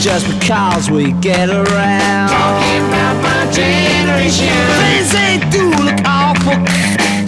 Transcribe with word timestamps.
just 0.00 0.26
because 0.26 0.90
we 0.90 1.12
get 1.20 1.50
around. 1.50 2.28
Talking 2.30 2.84
about 2.88 3.22
my 3.22 3.52
generation. 3.52 4.48
Things 4.80 5.12
they 5.12 5.36
do 5.50 5.68
look 5.84 6.00
awful. 6.06 6.56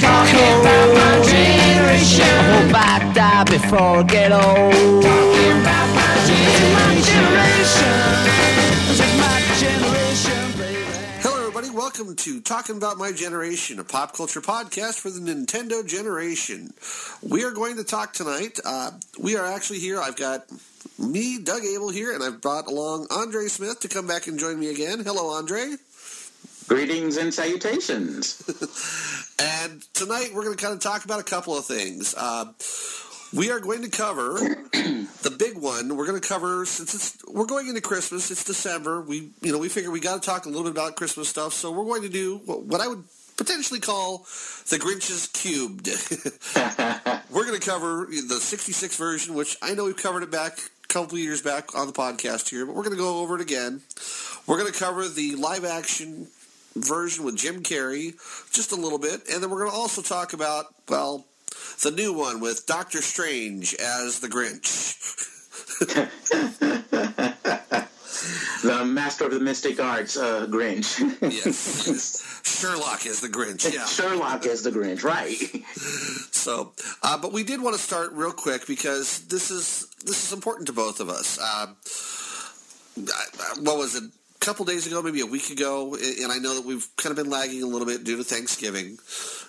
Talking 0.01 0.53
about 0.61 0.89
my 0.97 1.21
generation. 1.23 2.25
I 2.25 2.43
hope 2.49 2.75
I 2.75 3.13
die 3.13 3.45
before 3.45 3.99
I 3.99 4.03
get 4.05 4.33
old. 4.33 5.03
Talking 5.03 5.61
about 5.61 5.92
Welcome 12.03 12.17
to 12.17 12.41
Talking 12.41 12.79
About 12.79 12.99
My 12.99 13.13
Generation, 13.13 13.79
a 13.79 13.85
pop 13.85 14.17
culture 14.17 14.41
podcast 14.41 14.99
for 14.99 15.09
the 15.09 15.21
Nintendo 15.21 15.87
generation. 15.87 16.75
We 17.23 17.45
are 17.45 17.53
going 17.53 17.77
to 17.77 17.85
talk 17.85 18.13
tonight. 18.13 18.59
Uh, 18.65 18.91
we 19.21 19.37
are 19.37 19.47
actually 19.47 19.79
here. 19.79 20.01
I've 20.01 20.17
got 20.17 20.47
me, 20.99 21.39
Doug 21.39 21.65
Abel, 21.65 21.91
here, 21.91 22.13
and 22.13 22.21
I've 22.21 22.41
brought 22.41 22.67
along 22.67 23.07
Andre 23.13 23.47
Smith 23.47 23.79
to 23.81 23.89
come 23.89 24.09
back 24.09 24.27
and 24.27 24.37
join 24.37 24.59
me 24.59 24.71
again. 24.71 24.99
Hello, 25.05 25.29
Andre. 25.29 25.77
Greetings 26.67 27.19
and 27.19 27.33
salutations. 27.33 28.43
And 29.43 29.83
tonight 29.93 30.31
we're 30.33 30.45
going 30.45 30.57
to 30.57 30.63
kind 30.63 30.75
of 30.75 30.81
talk 30.81 31.05
about 31.05 31.19
a 31.19 31.25
couple 31.25 31.59
of 31.59 31.65
things. 31.65 32.15
Uh, 32.17 32.45
we 33.35 33.51
are 33.51 33.61
going 33.61 33.83
to 33.83 33.89
cover 33.89 34.35
the 34.35 35.35
big 35.37 35.57
one. 35.57 35.97
We're 35.97 36.07
going 36.07 36.21
to 36.21 36.27
cover 36.27 36.67
since 36.67 36.95
it's 36.95 37.25
we're 37.27 37.47
going 37.47 37.69
into 37.69 37.81
Christmas. 37.81 38.31
It's 38.31 38.45
December. 38.45 39.01
We 39.01 39.31
you 39.41 39.53
know 39.53 39.59
we 39.59 39.69
figure 39.69 39.91
we 39.91 40.01
got 40.01 40.23
to 40.23 40.29
talk 40.29 40.45
a 40.45 40.49
little 40.49 40.65
bit 40.65 40.73
about 40.73 40.97
Christmas 40.97 41.29
stuff. 41.29 41.53
So 41.53 41.71
we're 41.71 41.85
going 41.85 42.03
to 42.03 42.09
do 42.09 42.39
what, 42.45 42.63
what 42.63 42.81
I 42.81 42.89
would 42.89 43.05
potentially 43.37 43.81
call 43.81 44.27
the 44.69 44.79
Grinch's 44.79 45.29
cubed. 45.29 45.89
we're 47.31 47.47
going 47.47 47.59
to 47.59 47.67
cover 47.67 48.07
the 48.07 48.39
'66 48.41 48.97
version, 48.97 49.35
which 49.35 49.57
I 49.63 49.75
know 49.75 49.85
we've 49.85 49.97
covered 49.97 50.23
it 50.23 50.31
back 50.31 50.59
a 50.85 50.89
couple 50.89 51.15
of 51.15 51.21
years 51.21 51.41
back 51.41 51.75
on 51.75 51.87
the 51.87 51.93
podcast 51.93 52.51
here, 52.51 52.67
but 52.67 52.75
we're 52.75 52.85
going 52.85 52.97
to 52.97 53.03
go 53.03 53.21
over 53.21 53.37
it 53.37 53.41
again. 53.41 53.81
We're 54.47 54.59
going 54.59 54.73
to 54.73 54.79
cover 54.79 55.09
the 55.09 55.37
live 55.37 55.65
action 55.65 56.29
version 56.75 57.25
with 57.25 57.37
Jim 57.37 57.63
Carrey 57.63 58.15
just 58.53 58.73
a 58.73 58.77
little 58.77 58.99
bit, 58.99 59.23
and 59.33 59.43
then 59.43 59.51
we're 59.51 59.61
going 59.61 59.71
to 59.71 59.77
also 59.77 60.03
talk 60.03 60.35
about 60.35 60.67
well 60.89 61.25
the 61.83 61.91
new 61.91 62.13
one 62.13 62.41
with 62.41 62.65
Doctor 62.67 63.03
Strange 63.03 63.75
as 63.75 64.21
the 64.21 64.29
Grinch. 64.29 64.99
the 68.63 68.85
master 68.85 69.25
of 69.25 69.33
the 69.33 69.41
mystic 69.41 69.81
arts, 69.81 70.17
uh, 70.17 70.47
Grinch. 70.47 70.99
yes, 71.23 71.87
yes. 71.87 72.41
Sherlock 72.45 73.05
is 73.07 73.21
the 73.21 73.29
Grinch. 73.29 73.73
Yeah. 73.73 73.85
Sherlock 73.87 74.47
is 74.47 74.63
the 74.63 74.71
Grinch, 74.71 75.03
right? 75.03 75.37
So, 76.33 76.73
uh, 77.03 77.19
but 77.19 77.33
we 77.33 77.43
did 77.43 77.61
want 77.61 77.77
to 77.77 77.83
start 77.83 78.13
real 78.13 78.33
quick 78.33 78.67
because 78.67 79.27
this 79.27 79.51
is 79.51 79.89
this 80.05 80.25
is 80.25 80.33
important 80.33 80.67
to 80.69 80.73
both 80.73 81.01
of 81.01 81.09
us. 81.09 81.39
Uh, 81.41 81.67
what 83.61 83.79
was 83.79 83.97
it? 83.97 84.05
Couple 84.43 84.65
days 84.65 84.89
ago, 84.89 85.01
maybe 85.01 85.21
a 85.21 85.27
week 85.27 85.51
ago, 85.51 85.95
and 85.95 86.33
I 86.33 86.39
know 86.39 86.57
that 86.57 86.67
we've 86.67 86.85
kind 86.97 87.17
of 87.17 87.17
been 87.17 87.31
lagging 87.31 87.63
a 87.63 87.67
little 87.67 87.87
bit 87.87 88.03
due 88.03 88.17
to 88.17 88.25
Thanksgiving. 88.25 88.99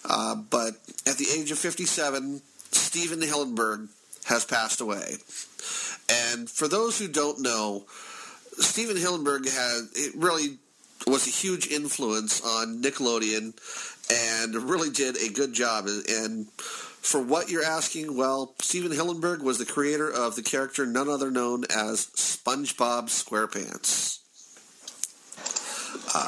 Uh, 0.07 0.35
but 0.35 0.75
at 1.07 1.17
the 1.17 1.25
age 1.35 1.49
of 1.49 1.57
57, 1.57 2.43
Stephen 2.71 3.19
Hillenburg 3.21 3.89
has 4.25 4.45
passed 4.45 4.81
away. 4.81 5.15
And 6.31 6.47
for 6.47 6.67
those 6.67 6.99
who 6.99 7.07
don't 7.07 7.41
know, 7.41 7.85
Stephen 8.59 8.95
Hillenburg 8.95 9.51
had 9.51 9.89
it 9.95 10.13
really 10.15 10.59
was 11.07 11.25
a 11.25 11.31
huge 11.31 11.67
influence 11.67 12.41
on 12.45 12.83
Nickelodeon 12.83 13.53
and 14.11 14.55
really 14.69 14.91
did 14.91 15.17
a 15.17 15.33
good 15.33 15.53
job. 15.53 15.87
And 15.87 16.47
for 16.51 17.19
what 17.19 17.49
you're 17.49 17.65
asking, 17.65 18.15
well, 18.15 18.53
Stephen 18.59 18.91
Hillenburg 18.91 19.41
was 19.41 19.57
the 19.57 19.65
creator 19.65 20.07
of 20.07 20.35
the 20.35 20.43
character 20.43 20.85
none 20.85 21.09
other 21.09 21.31
known 21.31 21.63
as 21.75 22.05
SpongeBob 22.15 23.05
SquarePants. 23.05 24.22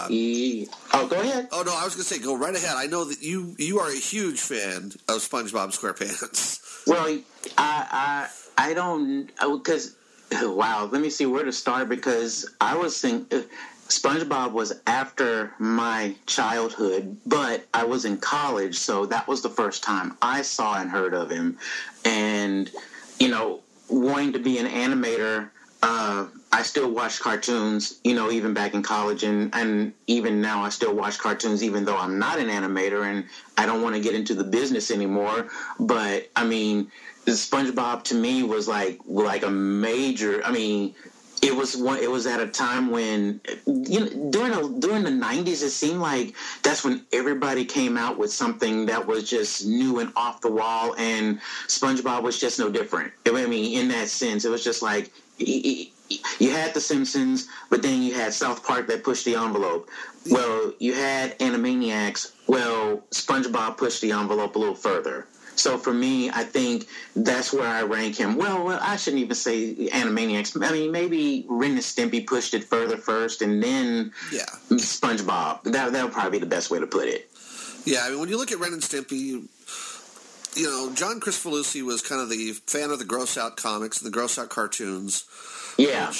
Ye- 0.10 0.68
uh, 0.94 1.02
oh, 1.02 1.08
go 1.08 1.20
ahead. 1.20 1.50
Oh 1.52 1.64
no, 1.64 1.76
I 1.76 1.84
was 1.84 1.96
going 1.96 2.06
to 2.06 2.14
say 2.14 2.20
go 2.20 2.36
right 2.38 2.56
ahead. 2.56 2.76
I 2.76 2.86
know 2.88 3.06
that 3.06 3.22
you 3.22 3.56
you 3.58 3.80
are 3.80 3.90
a 3.90 3.96
huge 3.96 4.40
fan 4.40 4.92
of 5.08 5.22
SpongeBob 5.22 5.78
SquarePants. 5.78 6.62
Well, 6.88 7.18
I 7.58 8.28
I 8.58 8.70
I 8.70 8.74
don't 8.76 9.32
uh, 9.40 9.58
because 9.58 9.96
wow. 10.32 10.88
Let 10.92 11.02
me 11.02 11.10
see 11.10 11.26
where 11.26 11.44
to 11.44 11.52
start 11.52 11.90
because 11.90 12.48
I 12.62 12.78
was 12.78 13.00
thinking. 13.00 13.40
Uh, 13.40 13.44
SpongeBob 13.88 14.52
was 14.52 14.82
after 14.88 15.54
my 15.60 16.16
childhood, 16.26 17.18
but 17.26 17.66
I 17.72 17.84
was 17.86 18.06
in 18.06 18.18
college, 18.18 18.78
so 18.78 19.06
that 19.08 19.28
was 19.28 19.44
the 19.44 19.50
first 19.50 19.84
time 19.84 20.18
I 20.24 20.42
saw 20.42 20.80
and 20.80 20.90
heard 20.90 21.14
of 21.14 21.30
him. 21.30 21.60
And 22.04 22.70
you 23.20 23.28
know, 23.30 23.62
wanting 23.90 24.34
to 24.34 24.40
be 24.40 24.58
an 24.58 24.66
animator, 24.68 25.50
uh, 25.84 26.26
I 26.56 26.62
still 26.62 26.90
watch 26.90 27.20
cartoons. 27.20 28.00
You 28.06 28.16
know, 28.16 28.32
even 28.32 28.54
back 28.54 28.74
in 28.74 28.82
college, 28.82 29.24
and 29.24 29.54
and 29.54 29.92
even 30.08 30.40
now, 30.40 30.64
I 30.64 30.70
still 30.70 30.96
watch 30.96 31.20
cartoons, 31.20 31.62
even 31.62 31.84
though 31.84 31.98
I'm 31.98 32.18
not 32.18 32.40
an 32.40 32.48
animator 32.48 33.04
and 33.04 33.26
I 33.58 33.66
don't 33.66 33.82
want 33.82 33.96
to 33.96 34.02
get 34.02 34.16
into 34.16 34.34
the 34.34 34.46
business 34.46 34.90
anymore. 34.90 35.50
But 35.82 36.30
I 36.34 36.46
mean, 36.46 36.90
SpongeBob 37.26 38.04
to 38.06 38.16
me 38.16 38.44
was 38.44 38.70
like 38.70 39.02
like 39.06 39.44
a 39.44 39.50
major. 39.50 40.42
I 40.46 40.54
mean, 40.54 40.96
it 41.44 41.54
was 41.54 41.76
one. 41.76 42.00
It 42.00 42.10
was 42.10 42.26
at 42.26 42.40
a 42.40 42.48
time 42.48 42.90
when 42.90 43.42
you 43.66 44.00
know 44.00 44.32
during 44.32 44.54
the, 44.54 44.80
during 44.80 45.04
the 45.04 45.12
nineties, 45.12 45.62
it 45.62 45.72
seemed 45.72 46.00
like 46.00 46.36
that's 46.64 46.86
when 46.86 47.06
everybody 47.12 47.66
came 47.66 47.98
out 47.98 48.18
with 48.18 48.32
something 48.32 48.86
that 48.86 49.06
was 49.06 49.30
just 49.30 49.66
new 49.66 50.00
and 50.00 50.14
off 50.16 50.40
the 50.40 50.52
wall, 50.52 50.96
and 50.98 51.42
SpongeBob 51.68 52.24
was 52.24 52.40
just 52.40 52.60
no 52.60 52.70
different. 52.70 53.12
I 53.26 53.46
mean, 53.46 53.78
in 53.78 53.90
that 53.90 54.08
sense, 54.08 54.46
it 54.46 54.50
was 54.50 54.64
just 54.64 54.82
like. 54.82 55.12
You 56.40 56.52
had 56.52 56.74
The 56.74 56.82
Simpsons, 56.82 57.48
but 57.70 57.82
then 57.82 58.02
you 58.04 58.14
had 58.14 58.34
South 58.34 58.64
Park 58.64 58.88
that 58.88 59.04
pushed 59.04 59.26
the 59.26 59.36
envelope. 59.36 59.90
Well, 60.30 60.74
you 60.80 60.94
had 60.94 61.38
Animaniacs. 61.40 62.32
Well, 62.48 62.98
SpongeBob 63.12 63.78
pushed 63.78 64.02
the 64.02 64.12
envelope 64.12 64.56
a 64.56 64.60
little 64.60 64.76
further. 64.76 65.28
So 65.56 65.78
for 65.78 65.94
me, 65.94 66.30
I 66.30 66.44
think 66.44 66.86
that's 67.16 67.54
where 67.54 67.68
I 67.68 67.84
rank 67.84 68.18
him. 68.18 68.36
Well, 68.36 68.66
well, 68.66 68.80
I 68.82 68.98
shouldn't 68.98 69.24
even 69.24 69.36
say 69.36 69.74
Animaniacs. 69.88 70.62
I 70.62 70.72
mean, 70.72 70.92
maybe 70.92 71.46
Ren 71.48 71.72
and 71.72 71.80
Stimpy 71.80 72.28
pushed 72.28 72.54
it 72.54 72.66
further 72.66 72.98
first, 72.98 73.42
and 73.42 73.64
then 73.64 74.12
Yeah, 74.32 74.46
SpongeBob. 74.72 75.64
That 75.64 75.94
that 75.94 76.04
would 76.04 76.14
probably 76.14 76.32
be 76.32 76.40
the 76.40 76.50
best 76.50 76.70
way 76.70 76.80
to 76.80 76.88
put 76.88 77.08
it. 77.08 77.30
yeah. 77.86 78.02
I 78.04 78.10
mean, 78.10 78.20
when 78.20 78.30
you 78.30 78.38
look 78.38 78.52
at 78.52 78.60
Ren 78.60 78.74
and 78.74 78.82
Stimpy, 78.82 79.48
you 80.56 80.64
know 80.64 80.92
John 80.94 81.20
Kricfalusi 81.22 81.82
was 81.84 82.02
kind 82.02 82.22
of 82.22 82.30
the 82.30 82.52
fan 82.68 82.92
of 82.92 83.00
the 83.00 83.06
gross 83.06 83.38
out 83.38 83.56
comics 83.58 84.02
and 84.02 84.08
the 84.08 84.12
gross 84.14 84.38
out 84.38 84.50
cartoons. 84.50 85.24
Yeah, 85.78 86.12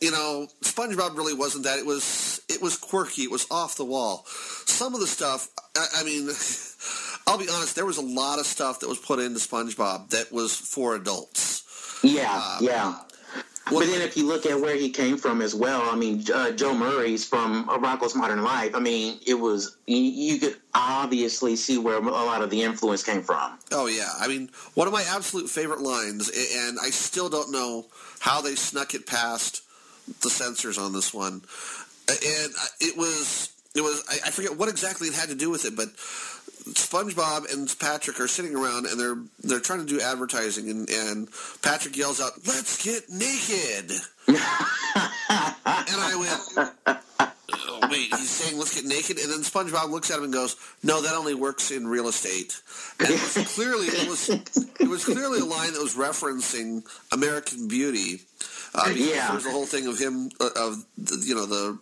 you 0.00 0.10
know, 0.10 0.48
SpongeBob 0.62 1.16
really 1.16 1.34
wasn't 1.34 1.64
that. 1.64 1.78
It 1.78 1.86
was 1.86 2.40
it 2.48 2.60
was 2.60 2.76
quirky. 2.76 3.22
It 3.22 3.30
was 3.30 3.46
off 3.50 3.76
the 3.76 3.84
wall. 3.84 4.24
Some 4.66 4.94
of 4.94 5.00
the 5.00 5.06
stuff, 5.06 5.48
I, 5.76 5.86
I 6.00 6.04
mean, 6.04 6.28
I'll 7.26 7.38
be 7.38 7.48
honest. 7.48 7.74
There 7.74 7.86
was 7.86 7.96
a 7.98 8.02
lot 8.02 8.38
of 8.38 8.46
stuff 8.46 8.80
that 8.80 8.88
was 8.88 8.98
put 8.98 9.18
into 9.18 9.38
SpongeBob 9.38 10.10
that 10.10 10.32
was 10.32 10.54
for 10.54 10.94
adults. 10.94 12.00
yeah, 12.02 12.58
yeah. 12.60 12.98
Well, 13.70 13.80
But 13.80 13.86
then 13.86 14.02
if 14.02 14.14
you 14.14 14.26
look 14.26 14.44
at 14.44 14.60
where 14.60 14.76
he 14.76 14.90
came 14.90 15.16
from 15.16 15.40
as 15.40 15.54
well, 15.54 15.88
I 15.90 15.96
mean, 15.96 16.22
uh, 16.34 16.50
Joe 16.50 16.74
Murray's 16.74 17.24
from 17.24 17.66
A 17.70 17.78
Rocko's 17.78 18.14
Modern 18.14 18.42
Life. 18.42 18.74
I 18.74 18.80
mean, 18.80 19.18
it 19.26 19.32
was 19.34 19.78
you, 19.86 19.96
you 19.96 20.38
could 20.38 20.56
obviously 20.74 21.56
see 21.56 21.78
where 21.78 21.96
a 21.96 22.00
lot 22.02 22.42
of 22.42 22.50
the 22.50 22.62
influence 22.62 23.02
came 23.02 23.22
from. 23.22 23.58
Oh 23.72 23.86
yeah, 23.86 24.10
I 24.20 24.28
mean, 24.28 24.50
one 24.74 24.86
of 24.86 24.92
my 24.92 25.02
absolute 25.08 25.48
favorite 25.48 25.80
lines, 25.80 26.28
and 26.28 26.78
I 26.82 26.90
still 26.90 27.30
don't 27.30 27.50
know 27.52 27.86
how 28.24 28.40
they 28.40 28.54
snuck 28.54 28.94
it 28.94 29.06
past 29.06 29.62
the 30.22 30.30
censors 30.30 30.78
on 30.78 30.94
this 30.94 31.12
one. 31.12 31.42
And 32.08 32.52
it 32.80 32.96
was, 32.96 33.52
it 33.74 33.82
was, 33.82 34.02
I 34.08 34.28
I 34.28 34.30
forget 34.30 34.56
what 34.56 34.70
exactly 34.70 35.08
it 35.08 35.14
had 35.14 35.28
to 35.28 35.34
do 35.34 35.50
with 35.50 35.66
it, 35.66 35.76
but 35.76 35.94
SpongeBob 36.72 37.52
and 37.52 37.68
Patrick 37.78 38.18
are 38.20 38.26
sitting 38.26 38.56
around 38.56 38.86
and 38.86 38.98
they're 38.98 39.18
they're 39.40 39.60
trying 39.60 39.80
to 39.80 39.84
do 39.84 40.00
advertising, 40.00 40.70
and, 40.70 40.88
and 40.88 41.28
Patrick 41.60 41.98
yells 41.98 42.18
out, 42.18 42.32
"Let's 42.46 42.82
get 42.82 43.10
naked!" 43.10 43.92
and 44.26 44.38
I 45.66 46.16
went. 46.16 47.33
"Oh, 47.66 47.80
Wait, 47.90 48.08
he's 48.14 48.30
saying 48.30 48.58
let's 48.58 48.74
get 48.74 48.84
naked, 48.84 49.18
and 49.18 49.30
then 49.30 49.40
SpongeBob 49.40 49.90
looks 49.90 50.10
at 50.10 50.18
him 50.18 50.24
and 50.24 50.32
goes, 50.32 50.56
"No, 50.82 51.00
that 51.02 51.14
only 51.14 51.34
works 51.34 51.70
in 51.70 51.86
real 51.86 52.08
estate." 52.08 52.60
And 53.00 53.08
it 53.10 53.20
was 53.20 53.54
clearly 53.54 53.86
it 53.86 54.08
was 54.08 54.28
it 54.28 54.88
was 54.88 55.04
clearly 55.04 55.40
a 55.40 55.44
line 55.44 55.72
that 55.72 55.82
was 55.82 55.94
referencing 55.94 56.84
American 57.12 57.68
Beauty. 57.68 58.22
Uh, 58.74 58.90
Yeah. 58.94 59.30
there's 59.32 59.46
a 59.46 59.50
whole 59.50 59.66
thing 59.66 59.86
of 59.86 59.98
him 59.98 60.30
uh, 60.40 60.50
of 60.56 60.84
the, 60.98 61.16
you 61.26 61.34
know 61.34 61.46
the 61.46 61.78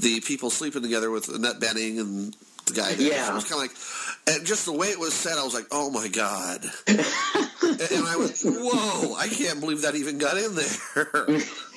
the 0.00 0.20
people 0.20 0.50
sleeping 0.50 0.82
together 0.82 1.10
with 1.10 1.28
Annette 1.28 1.60
Bening 1.60 1.98
and 2.00 2.34
the 2.66 2.74
guy. 2.74 2.94
there. 2.94 3.08
Yeah. 3.08 3.26
So 3.26 3.32
it 3.32 3.34
was 3.34 3.44
kind 3.44 3.54
of 3.64 3.68
like, 4.26 4.36
and 4.38 4.46
just 4.46 4.64
the 4.66 4.72
way 4.72 4.88
it 4.88 4.98
was 4.98 5.14
said, 5.14 5.36
I 5.38 5.44
was 5.44 5.54
like, 5.54 5.66
"Oh 5.70 5.90
my 5.90 6.08
god!" 6.08 6.64
and 6.86 8.06
I 8.06 8.16
was 8.16 8.42
"Whoa! 8.44 9.14
I 9.16 9.28
can't 9.28 9.60
believe 9.60 9.82
that 9.82 9.94
even 9.96 10.18
got 10.18 10.36
in 10.38 10.54
there." 10.54 11.38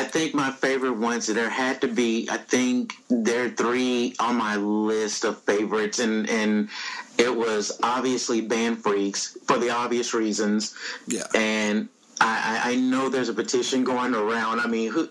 I 0.00 0.04
think 0.04 0.34
my 0.34 0.50
favorite 0.50 0.94
ones 0.96 1.26
there 1.26 1.50
had 1.50 1.82
to 1.82 1.88
be. 1.88 2.26
I 2.30 2.38
think 2.38 2.94
there 3.10 3.44
are 3.44 3.50
three 3.50 4.14
on 4.18 4.36
my 4.36 4.56
list 4.56 5.24
of 5.24 5.38
favorites, 5.42 5.98
and 5.98 6.26
and 6.30 6.70
it 7.18 7.36
was 7.36 7.78
obviously 7.82 8.40
Band 8.40 8.78
Freaks 8.82 9.36
for 9.46 9.58
the 9.58 9.68
obvious 9.68 10.14
reasons, 10.14 10.74
Yeah. 11.06 11.24
and 11.34 11.90
I, 12.18 12.60
I 12.72 12.74
know 12.76 13.08
there's 13.10 13.28
a 13.28 13.34
petition 13.34 13.84
going 13.84 14.14
around. 14.14 14.60
I 14.60 14.66
mean, 14.66 14.90
who, 14.90 15.06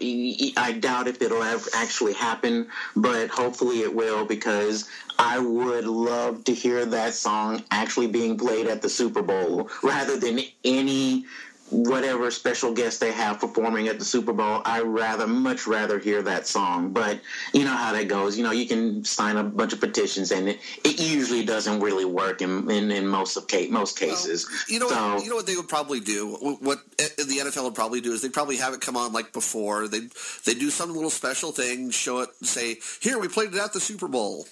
I 0.58 0.72
doubt 0.80 1.08
if 1.08 1.22
it'll 1.22 1.42
ever 1.44 1.70
actually 1.76 2.14
happen, 2.14 2.68
but 2.96 3.30
hopefully 3.30 3.82
it 3.82 3.94
will 3.94 4.26
because 4.26 4.90
I 5.20 5.38
would 5.40 5.86
love 5.86 6.44
to 6.46 6.54
hear 6.54 6.86
that 6.86 7.14
song 7.14 7.64
actually 7.72 8.08
being 8.08 8.38
played 8.38 8.68
at 8.68 8.82
the 8.82 8.90
Super 8.90 9.22
Bowl 9.22 9.70
rather 9.84 10.18
than 10.18 10.40
any 10.64 11.26
whatever 11.72 12.32
special 12.32 12.74
guest 12.74 13.00
they 13.00 13.12
have 13.12 13.40
performing 13.40 13.88
at 13.88 14.00
the 14.00 14.06
Super 14.06 14.34
Bowl, 14.34 14.62
I 14.66 14.82
rather 14.82 15.28
much 15.28 15.68
rather 15.68 16.00
hear 16.00 16.22
that 16.24 16.48
song. 16.48 16.92
But 16.92 17.20
you 17.54 17.64
know 17.64 17.76
how 17.76 17.94
that 17.94 18.08
goes. 18.08 18.38
You 18.38 18.44
know, 18.44 18.52
you 18.52 18.68
can 18.68 19.04
sign 19.04 19.38
a 19.38 19.44
bunch 19.44 19.74
of 19.74 19.80
petitions, 19.80 20.32
and 20.32 20.50
it, 20.50 20.60
it 20.84 21.00
usually 21.00 21.46
doesn't 21.46 21.80
really 21.80 22.06
work 22.06 22.42
in 22.42 22.70
in, 22.70 22.92
in 22.92 23.08
most 23.08 23.38
of 23.38 23.46
most 23.70 23.98
cases. 23.98 24.48
Well, 24.48 24.60
you 24.68 24.80
know, 24.80 24.90
so, 24.90 25.16
what, 25.16 25.24
you 25.24 25.30
know 25.30 25.36
what 25.36 25.48
they 25.48 25.56
would 25.56 25.70
probably 25.70 26.00
do. 26.00 26.36
What 26.62 26.80
eh, 27.00 27.08
the 27.18 27.42
NFL 27.46 27.64
would 27.64 27.76
probably 27.76 28.02
do 28.02 28.14
is 28.14 28.22
they'd 28.22 28.34
probably 28.34 28.58
have 28.58 28.74
it 28.74 28.82
come 28.82 28.98
on 28.98 29.14
like 29.14 29.34
before. 29.34 29.88
They 29.88 30.02
they 30.46 30.54
do 30.54 30.70
some 30.70 30.94
little 30.94 31.10
special 31.10 31.52
thing, 31.52 31.92
show 31.92 32.22
it, 32.22 32.30
say, 32.42 32.78
"Here, 33.02 33.20
we 33.20 33.28
played 33.28 33.54
it 33.54 33.60
at 33.60 33.74
the 33.74 33.80
Super 33.80 34.08
Bowl." 34.08 34.48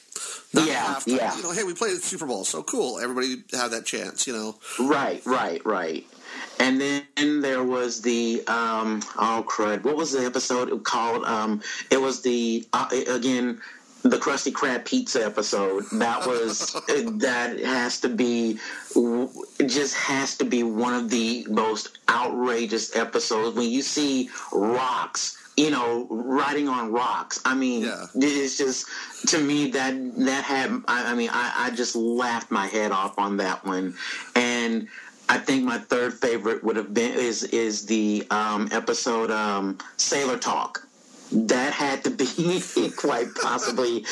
Not 0.54 0.68
yeah, 0.68 1.00
yeah. 1.06 1.36
You 1.36 1.44
know, 1.44 1.52
hey, 1.52 1.64
we 1.64 1.74
played 1.74 1.92
at 1.92 2.02
the 2.02 2.08
Super 2.08 2.26
Bowl, 2.26 2.44
so 2.44 2.64
cool. 2.64 3.00
Everybody 3.00 3.44
have 3.54 3.72
that 3.72 3.86
chance. 3.86 4.26
You 4.28 4.34
know. 4.34 4.56
Right, 4.80 5.24
right, 5.26 5.64
right. 5.66 6.06
And 6.60 6.82
then 6.82 7.42
there 7.42 7.64
was 7.64 8.02
the 8.02 8.44
um, 8.48 9.02
oh 9.18 9.46
crud, 9.48 9.84
what 9.84 9.96
was 9.96 10.12
the 10.12 10.26
episode 10.26 10.84
called? 10.84 11.24
Um, 11.26 11.62
it 11.92 12.02
was 12.02 12.22
the 12.22 12.68
uh, 12.74 12.90
again 13.10 13.62
the 14.04 14.18
Krusty 14.18 14.52
Krab 14.52 14.86
pizza 14.86 15.26
episode. 15.26 15.86
That 15.94 16.26
was 16.26 16.74
that 16.88 17.60
has 17.60 18.00
to 18.02 18.10
be 18.10 18.60
just 19.66 19.96
has 19.96 20.38
to 20.38 20.46
be 20.46 20.64
one 20.64 20.94
of 20.94 21.10
the 21.10 21.46
most 21.50 22.00
outrageous 22.10 22.96
episodes 22.96 23.56
when 23.56 23.70
you 23.70 23.82
see 23.82 24.30
rocks 24.52 25.38
you 25.58 25.72
know, 25.72 26.06
riding 26.12 26.70
on 26.70 26.92
rocks. 26.92 27.42
I 27.44 27.56
mean, 27.56 27.82
yeah. 27.82 28.06
it's 28.14 28.60
just 28.60 28.88
to 29.30 29.40
me 29.40 29.72
that 29.72 30.16
that 30.18 30.44
had. 30.44 30.70
I, 30.88 31.12
I 31.12 31.16
mean, 31.16 31.30
I, 31.34 31.52
I 31.58 31.76
just 31.76 31.96
laughed 31.96 32.52
my 32.52 32.68
head 32.68 32.92
off 32.92 33.18
on 33.18 33.38
that 33.38 33.66
one, 33.66 33.96
and 34.36 34.88
I 35.30 35.38
think 35.38 35.64
my 35.64 35.78
third 35.78 36.14
favorite 36.14 36.64
would 36.64 36.76
have 36.76 36.94
been 36.94 37.14
is 37.14 37.44
is 37.44 37.86
the 37.86 38.26
um, 38.32 38.70
episode 38.72 39.32
um, 39.32 39.78
Sailor 39.98 40.38
Talk. 40.38 40.84
That 41.30 41.74
had 41.74 42.06
to 42.06 42.10
be 42.10 42.62
quite 42.98 43.28
possibly, 43.36 44.06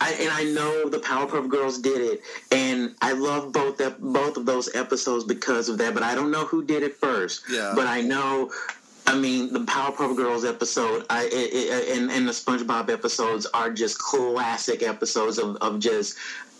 I, 0.00 0.16
and 0.18 0.30
I 0.30 0.44
know 0.44 0.88
the 0.88 0.98
Powerpuff 0.98 1.46
Girls 1.50 1.78
did 1.78 2.00
it, 2.00 2.22
and 2.50 2.94
I 3.02 3.12
love 3.12 3.52
both 3.52 3.76
the, 3.76 3.94
both 3.98 4.38
of 4.38 4.46
those 4.46 4.74
episodes 4.74 5.24
because 5.24 5.68
of 5.68 5.76
that. 5.76 5.92
But 5.92 6.02
I 6.02 6.14
don't 6.14 6.30
know 6.30 6.46
who 6.46 6.64
did 6.64 6.82
it 6.82 6.96
first. 6.96 7.42
Yeah. 7.50 7.74
But 7.76 7.86
I 7.86 8.00
know 8.00 8.50
I 9.08 9.16
mean, 9.16 9.54
the 9.54 9.60
Powerpuff 9.60 10.16
Girls 10.18 10.44
episode 10.44 11.06
I, 11.08 11.24
it, 11.24 11.30
it, 11.32 11.98
and, 11.98 12.10
and 12.10 12.28
the 12.28 12.32
SpongeBob 12.32 12.90
episodes 12.90 13.46
are 13.46 13.70
just 13.70 13.98
classic 13.98 14.82
episodes 14.82 15.38
of, 15.38 15.56
of 15.56 15.80
just 15.80 16.18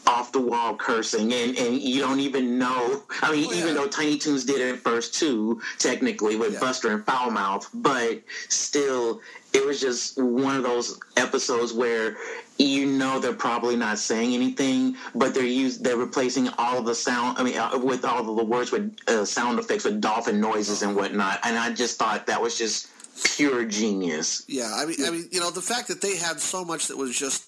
off 0.08 0.32
the 0.32 0.40
wall 0.40 0.74
cursing 0.74 1.30
and, 1.34 1.56
and 1.58 1.82
you 1.82 2.00
don't 2.00 2.18
even 2.18 2.58
know 2.58 3.02
I 3.22 3.30
mean 3.30 3.46
oh, 3.46 3.52
yeah. 3.52 3.60
even 3.60 3.74
though 3.74 3.86
Tiny 3.86 4.16
Toons 4.16 4.46
did 4.46 4.58
it 4.58 4.80
first 4.80 5.14
too 5.14 5.60
technically 5.78 6.34
with 6.34 6.54
yeah. 6.54 6.60
Buster 6.60 6.90
and 6.90 7.04
Fowlmouth 7.04 7.68
but 7.74 8.22
still 8.48 9.20
it 9.52 9.64
was 9.66 9.82
just 9.82 10.20
one 10.20 10.56
of 10.56 10.62
those 10.62 10.98
episodes 11.18 11.74
where 11.74 12.16
you 12.58 12.86
know 12.86 13.18
they're 13.18 13.34
probably 13.34 13.76
not 13.76 13.98
saying 13.98 14.34
anything 14.34 14.96
but 15.14 15.34
they're 15.34 15.44
used 15.44 15.84
they're 15.84 15.98
replacing 15.98 16.48
all 16.56 16.78
of 16.78 16.86
the 16.86 16.94
sound 16.94 17.36
I 17.36 17.42
mean 17.42 17.58
uh, 17.58 17.78
with 17.78 18.06
all 18.06 18.18
of 18.18 18.34
the 18.34 18.44
words 18.44 18.72
with 18.72 18.96
uh, 19.08 19.26
sound 19.26 19.58
effects 19.58 19.84
with 19.84 20.00
dolphin 20.00 20.40
noises 20.40 20.82
and 20.82 20.96
whatnot 20.96 21.40
and 21.44 21.58
I 21.58 21.74
just 21.74 21.98
thought 21.98 22.26
that 22.28 22.40
was 22.40 22.56
just 22.56 22.88
pure 23.36 23.66
genius 23.66 24.44
yeah 24.48 24.72
I 24.74 24.86
mean 24.86 24.96
I 25.06 25.10
mean 25.10 25.28
you 25.30 25.40
know 25.40 25.50
the 25.50 25.60
fact 25.60 25.88
that 25.88 26.00
they 26.00 26.16
had 26.16 26.40
so 26.40 26.64
much 26.64 26.86
that 26.86 26.96
was 26.96 27.16
just 27.16 27.44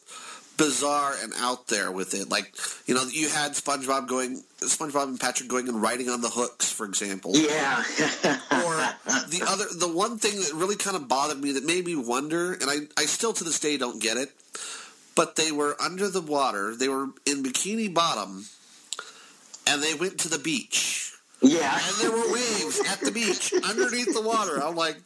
bizarre 0.61 1.15
and 1.23 1.33
out 1.39 1.69
there 1.69 1.91
with 1.91 2.13
it. 2.13 2.29
Like, 2.29 2.55
you 2.85 2.95
know, 2.95 3.05
you 3.05 3.31
had 3.31 3.53
SpongeBob 3.53 4.07
going, 4.07 4.43
SpongeBob 4.59 5.05
and 5.05 5.19
Patrick 5.19 5.49
going 5.49 5.69
and 5.69 5.81
riding 5.81 6.11
on 6.11 6.21
the 6.21 6.29
hooks, 6.29 6.71
for 6.71 6.85
example. 6.85 7.33
Yeah. 7.35 7.79
or 7.79 7.83
the 9.31 9.43
other, 9.49 9.65
the 9.75 9.91
one 9.91 10.19
thing 10.19 10.37
that 10.37 10.53
really 10.55 10.77
kind 10.77 10.97
of 10.97 11.09
bothered 11.09 11.41
me 11.41 11.53
that 11.53 11.65
made 11.65 11.87
me 11.87 11.97
wonder, 11.97 12.53
and 12.53 12.65
I, 12.65 12.77
I 12.99 13.07
still 13.07 13.33
to 13.33 13.43
this 13.43 13.59
day 13.59 13.79
don't 13.79 14.03
get 14.03 14.19
it, 14.19 14.33
but 15.15 15.37
they 15.37 15.51
were 15.51 15.77
under 15.81 16.09
the 16.09 16.21
water, 16.21 16.77
they 16.77 16.89
were 16.89 17.05
in 17.25 17.43
Bikini 17.43 17.93
Bottom, 17.93 18.45
and 19.67 19.83
they 19.83 19.95
went 19.95 20.19
to 20.21 20.29
the 20.29 20.39
beach. 20.39 21.15
Yeah. 21.41 21.73
And 21.75 21.97
there 21.97 22.11
were 22.11 22.33
waves 22.33 22.83
at 22.87 23.01
the 23.01 23.11
beach 23.11 23.55
underneath 23.67 24.13
the 24.13 24.21
water. 24.21 24.63
I'm 24.63 24.77
like, 24.77 24.99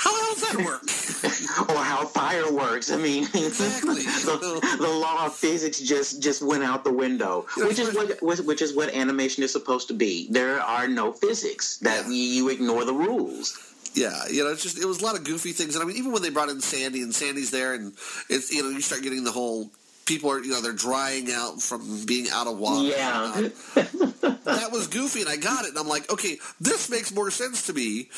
how 0.00 0.32
does 0.32 0.40
that 0.40 0.64
work? 0.64 1.68
or 1.68 1.84
how 1.84 2.06
fire 2.06 2.50
works. 2.50 2.90
I 2.90 2.96
mean, 2.96 3.24
exactly. 3.34 4.02
the, 4.02 4.78
the, 4.80 4.88
law 4.88 5.26
of 5.26 5.34
physics 5.34 5.78
just 5.78 6.22
just 6.22 6.40
went 6.40 6.64
out 6.64 6.84
the 6.84 6.92
window, 6.92 7.44
which 7.58 7.78
is 7.78 7.94
what 7.94 8.46
which 8.46 8.62
is 8.62 8.74
what 8.74 8.94
animation 8.94 9.42
is 9.44 9.52
supposed 9.52 9.88
to 9.88 9.94
be. 9.94 10.26
There 10.30 10.58
are 10.58 10.88
no 10.88 11.12
physics 11.12 11.76
that 11.78 12.06
yeah. 12.06 12.12
you 12.12 12.48
ignore 12.48 12.86
the 12.86 12.94
rules. 12.94 13.58
Yeah, 13.92 14.26
you 14.30 14.42
know, 14.42 14.50
it's 14.50 14.62
just 14.62 14.78
it 14.78 14.86
was 14.86 15.02
a 15.02 15.04
lot 15.04 15.18
of 15.18 15.24
goofy 15.24 15.52
things, 15.52 15.74
and 15.74 15.84
I 15.84 15.86
mean, 15.86 15.98
even 15.98 16.12
when 16.12 16.22
they 16.22 16.30
brought 16.30 16.48
in 16.48 16.62
Sandy 16.62 17.02
and 17.02 17.14
Sandy's 17.14 17.50
there, 17.50 17.74
and 17.74 17.92
it's 18.30 18.50
you 18.50 18.62
know, 18.62 18.70
you 18.70 18.80
start 18.80 19.02
getting 19.02 19.24
the 19.24 19.32
whole 19.32 19.68
people 20.06 20.30
are 20.30 20.42
you 20.42 20.52
know 20.52 20.62
they're 20.62 20.72
drying 20.72 21.28
out 21.30 21.60
from 21.60 22.06
being 22.06 22.30
out 22.30 22.46
of 22.46 22.56
water. 22.56 22.88
Yeah, 22.88 23.50
that 23.74 24.70
was 24.72 24.86
goofy, 24.86 25.20
and 25.20 25.28
I 25.28 25.36
got 25.36 25.66
it, 25.66 25.70
and 25.70 25.78
I'm 25.78 25.88
like, 25.88 26.10
okay, 26.10 26.38
this 26.58 26.88
makes 26.88 27.12
more 27.12 27.30
sense 27.30 27.66
to 27.66 27.74
me 27.74 28.08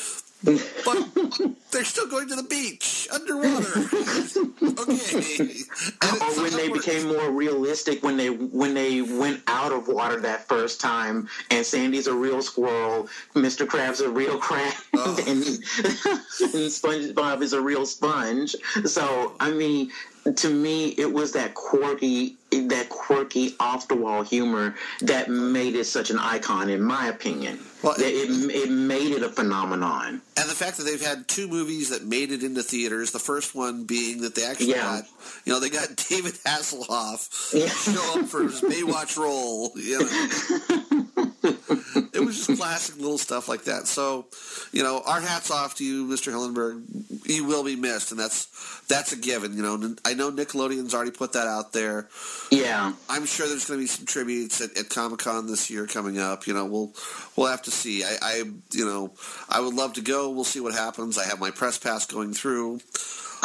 but 0.43 0.57
they're 1.71 1.85
still 1.85 2.07
going 2.07 2.27
to 2.27 2.35
the 2.35 2.43
beach 2.43 3.07
underwater. 3.11 3.79
okay. 4.91 5.49
Or 6.21 6.43
when 6.43 6.51
they 6.55 6.69
became 6.69 7.07
more 7.07 7.31
realistic, 7.31 8.03
when 8.03 8.17
they 8.17 8.29
when 8.29 8.73
they 8.73 9.01
went 9.01 9.41
out 9.47 9.71
of 9.71 9.87
water 9.87 10.19
that 10.21 10.47
first 10.47 10.81
time, 10.81 11.27
and 11.49 11.65
Sandy's 11.65 12.07
a 12.07 12.13
real 12.13 12.41
squirrel, 12.41 13.07
Mr. 13.33 13.65
Krabs 13.65 14.01
a 14.05 14.09
real 14.09 14.37
crab, 14.37 14.73
oh. 14.95 15.17
and, 15.27 15.43
and 15.43 16.69
SpongeBob 16.69 17.41
is 17.41 17.53
a 17.53 17.61
real 17.61 17.85
sponge. 17.85 18.55
So 18.85 19.35
I 19.39 19.51
mean, 19.51 19.91
to 20.35 20.49
me, 20.49 20.89
it 20.89 21.11
was 21.11 21.33
that 21.33 21.53
quirky, 21.53 22.37
that 22.51 22.87
quirky, 22.89 23.55
off 23.59 23.87
the 23.87 23.95
wall 23.95 24.23
humor 24.23 24.75
that 25.01 25.29
made 25.29 25.75
it 25.75 25.85
such 25.85 26.09
an 26.09 26.19
icon, 26.19 26.69
in 26.69 26.81
my 26.81 27.07
opinion. 27.07 27.59
Well, 27.81 27.95
it, 27.95 28.01
it, 28.01 28.55
it 28.55 28.71
made 28.71 29.11
it 29.11 29.23
a 29.23 29.29
phenomenon. 29.29 30.21
And 30.37 30.49
the 30.49 30.55
fact 30.55 30.77
that 30.77 30.83
they've 30.83 31.01
had 31.01 31.27
two 31.27 31.49
movies 31.49 31.89
that 31.89 32.05
made 32.05 32.31
it 32.31 32.41
into 32.41 32.63
theaters. 32.63 33.11
The 33.11 33.19
first 33.19 33.53
one 33.53 33.83
being 33.83 34.21
that 34.21 34.35
they 34.35 34.45
actually 34.45 34.69
yeah. 34.69 35.01
got, 35.01 35.03
you 35.43 35.51
know, 35.53 35.59
they 35.59 35.69
got 35.69 35.87
David 36.09 36.33
Hasselhoff 36.45 37.53
yeah. 37.53 37.67
show 37.67 38.21
up 38.21 38.27
for 38.27 38.43
his 38.43 38.61
Baywatch 38.61 39.17
role. 39.17 39.71
You 39.75 39.99
know. 39.99 41.09
it 42.23 42.27
was 42.27 42.47
just 42.47 42.59
classic 42.59 42.97
little 42.97 43.17
stuff 43.17 43.47
like 43.47 43.65
that. 43.65 43.87
So, 43.87 44.25
you 44.71 44.83
know, 44.83 45.01
our 45.05 45.21
hats 45.21 45.51
off 45.51 45.75
to 45.75 45.85
you, 45.85 46.07
Mr. 46.07 46.31
Hillenburg. 46.31 47.27
You 47.27 47.45
will 47.45 47.63
be 47.63 47.75
missed, 47.75 48.11
and 48.11 48.19
that's 48.19 48.47
that's 48.87 49.13
a 49.13 49.17
given. 49.17 49.55
You 49.55 49.63
know, 49.63 49.95
I 50.03 50.13
know 50.13 50.31
Nickelodeon's 50.31 50.93
already 50.93 51.11
put 51.11 51.33
that 51.33 51.47
out 51.47 51.73
there. 51.73 52.09
Yeah, 52.51 52.93
I'm 53.09 53.25
sure 53.25 53.47
there's 53.47 53.65
going 53.65 53.79
to 53.79 53.83
be 53.83 53.87
some 53.87 54.05
tributes 54.05 54.61
at, 54.61 54.77
at 54.77 54.89
Comic 54.89 55.19
Con 55.19 55.47
this 55.47 55.69
year 55.69 55.87
coming 55.87 56.19
up. 56.19 56.47
You 56.47 56.53
know, 56.53 56.65
we'll 56.65 56.93
we'll 57.35 57.47
have 57.47 57.61
to 57.63 57.71
see. 57.71 58.03
I, 58.03 58.17
I, 58.21 58.43
you 58.71 58.85
know, 58.85 59.13
I 59.49 59.59
would 59.59 59.73
love 59.73 59.93
to 59.93 60.01
go. 60.01 60.29
We'll 60.29 60.43
see 60.43 60.59
what 60.59 60.73
happens. 60.73 61.17
I 61.17 61.25
have 61.25 61.39
my 61.39 61.51
press 61.51 61.77
pass 61.77 62.05
going 62.05 62.33
through. 62.33 62.79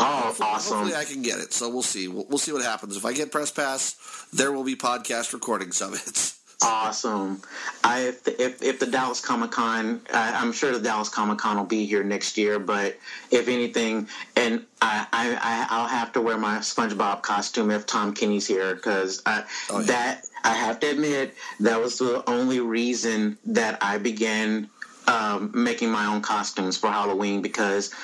Oh, 0.00 0.20
hopefully, 0.26 0.48
awesome! 0.48 0.76
Hopefully, 0.78 0.96
I 0.96 1.04
can 1.04 1.22
get 1.22 1.40
it. 1.40 1.52
So 1.52 1.68
we'll 1.68 1.82
see. 1.82 2.08
We'll, 2.08 2.26
we'll 2.28 2.38
see 2.38 2.52
what 2.52 2.62
happens. 2.62 2.96
If 2.96 3.04
I 3.04 3.12
get 3.12 3.32
press 3.32 3.50
pass, 3.50 4.26
there 4.32 4.52
will 4.52 4.64
be 4.64 4.76
podcast 4.76 5.32
recordings 5.32 5.82
of 5.82 5.94
it. 5.94 6.34
Awesome. 6.60 7.40
I, 7.84 8.00
if, 8.00 8.24
the, 8.24 8.42
if, 8.42 8.62
if 8.62 8.80
the 8.80 8.86
Dallas 8.86 9.20
Comic 9.20 9.52
Con, 9.52 10.00
I'm 10.12 10.52
sure 10.52 10.72
the 10.72 10.80
Dallas 10.80 11.08
Comic 11.08 11.38
Con 11.38 11.56
will 11.56 11.64
be 11.64 11.86
here 11.86 12.02
next 12.02 12.36
year. 12.36 12.58
But 12.58 12.98
if 13.30 13.46
anything, 13.46 14.08
and 14.34 14.64
I, 14.82 15.06
I 15.12 15.66
I'll 15.70 15.86
have 15.86 16.12
to 16.14 16.20
wear 16.20 16.36
my 16.36 16.58
SpongeBob 16.58 17.22
costume 17.22 17.70
if 17.70 17.86
Tom 17.86 18.12
Kenny's 18.12 18.46
here 18.46 18.74
because 18.74 19.22
oh, 19.24 19.44
yeah. 19.70 19.82
that 19.82 20.26
I 20.42 20.54
have 20.54 20.80
to 20.80 20.90
admit 20.90 21.34
that 21.60 21.80
was 21.80 21.98
the 21.98 22.28
only 22.28 22.58
reason 22.58 23.38
that 23.46 23.78
I 23.80 23.98
began 23.98 24.68
um, 25.06 25.52
making 25.54 25.90
my 25.90 26.06
own 26.06 26.22
costumes 26.22 26.76
for 26.76 26.90
Halloween 26.90 27.40
because 27.40 27.94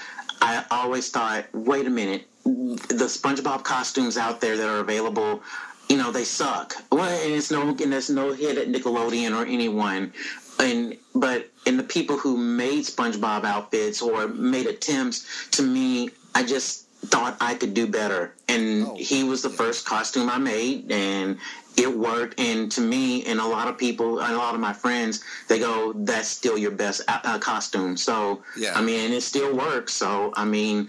I 0.40 0.64
always 0.70 1.10
thought, 1.10 1.46
wait 1.52 1.86
a 1.86 1.90
minute, 1.90 2.28
the 2.44 3.08
SpongeBob 3.08 3.64
costumes 3.64 4.16
out 4.16 4.40
there 4.40 4.56
that 4.56 4.68
are 4.68 4.78
available 4.78 5.42
you 5.88 5.96
know 5.96 6.10
they 6.10 6.24
suck. 6.24 6.74
Well, 6.90 7.04
and 7.04 7.32
it's 7.34 7.50
no 7.50 7.68
and 7.68 7.92
there's 7.92 8.10
no 8.10 8.32
hit 8.32 8.58
at 8.58 8.68
Nickelodeon 8.68 9.36
or 9.36 9.44
anyone. 9.46 10.12
And 10.58 10.96
but 11.14 11.50
and 11.66 11.78
the 11.78 11.82
people 11.84 12.16
who 12.16 12.36
made 12.36 12.84
SpongeBob 12.84 13.44
outfits 13.44 14.00
or 14.02 14.28
made 14.28 14.66
attempts, 14.66 15.48
to 15.52 15.62
me, 15.62 16.10
I 16.34 16.44
just 16.44 16.86
thought 17.06 17.36
I 17.40 17.54
could 17.54 17.74
do 17.74 17.86
better, 17.86 18.34
and 18.48 18.86
Oh, 18.86 18.96
he 18.98 19.24
was 19.24 19.42
the 19.42 19.50
yeah. 19.50 19.56
first 19.56 19.84
costume 19.84 20.30
I 20.30 20.38
made, 20.38 20.90
and 20.90 21.38
it 21.76 21.98
worked. 21.98 22.38
And 22.40 22.70
to 22.72 22.80
me, 22.80 23.24
and 23.26 23.40
a 23.40 23.46
lot 23.46 23.68
of 23.68 23.76
people, 23.76 24.20
and 24.20 24.32
a 24.32 24.36
lot 24.38 24.54
of 24.54 24.60
my 24.60 24.72
friends, 24.72 25.22
they 25.48 25.58
go, 25.58 25.92
"That's 25.94 26.28
still 26.28 26.56
your 26.56 26.70
best 26.70 27.02
uh, 27.08 27.18
uh, 27.24 27.38
costume." 27.38 27.96
So, 27.96 28.42
Yeah. 28.56 28.78
I 28.78 28.80
mean, 28.80 29.12
it 29.12 29.22
still 29.22 29.54
works. 29.54 29.92
So, 29.92 30.32
I 30.36 30.44
mean, 30.44 30.88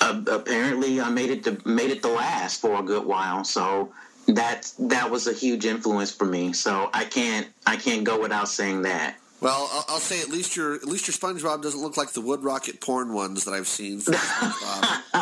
uh, 0.00 0.22
apparently, 0.30 1.00
I 1.00 1.10
made 1.10 1.30
it 1.30 1.44
to 1.44 1.58
made 1.68 1.90
it 1.90 2.02
to 2.02 2.08
last 2.08 2.60
for 2.60 2.78
a 2.78 2.82
good 2.82 3.04
while. 3.04 3.44
So 3.44 3.92
that 4.28 4.72
that 4.78 5.10
was 5.10 5.26
a 5.26 5.32
huge 5.32 5.64
influence 5.64 6.10
for 6.10 6.24
me. 6.24 6.52
So 6.52 6.90
I 6.92 7.04
can't 7.04 7.48
I 7.66 7.76
can't 7.76 8.04
go 8.04 8.20
without 8.20 8.48
saying 8.48 8.82
that. 8.82 9.16
Well, 9.38 9.68
I'll, 9.70 9.84
I'll 9.88 9.98
say 10.00 10.22
at 10.22 10.28
least 10.28 10.56
your 10.56 10.74
at 10.74 10.84
least 10.84 11.06
your 11.06 11.14
SpongeBob 11.14 11.62
doesn't 11.62 11.80
look 11.80 11.96
like 11.98 12.12
the 12.12 12.22
wood 12.22 12.42
rocket 12.42 12.80
porn 12.80 13.12
ones 13.12 13.44
that 13.44 13.52
I've 13.52 13.68
seen. 13.68 14.00
From 14.00 14.14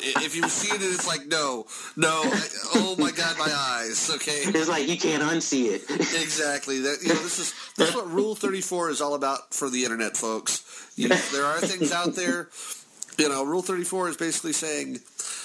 if 0.00 0.34
you've 0.36 0.50
seen 0.50 0.74
it, 0.74 0.82
it's 0.82 1.06
like 1.06 1.26
no, 1.26 1.66
no. 1.96 2.08
I- 2.24 2.48
oh 2.74 2.96
my 2.98 3.10
god, 3.12 3.38
my 3.38 3.50
eyes. 3.52 4.10
Okay, 4.16 4.42
It's 4.46 4.68
like 4.68 4.88
you 4.88 4.98
can't 4.98 5.22
unsee 5.22 5.66
it. 5.70 5.88
exactly. 5.90 6.80
That 6.80 6.98
you 7.02 7.08
know, 7.10 7.22
this 7.22 7.38
is 7.38 7.54
this 7.76 7.90
is 7.90 7.94
what 7.94 8.10
Rule 8.10 8.34
Thirty 8.34 8.60
Four 8.60 8.90
is 8.90 9.00
all 9.00 9.14
about 9.14 9.54
for 9.54 9.70
the 9.70 9.84
internet, 9.84 10.16
folks. 10.16 10.64
You, 10.96 11.08
know, 11.08 11.16
there 11.32 11.44
are 11.44 11.60
things 11.60 11.92
out 11.92 12.16
there. 12.16 12.48
You 13.16 13.28
know, 13.28 13.44
Rule 13.44 13.62
Thirty 13.62 13.84
Four 13.84 14.08
is 14.08 14.16
basically 14.16 14.52
saying 14.52 14.98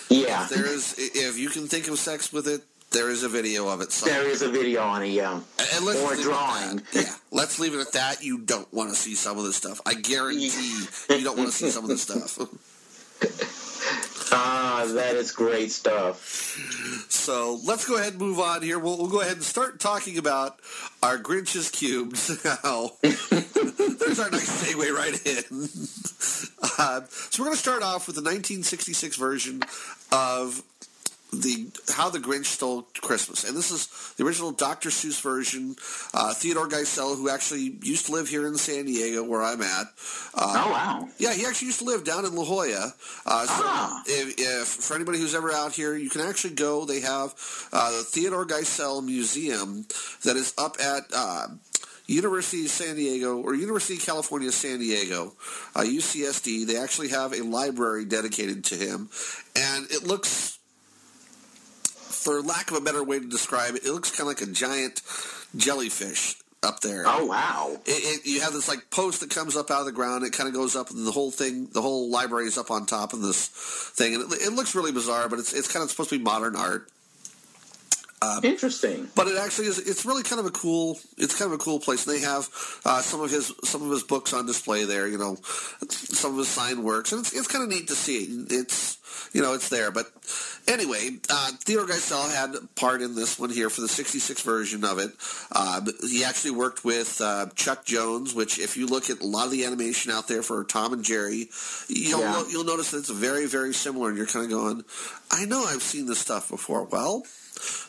yeah, 0.10 0.48
there 0.50 0.66
is 0.66 0.96
if 0.98 1.38
you 1.38 1.50
can 1.50 1.68
think 1.68 1.88
of 1.88 1.98
sex 2.00 2.32
with 2.32 2.48
it, 2.48 2.62
there 2.92 3.10
is 3.10 3.24
a 3.24 3.30
video 3.30 3.68
of 3.68 3.82
it. 3.82 3.92
somewhere. 3.92 4.22
there 4.22 4.32
is 4.32 4.42
a 4.42 4.50
video 4.50 4.82
on 4.82 5.04
it. 5.04 5.08
Yeah, 5.08 5.42
And 5.76 5.86
let's 5.86 6.02
Or 6.02 6.14
at 6.14 6.20
drawing. 6.22 6.82
Yeah, 6.94 7.14
let's 7.32 7.60
leave 7.60 7.74
it 7.74 7.80
at 7.80 7.94
that. 7.94 8.24
You 8.24 8.40
don't 8.40 8.72
want 8.74 8.90
to 8.90 8.96
see 8.96 9.16
some 9.16 9.38
of 9.38 9.44
this 9.44 9.56
stuff. 9.56 9.82
I 9.86 9.96
guarantee 9.96 10.48
you 11.10 11.24
don't 11.24 11.38
want 11.38 11.50
to 11.50 11.56
see 11.56 11.70
some 11.70 11.84
of 11.84 11.90
this 11.90 12.04
stuff. 12.04 12.40
ah, 14.32 14.86
that 14.96 15.16
is 15.16 15.32
great 15.32 15.72
stuff. 15.72 16.18
So 17.10 17.60
let's 17.66 17.88
go 17.88 17.98
ahead 17.98 18.14
and 18.14 18.22
move 18.22 18.40
on 18.40 18.62
here. 18.62 18.80
We'll, 18.80 18.98
we'll 18.98 19.10
go 19.10 19.22
ahead 19.22 19.34
and 19.34 19.44
start 19.44 19.80
talking 19.80 20.18
about 20.18 20.60
our 21.02 21.18
Grinch's 21.18 21.70
cubes 21.70 22.30
now. 22.64 22.92
There's 23.02 24.20
our 24.20 24.30
nice 24.30 24.64
segue 24.64 24.92
right 24.92 25.26
in. 25.26 25.70
Uh, 26.76 27.02
so 27.10 27.44
we're 27.44 27.48
going 27.48 27.56
to 27.56 27.62
start 27.62 27.84
off 27.84 28.08
with 28.08 28.16
the 28.16 28.22
1966 28.22 29.18
version 29.18 29.62
of 30.12 30.64
the 31.42 31.68
How 31.94 32.10
the 32.10 32.20
Grinch 32.20 32.46
Stole 32.46 32.84
Christmas, 33.02 33.44
and 33.44 33.56
this 33.58 33.72
is 33.72 33.88
the 34.18 34.24
original 34.26 34.52
Dr. 34.52 34.90
Seuss 34.90 35.22
version. 35.22 35.76
Uh, 36.14 36.34
Theodore 36.34 36.68
Geisel, 36.68 37.18
who 37.18 37.30
actually 37.30 37.78
used 37.82 38.06
to 38.08 38.12
live 38.12 38.28
here 38.28 38.46
in 38.48 38.56
San 38.58 38.86
Diego, 38.86 39.24
where 39.24 39.42
I'm 39.44 39.62
at. 39.62 39.88
Uh, 40.34 40.54
Oh 40.66 40.72
wow, 40.72 41.10
yeah, 41.18 41.34
he 41.34 41.46
actually 41.46 41.68
used 41.68 41.80
to 41.80 41.86
live 41.86 42.04
down 42.04 42.26
in 42.26 42.36
La 42.36 42.44
Jolla. 42.46 42.94
Uh, 43.26 43.46
so 43.46 43.64
Ah. 43.66 44.04
if, 44.06 44.36
if 44.38 44.68
for 44.68 44.96
anybody 44.96 45.18
who's 45.20 45.36
ever 45.36 45.52
out 45.52 45.74
here, 45.74 45.96
you 45.96 46.10
can 46.10 46.22
actually 46.22 46.54
go. 46.56 46.86
They 46.86 47.02
have 47.02 47.34
uh, 47.72 47.92
the 47.98 48.04
Theodore 48.04 48.46
Geisel 48.46 49.04
Museum 49.04 49.86
that 50.24 50.36
is 50.36 50.54
up 50.58 50.78
at. 50.80 51.04
Uh, 51.14 51.48
University 52.06 52.66
of 52.66 52.70
San 52.70 52.98
Diego 52.98 53.38
or 53.38 53.56
University 53.56 53.94
of 53.96 54.06
California 54.06 54.52
San 54.52 54.80
Diego, 54.80 55.32
uh, 55.74 55.84
UCSD, 55.84 56.68
they 56.68 56.76
actually 56.76 57.08
have 57.08 57.32
a 57.32 57.42
library 57.42 58.04
dedicated 58.04 58.66
to 58.66 58.76
him, 58.76 59.10
and 59.56 59.90
it 59.90 60.04
looks, 60.06 60.60
for 62.24 62.42
lack 62.42 62.72
of 62.72 62.78
a 62.78 62.82
better 62.82 63.04
way 63.04 63.20
to 63.20 63.28
describe 63.28 63.76
it, 63.76 63.86
it 63.86 63.92
looks 63.92 64.12
kind 64.12 64.22
of 64.22 64.28
like 64.28 64.42
a 64.42 64.52
giant 64.52 65.02
jellyfish 65.56 66.36
up 66.64 66.80
there 66.80 67.04
oh 67.06 67.26
wow. 67.26 67.76
it, 67.86 68.22
it, 68.22 68.26
you 68.26 68.40
have 68.40 68.54
this 68.54 68.70
like 68.70 68.90
post 68.90 69.20
that 69.20 69.30
comes 69.30 69.58
up 69.58 69.70
out 69.70 69.82
of 69.82 69.86
the 69.86 69.92
ground. 69.92 70.24
It 70.24 70.32
kind 70.32 70.48
of 70.48 70.56
goes 70.56 70.76
up, 70.76 70.90
and 70.92 71.06
the 71.06 71.12
whole 71.12 71.30
thing, 71.30 71.68
the 71.74 71.82
whole 71.82 72.10
library 72.10 72.46
is 72.46 72.58
up 72.58 72.72
on 72.72 72.86
top 72.86 73.12
of 73.12 73.22
this 73.22 73.48
thing, 73.48 74.16
and 74.16 74.32
it, 74.32 74.42
it 74.44 74.54
looks 74.54 74.74
really 74.74 74.94
bizarre. 74.94 75.28
But 75.28 75.40
it's 75.40 75.54
it's 75.54 75.72
kind 75.72 75.84
of 75.84 75.92
supposed 75.92 76.10
to 76.12 76.18
be 76.18 76.24
modern 76.24 76.56
art. 76.56 76.90
Interesting. 78.44 79.08
But 79.16 79.28
it 79.28 79.38
actually 79.38 79.68
is. 79.68 79.80
It's 79.80 80.06
really 80.06 80.24
kind 80.24 80.40
of 80.40 80.46
a 80.46 80.52
cool. 80.52 81.00
It's 81.18 81.38
kind 81.38 81.52
of 81.52 81.60
a 81.60 81.64
cool 81.64 81.80
place. 81.80 82.06
And 82.08 82.16
they 82.16 82.22
have 82.22 82.48
uh, 82.86 83.02
some 83.02 83.22
of 83.22 83.32
his 83.32 83.52
some 83.64 83.82
of 83.84 83.90
his 83.92 84.04
books 84.04 84.34
on 84.34 84.46
display 84.46 84.86
there. 84.86 85.08
You 85.08 85.18
know, 85.18 85.38
some 85.90 86.32
of 86.34 86.38
his 86.38 86.48
signed 86.48 86.84
works, 86.84 87.12
and 87.12 87.20
it's 87.22 87.34
it's 87.34 87.48
kind 87.48 87.64
of 87.64 87.70
neat 87.70 87.88
to 87.88 87.96
see. 87.96 88.46
It's 88.50 88.98
you 89.34 89.42
know 89.42 89.54
it's 89.54 89.70
there. 89.70 89.92
But 89.92 90.08
anyway, 90.68 91.18
uh, 91.30 91.52
Theodore 91.60 91.88
Geisel 91.88 92.34
had 92.34 92.56
part 92.76 93.02
in 93.02 93.16
this 93.16 93.40
one 93.40 93.50
here 93.50 93.70
for 93.70 93.82
the 93.82 93.88
'66 93.88 94.42
version 94.42 94.84
of 94.84 95.00
it. 95.00 95.12
Uh, 95.52 95.82
he 96.10 96.24
actually 96.24 96.52
worked 96.52 96.84
with 96.86 97.20
uh, 97.22 97.48
Chuck 97.56 97.86
Jones, 97.86 98.34
which 98.34 98.60
if 98.60 98.78
you 98.78 98.88
look 98.88 99.10
at 99.10 99.22
a 99.22 99.26
lot 99.28 99.46
of 99.46 99.52
the 99.52 99.66
animation 99.66 100.12
out 100.12 100.28
there 100.28 100.44
for 100.44 100.64
Tom 100.64 100.94
and 100.94 101.04
Jerry, 101.04 101.50
you'll 101.88 102.20
Yeah. 102.22 102.44
you'll 102.50 102.64
notice 102.64 102.92
that 102.92 103.00
it's 103.00 103.10
very 103.10 103.46
very 103.48 103.74
similar. 103.74 104.10
And 104.10 104.18
you're 104.18 104.28
kind 104.28 104.46
of 104.46 104.52
going, 104.52 104.84
I 105.32 105.46
know 105.46 105.64
I've 105.64 105.84
seen 105.84 106.06
this 106.06 106.20
stuff 106.20 106.50
before. 106.50 106.84
Well. 106.86 107.24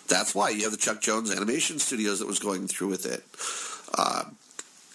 That's 0.08 0.34
why 0.34 0.50
you 0.50 0.62
have 0.62 0.72
the 0.72 0.78
Chuck 0.78 1.00
Jones 1.00 1.30
Animation 1.30 1.78
Studios 1.78 2.18
that 2.18 2.26
was 2.26 2.38
going 2.38 2.68
through 2.68 2.88
with 2.88 3.06
it. 3.06 3.24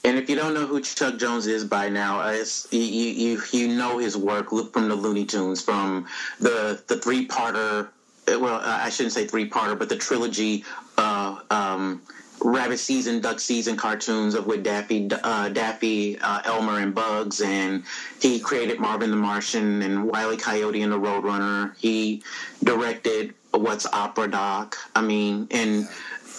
And 0.03 0.17
if 0.17 0.29
you 0.29 0.35
don't 0.35 0.53
know 0.53 0.65
who 0.65 0.81
Chuck 0.81 1.17
Jones 1.17 1.45
is 1.45 1.65
by 1.65 1.89
now, 1.89 2.21
uh, 2.21 2.43
you, 2.71 2.79
you 2.79 3.41
you 3.51 3.67
know 3.67 3.97
his 3.97 4.15
work 4.15 4.51
look 4.51 4.73
from 4.73 4.87
the 4.87 4.95
Looney 4.95 5.25
Tunes, 5.25 5.61
from 5.61 6.07
the 6.39 6.81
the 6.87 6.97
three 6.97 7.27
parter. 7.27 7.89
Well, 8.27 8.61
I 8.63 8.89
shouldn't 8.89 9.13
say 9.13 9.27
three 9.27 9.49
parter, 9.49 9.77
but 9.77 9.89
the 9.89 9.97
trilogy. 9.97 10.63
Uh, 10.97 11.39
um, 11.49 12.01
Rabbit 12.41 12.77
season, 12.77 13.19
Duck 13.19 13.39
season 13.39 13.75
cartoons 13.75 14.33
of 14.33 14.45
with 14.45 14.63
Daffy, 14.63 15.09
uh, 15.11 15.49
Daffy, 15.49 16.17
uh, 16.19 16.41
Elmer, 16.45 16.79
and 16.79 16.95
Bugs, 16.95 17.41
and 17.41 17.83
he 18.21 18.39
created 18.39 18.79
Marvin 18.79 19.11
the 19.11 19.17
Martian 19.17 19.81
and 19.81 20.05
Wile 20.05 20.31
E. 20.31 20.37
Coyote 20.37 20.81
and 20.81 20.91
the 20.91 20.99
Roadrunner. 20.99 21.75
He 21.77 22.23
directed 22.63 23.33
What's 23.51 23.85
Opera 23.87 24.29
Doc. 24.29 24.77
I 24.95 25.01
mean, 25.01 25.47
and 25.51 25.87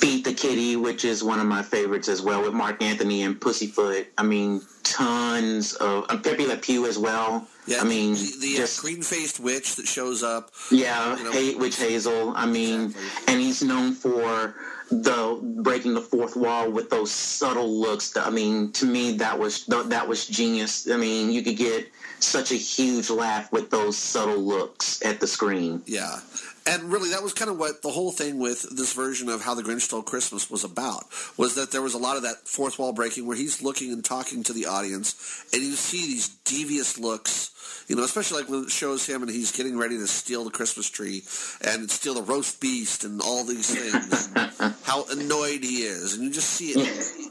Feed 0.01 0.25
the 0.25 0.33
Kitty, 0.33 0.77
which 0.77 1.05
is 1.05 1.23
one 1.23 1.41
of 1.41 1.47
my 1.47 1.63
favorites 1.63 2.09
as 2.09 2.23
well, 2.23 2.43
with 2.43 2.55
Marc 2.55 2.83
Antony 2.83 3.23
and 3.23 3.39
Pussyfoot. 3.39 4.07
I 4.17 4.23
mean, 4.23 4.63
tons 4.83 5.75
of 5.75 6.07
um, 6.09 6.23
Pepe 6.23 6.47
Le 6.47 6.57
Pew 6.57 6.87
as 6.87 6.97
well. 6.99 7.47
Yeah, 7.67 7.81
I 7.81 7.85
mean, 7.85 8.15
the, 8.15 8.33
the 8.41 8.55
uh, 8.55 8.57
just 8.57 8.81
green-faced 8.81 9.41
witch 9.41 9.77
that 9.77 9.87
shows 9.87 10.23
up. 10.23 10.51
yeah, 10.71 11.17
you 11.19 11.25
know, 11.25 11.59
Witch 11.59 11.77
Hazel. 11.79 12.33
I 12.35 12.47
mean, 12.47 12.87
Exactly. 12.87 13.25
and 13.35 13.41
he's 13.43 13.63
known 13.63 13.93
for 13.93 14.55
the 14.91 15.39
breaking 15.63 15.95
the 15.95 16.01
fourth 16.01 16.37
wall 16.37 16.71
with 16.71 16.91
those 16.91 17.11
subtle 17.11 17.71
looks. 17.71 18.17
I 18.17 18.31
mean, 18.31 18.73
to 18.73 18.87
me, 18.87 19.13
that 19.19 19.39
was 19.39 19.65
that 19.67 20.09
was 20.09 20.27
genius. 20.27 20.91
I 20.91 20.97
mean, 20.97 21.31
you 21.31 21.43
could 21.43 21.57
get 21.57 21.89
such 22.19 22.53
a 22.53 22.57
huge 22.57 23.09
laugh 23.11 23.51
with 23.53 23.71
those 23.71 23.97
subtle 23.97 24.39
looks 24.39 25.03
at 25.05 25.21
the 25.21 25.27
screen. 25.27 25.83
Yeah. 25.87 26.21
And 26.67 26.93
really, 26.93 27.11
that 27.11 27.23
was 27.23 27.33
kind 27.33 27.51
of 27.51 27.59
what 27.59 27.81
the 27.83 27.89
whole 27.89 28.13
thing 28.13 28.39
with 28.39 28.77
this 28.77 28.93
version 28.93 29.31
of 29.31 29.43
How 29.43 29.55
the 29.55 29.63
Grinch 29.63 29.81
Stole 29.81 30.03
Christmas 30.03 30.51
was 30.51 30.63
about, 30.63 31.05
was 31.39 31.55
that 31.55 31.73
there 31.73 31.81
was 31.81 31.95
a 31.95 31.99
lot 31.99 32.19
of 32.19 32.23
that 32.25 32.47
fourth 32.47 32.79
wall 32.79 32.93
breaking 32.93 33.27
where 33.27 33.37
he's 33.37 33.63
looking 33.63 33.93
and 33.93 34.05
talking 34.05 34.43
to 34.45 34.53
the 34.53 34.67
audience, 34.67 35.47
and 35.55 35.63
you 35.63 35.73
see 35.73 36.07
these 36.07 36.29
devious 36.45 36.99
looks, 36.99 37.51
you 37.89 37.97
know, 37.97 38.05
especially 38.05 38.41
like 38.41 38.51
when 38.51 38.65
it 38.65 38.71
shows 38.71 39.07
him 39.07 39.23
and 39.23 39.31
he's 39.31 39.53
getting 39.53 39.77
ready 39.77 39.97
to 39.99 40.07
steal 40.07 40.45
the 40.45 40.51
Christmas 40.51 40.89
tree 40.89 41.23
and 41.65 41.91
steal 41.91 42.15
the 42.15 42.23
roast 42.23 42.61
beast 42.61 43.05
and 43.05 43.21
all 43.21 43.45
these 43.45 43.75
things, 43.75 44.31
and 44.35 44.75
how 44.85 45.05
annoyed 45.11 45.63
he 45.63 45.83
is. 45.83 46.15
And 46.15 46.25
you 46.25 46.31
just 46.31 46.51
see 46.51 46.71
it, 46.71 47.31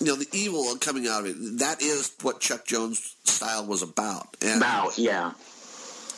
you 0.00 0.06
know, 0.06 0.16
the 0.16 0.28
evil 0.32 0.74
coming 0.80 1.06
out 1.06 1.20
of 1.20 1.26
it. 1.26 1.58
That 1.58 1.82
is 1.82 2.12
what 2.22 2.40
Chuck 2.40 2.64
Jones' 2.64 3.16
style 3.24 3.66
was 3.66 3.82
about. 3.82 4.36
And, 4.42 4.58
About 4.58 4.96
yeah, 4.98 5.32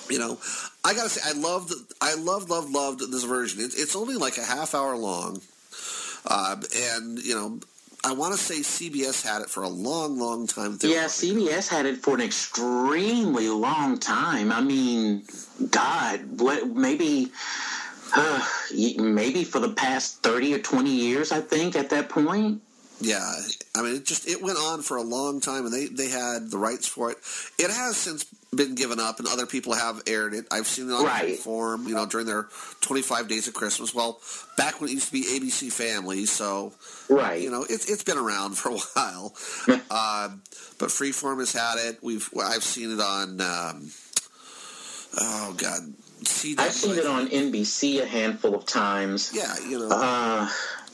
you 0.09 0.19
know, 0.19 0.39
I 0.85 0.95
gotta 0.95 1.09
say, 1.09 1.21
I 1.25 1.39
loved, 1.39 1.73
I 2.01 2.15
loved, 2.15 2.51
loved, 2.51 2.71
loved 2.73 3.01
this 3.13 3.25
version. 3.25 3.61
It, 3.61 3.73
it's 3.77 3.97
only 3.97 4.15
like 4.15 4.39
a 4.39 4.45
half 4.45 4.75
hour 4.75 4.97
long, 4.97 5.41
uh, 6.27 6.57
and 6.95 7.19
you 7.19 7.35
know, 7.35 7.61
I 8.05 8.13
want 8.13 8.35
to 8.35 8.39
say 8.39 8.61
CBS 8.61 9.25
had 9.25 9.43
it 9.43 9.51
for 9.51 9.63
a 9.63 9.69
long, 9.69 10.19
long 10.19 10.47
time. 10.47 10.79
Yeah. 10.83 11.05
CBS 11.05 11.69
had 11.69 11.87
it 11.87 11.99
for 11.99 12.15
an 12.15 12.21
extremely 12.21 13.49
long 13.49 13.99
time. 13.99 14.51
I 14.51 14.61
mean, 14.61 15.23
God, 15.71 16.41
what 16.41 16.69
maybe. 16.69 17.31
Uh, 18.15 18.47
maybe 18.99 19.43
for 19.43 19.59
the 19.59 19.71
past 19.71 20.23
30 20.23 20.53
or 20.53 20.59
20 20.59 20.91
years, 20.91 21.33
I 21.33 21.41
think, 21.41 21.75
at 21.75 21.89
that 21.89 22.11
point. 22.11 22.61
Yeah, 23.01 23.35
I 23.75 23.83
mean, 23.83 23.97
it 23.97 24.05
just 24.05 24.29
it 24.29 24.43
went 24.43 24.59
on 24.59 24.83
for 24.83 24.97
a 24.99 25.03
long 25.03 25.41
time, 25.41 25.65
and 25.65 25.73
they 25.73 25.87
they 25.87 26.09
had 26.09 26.51
the 26.51 26.59
rights 26.59 26.87
for 26.87 27.11
it. 27.11 27.17
It 27.59 27.71
has 27.71 27.97
since 27.97 28.27
been 28.55 28.75
given 28.75 29.01
up, 29.01 29.19
and 29.19 29.27
other 29.29 29.47
people 29.47 29.73
have 29.73 30.03
aired 30.07 30.35
it. 30.35 30.47
I've 30.51 30.67
seen 30.67 30.91
it 30.91 30.93
on 30.93 31.05
Right. 31.05 31.39
form, 31.39 31.89
you 31.89 31.95
know, 31.95 32.05
during 32.05 32.27
their 32.27 32.49
25 32.83 33.27
days 33.27 33.49
of 33.49 33.55
Christmas. 33.55 33.95
Well, 33.95 34.21
back 34.59 34.79
when 34.81 34.91
it 34.91 34.93
used 34.93 35.07
to 35.07 35.13
be 35.13 35.23
ABC 35.25 35.71
Family, 35.71 36.27
so 36.27 36.73
Right. 37.09 37.41
you 37.41 37.51
know, 37.51 37.65
it's 37.69 37.87
it's 37.87 38.03
been 38.03 38.19
around 38.19 38.55
for 38.59 38.69
a 38.71 38.79
while. 38.79 39.35
uh, 39.91 40.29
but 40.79 40.89
Freeform 40.91 41.39
has 41.39 41.53
had 41.53 41.79
it. 41.79 41.99
We've 42.03 42.29
I've 42.39 42.65
seen 42.65 42.93
it 42.93 43.01
on. 43.01 43.41
Um, 43.41 43.91
oh 45.19 45.55
God, 45.57 45.95
CW. 46.23 46.59
I've 46.61 46.73
seen 46.73 46.99
it 46.99 47.07
on 47.07 47.29
NBC 47.29 48.03
a 48.03 48.07
handful 48.07 48.55
of 48.55 48.67
times. 48.67 49.31
Yeah, 49.35 49.55
you 49.67 49.79
know. 49.79 49.89
uh, 49.91 50.49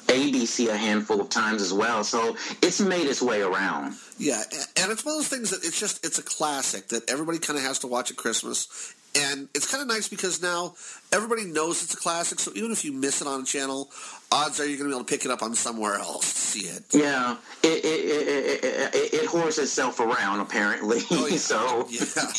ABC 0.08 0.68
a 0.68 0.76
handful 0.76 1.20
of 1.20 1.28
times 1.30 1.62
as 1.62 1.72
well. 1.72 2.02
So 2.04 2.36
it's 2.62 2.80
made 2.80 3.06
its 3.06 3.22
way 3.22 3.42
around. 3.42 3.94
Yeah, 4.18 4.42
and 4.76 4.90
it's 4.90 5.04
one 5.04 5.14
of 5.14 5.18
those 5.20 5.28
things 5.28 5.50
that 5.50 5.64
it's 5.64 5.78
just 5.78 6.04
it's 6.04 6.18
a 6.18 6.22
classic 6.22 6.88
that 6.88 7.08
everybody 7.10 7.38
kind 7.38 7.58
of 7.58 7.64
has 7.64 7.78
to 7.80 7.86
watch 7.86 8.10
at 8.10 8.16
Christmas. 8.16 8.94
and 9.14 9.48
it's 9.54 9.70
kind 9.70 9.80
of 9.80 9.88
nice 9.88 10.08
because 10.08 10.42
now 10.42 10.74
everybody 11.12 11.44
knows 11.44 11.82
it's 11.82 11.94
a 11.94 11.96
classic. 11.96 12.38
So 12.40 12.50
even 12.54 12.70
if 12.72 12.84
you 12.84 12.92
miss 12.92 13.20
it 13.22 13.26
on 13.28 13.42
a 13.42 13.44
channel, 13.44 13.90
odds 14.30 14.60
are 14.60 14.66
you're 14.66 14.76
going 14.78 14.90
to 14.90 14.94
be 14.94 14.98
able 14.98 15.04
to 15.06 15.10
pick 15.14 15.24
it 15.24 15.30
up 15.30 15.42
on 15.42 15.54
somewhere 15.54 15.94
else 15.94 16.32
to 16.32 16.40
see 16.40 16.66
it. 16.68 16.82
Yeah, 16.92 17.36
it 17.62 17.84
it 17.84 18.04
it, 18.04 18.64
it, 18.64 18.94
it, 18.94 19.14
it 19.14 19.28
whores 19.30 19.58
itself 19.58 20.00
around 20.00 20.40
apparently. 20.40 21.00
Oh, 21.10 21.26
yeah. 21.30 21.36
so 21.36 21.86
Yeah. 21.90 22.32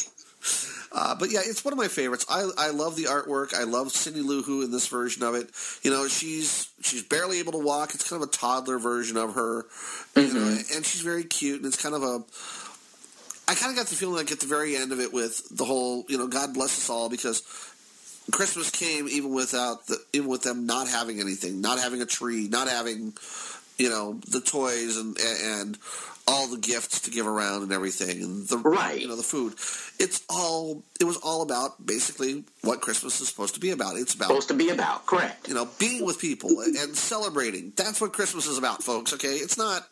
Uh, 0.91 1.15
but 1.15 1.31
yeah, 1.31 1.41
it's 1.43 1.63
one 1.63 1.71
of 1.71 1.77
my 1.77 1.87
favorites. 1.87 2.25
I, 2.29 2.49
I 2.57 2.69
love 2.71 2.95
the 2.95 3.03
artwork. 3.03 3.53
I 3.53 3.63
love 3.63 3.91
Cindy 3.91 4.21
Lou 4.21 4.41
Who 4.41 4.63
in 4.63 4.71
this 4.71 4.87
version 4.87 5.23
of 5.23 5.35
it. 5.35 5.49
You 5.83 5.91
know, 5.91 6.07
she's 6.07 6.69
she's 6.81 7.03
barely 7.03 7.39
able 7.39 7.51
to 7.51 7.59
walk. 7.59 7.93
It's 7.93 8.09
kind 8.09 8.21
of 8.21 8.29
a 8.29 8.31
toddler 8.31 8.79
version 8.79 9.17
of 9.17 9.35
her, 9.35 9.65
you 10.15 10.33
know, 10.33 10.57
and 10.75 10.85
she's 10.85 11.01
very 11.01 11.23
cute. 11.23 11.57
And 11.57 11.65
it's 11.65 11.81
kind 11.81 11.93
of 11.93 12.03
a. 12.03 12.23
I 13.47 13.55
kind 13.55 13.71
of 13.71 13.77
got 13.77 13.87
the 13.87 13.95
feeling 13.95 14.15
like 14.15 14.31
at 14.31 14.39
the 14.39 14.45
very 14.45 14.75
end 14.75 14.91
of 14.91 14.99
it 14.99 15.11
with 15.11 15.55
the 15.55 15.65
whole, 15.65 16.05
you 16.07 16.19
know, 16.19 16.27
God 16.27 16.53
bless 16.53 16.77
us 16.77 16.87
all 16.89 17.09
because 17.09 17.41
Christmas 18.31 18.69
came 18.69 19.07
even 19.07 19.31
without 19.33 19.87
the 19.87 19.97
even 20.13 20.27
with 20.27 20.43
them 20.43 20.65
not 20.65 20.87
having 20.87 21.19
anything, 21.19 21.61
not 21.61 21.79
having 21.79 22.01
a 22.01 22.05
tree, 22.05 22.47
not 22.47 22.67
having, 22.67 23.13
you 23.77 23.89
know, 23.89 24.19
the 24.27 24.41
toys 24.41 24.97
and 24.97 25.17
and 25.19 25.77
all 26.29 26.45
the 26.47 26.57
gifts 26.59 26.99
to 27.01 27.09
give 27.11 27.25
around 27.25 27.63
and 27.63 27.71
everything 27.71 28.21
and 28.23 28.47
the 28.47 28.57
Right. 28.57 28.99
you 29.01 29.07
know 29.07 29.15
the 29.15 29.23
food. 29.23 29.53
It's 29.99 30.21
all 30.29 30.83
it 30.99 31.05
was 31.05 31.17
all 31.17 31.41
about 31.41 31.83
basically 31.83 32.43
what 32.61 32.81
Christmas 32.81 33.19
is 33.19 33.27
supposed 33.27 33.55
to 33.55 33.59
be 33.59 33.71
about. 33.71 33.97
It's 33.97 34.13
about 34.13 34.27
supposed 34.27 34.47
to 34.49 34.53
be 34.53 34.69
about 34.69 35.05
correct. 35.07 35.47
you 35.47 35.55
know, 35.55 35.67
being 35.79 36.05
with 36.05 36.19
people 36.19 36.61
and 36.61 36.95
celebrating. 36.95 37.73
That's 37.75 37.99
what 37.99 38.13
Christmas 38.13 38.45
is 38.45 38.57
about, 38.59 38.83
folks. 38.83 39.11
Okay, 39.13 39.35
it's 39.45 39.57
not, 39.57 39.87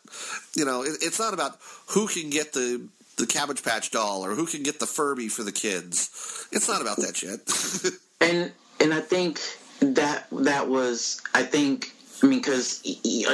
you 0.54 0.64
know, 0.64 0.82
it, 0.82 0.92
it's 1.02 1.18
not 1.18 1.34
about 1.34 1.58
who 1.88 2.06
can 2.06 2.30
get 2.30 2.52
the 2.52 2.86
the 3.16 3.26
Cabbage 3.26 3.64
Patch 3.64 3.90
doll 3.90 4.24
or 4.24 4.34
who 4.36 4.46
can 4.46 4.62
get 4.62 4.78
the 4.78 4.86
Furby 4.86 5.28
for 5.28 5.42
the 5.42 5.52
kids. 5.52 6.46
It's 6.52 6.68
not 6.68 6.80
about 6.80 6.98
that 6.98 7.16
shit. 7.16 7.40
and 8.20 8.52
and 8.80 8.94
I 8.94 9.00
think 9.00 9.40
that 9.80 10.26
that 10.30 10.68
was 10.68 11.20
I 11.34 11.42
think 11.42 11.92
I 12.22 12.26
mean 12.26 12.40
because 12.40 12.82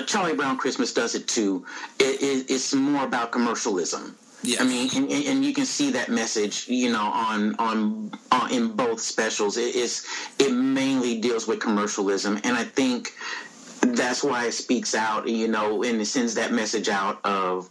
Charlie 0.06 0.34
Brown 0.34 0.56
Christmas 0.58 0.92
does 0.92 1.14
it 1.14 1.26
too. 1.26 1.64
It, 1.98 2.22
it, 2.22 2.50
it's 2.50 2.74
more 2.74 3.04
about 3.04 3.32
commercialism. 3.32 4.16
Yeah. 4.42 4.60
I 4.60 4.64
mean, 4.64 4.90
and, 4.94 5.10
and 5.10 5.44
you 5.44 5.54
can 5.54 5.64
see 5.64 5.92
that 5.92 6.10
message, 6.10 6.68
you 6.68 6.92
know, 6.92 7.00
on 7.00 7.54
on, 7.58 8.12
on 8.30 8.52
in 8.52 8.72
both 8.72 9.00
specials. 9.00 9.56
It 9.56 9.74
is 9.74 10.06
it 10.38 10.52
mainly 10.52 11.18
deals 11.20 11.46
with 11.46 11.60
commercialism, 11.60 12.38
and 12.44 12.54
I 12.56 12.64
think 12.64 13.14
that's 13.80 14.22
why 14.22 14.46
it 14.46 14.52
speaks 14.52 14.94
out, 14.94 15.26
you 15.28 15.48
know, 15.48 15.82
and 15.82 16.00
it 16.00 16.06
sends 16.06 16.34
that 16.34 16.52
message 16.52 16.88
out 16.90 17.20
of 17.24 17.70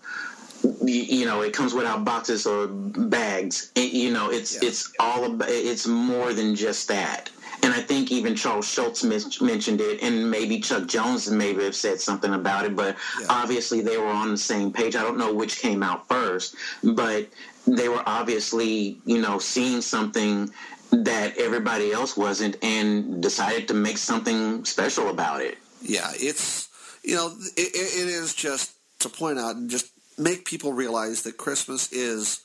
you, 0.84 1.02
you 1.20 1.26
know 1.26 1.42
it 1.42 1.54
comes 1.54 1.74
without 1.74 2.06
boxes 2.06 2.46
or 2.46 2.68
bags 2.68 3.72
It- 3.76 3.92
you 3.94 4.12
know 4.12 4.30
it's 4.32 4.54
Yeah. 4.54 4.70
it's 4.70 4.92
all 5.00 5.26
about 5.26 5.50
it's 5.50 5.86
more 5.86 6.34
than 6.34 6.56
just 6.56 6.88
that 6.88 7.30
and 7.64 7.74
i 7.74 7.82
think 7.82 8.12
even 8.12 8.36
charles 8.36 8.68
schulz 8.68 9.04
men- 9.04 9.32
mentioned 9.42 9.82
it 9.82 10.02
and 10.04 10.30
maybe 10.30 10.60
chuck 10.60 10.86
jones 10.88 11.30
maybe 11.30 11.64
have 11.64 11.76
said 11.76 12.00
something 12.00 12.34
about 12.34 12.66
it 12.66 12.76
but 12.76 12.96
Yeah. 13.20 13.28
obviously 13.30 13.82
they 13.82 13.98
were 13.98 14.08
on 14.24 14.32
the 14.32 14.38
same 14.38 14.72
page 14.72 14.96
i 14.96 15.02
don't 15.02 15.18
know 15.18 15.34
which 15.34 15.60
came 15.60 15.82
out 15.84 16.08
first 16.08 16.56
but 16.84 17.28
they 17.66 17.88
were 17.90 18.04
obviously 18.06 19.00
you 19.06 19.20
know 19.22 19.40
seeing 19.40 19.82
something 19.82 20.52
that 20.92 21.38
everybody 21.38 21.92
else 21.92 22.16
wasn't 22.16 22.56
and 22.64 23.22
decided 23.24 23.68
to 23.70 23.74
make 23.74 23.98
something 23.98 24.64
special 24.66 25.10
about 25.10 25.42
it 25.42 25.58
yeah, 25.82 26.12
it's 26.16 26.70
you 27.04 27.16
know, 27.16 27.28
it 27.58 27.72
it 27.76 28.08
is 28.08 28.34
just 28.34 28.72
to 29.00 29.10
point 29.10 29.38
out 29.38 29.56
and 29.58 29.70
just 29.70 29.88
make 30.18 30.46
people 30.46 30.72
realize 30.72 31.24
that 31.24 31.36
Christmas 31.36 31.92
is 31.92 32.40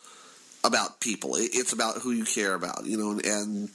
about 0.65 1.01
people. 1.01 1.33
It's 1.37 1.73
about 1.73 1.99
who 1.99 2.13
you 2.13 2.25
care 2.25 2.55
about, 2.55 2.85
you 2.85 2.97
know, 2.97 3.13
and, 3.13 3.25
and 3.25 3.71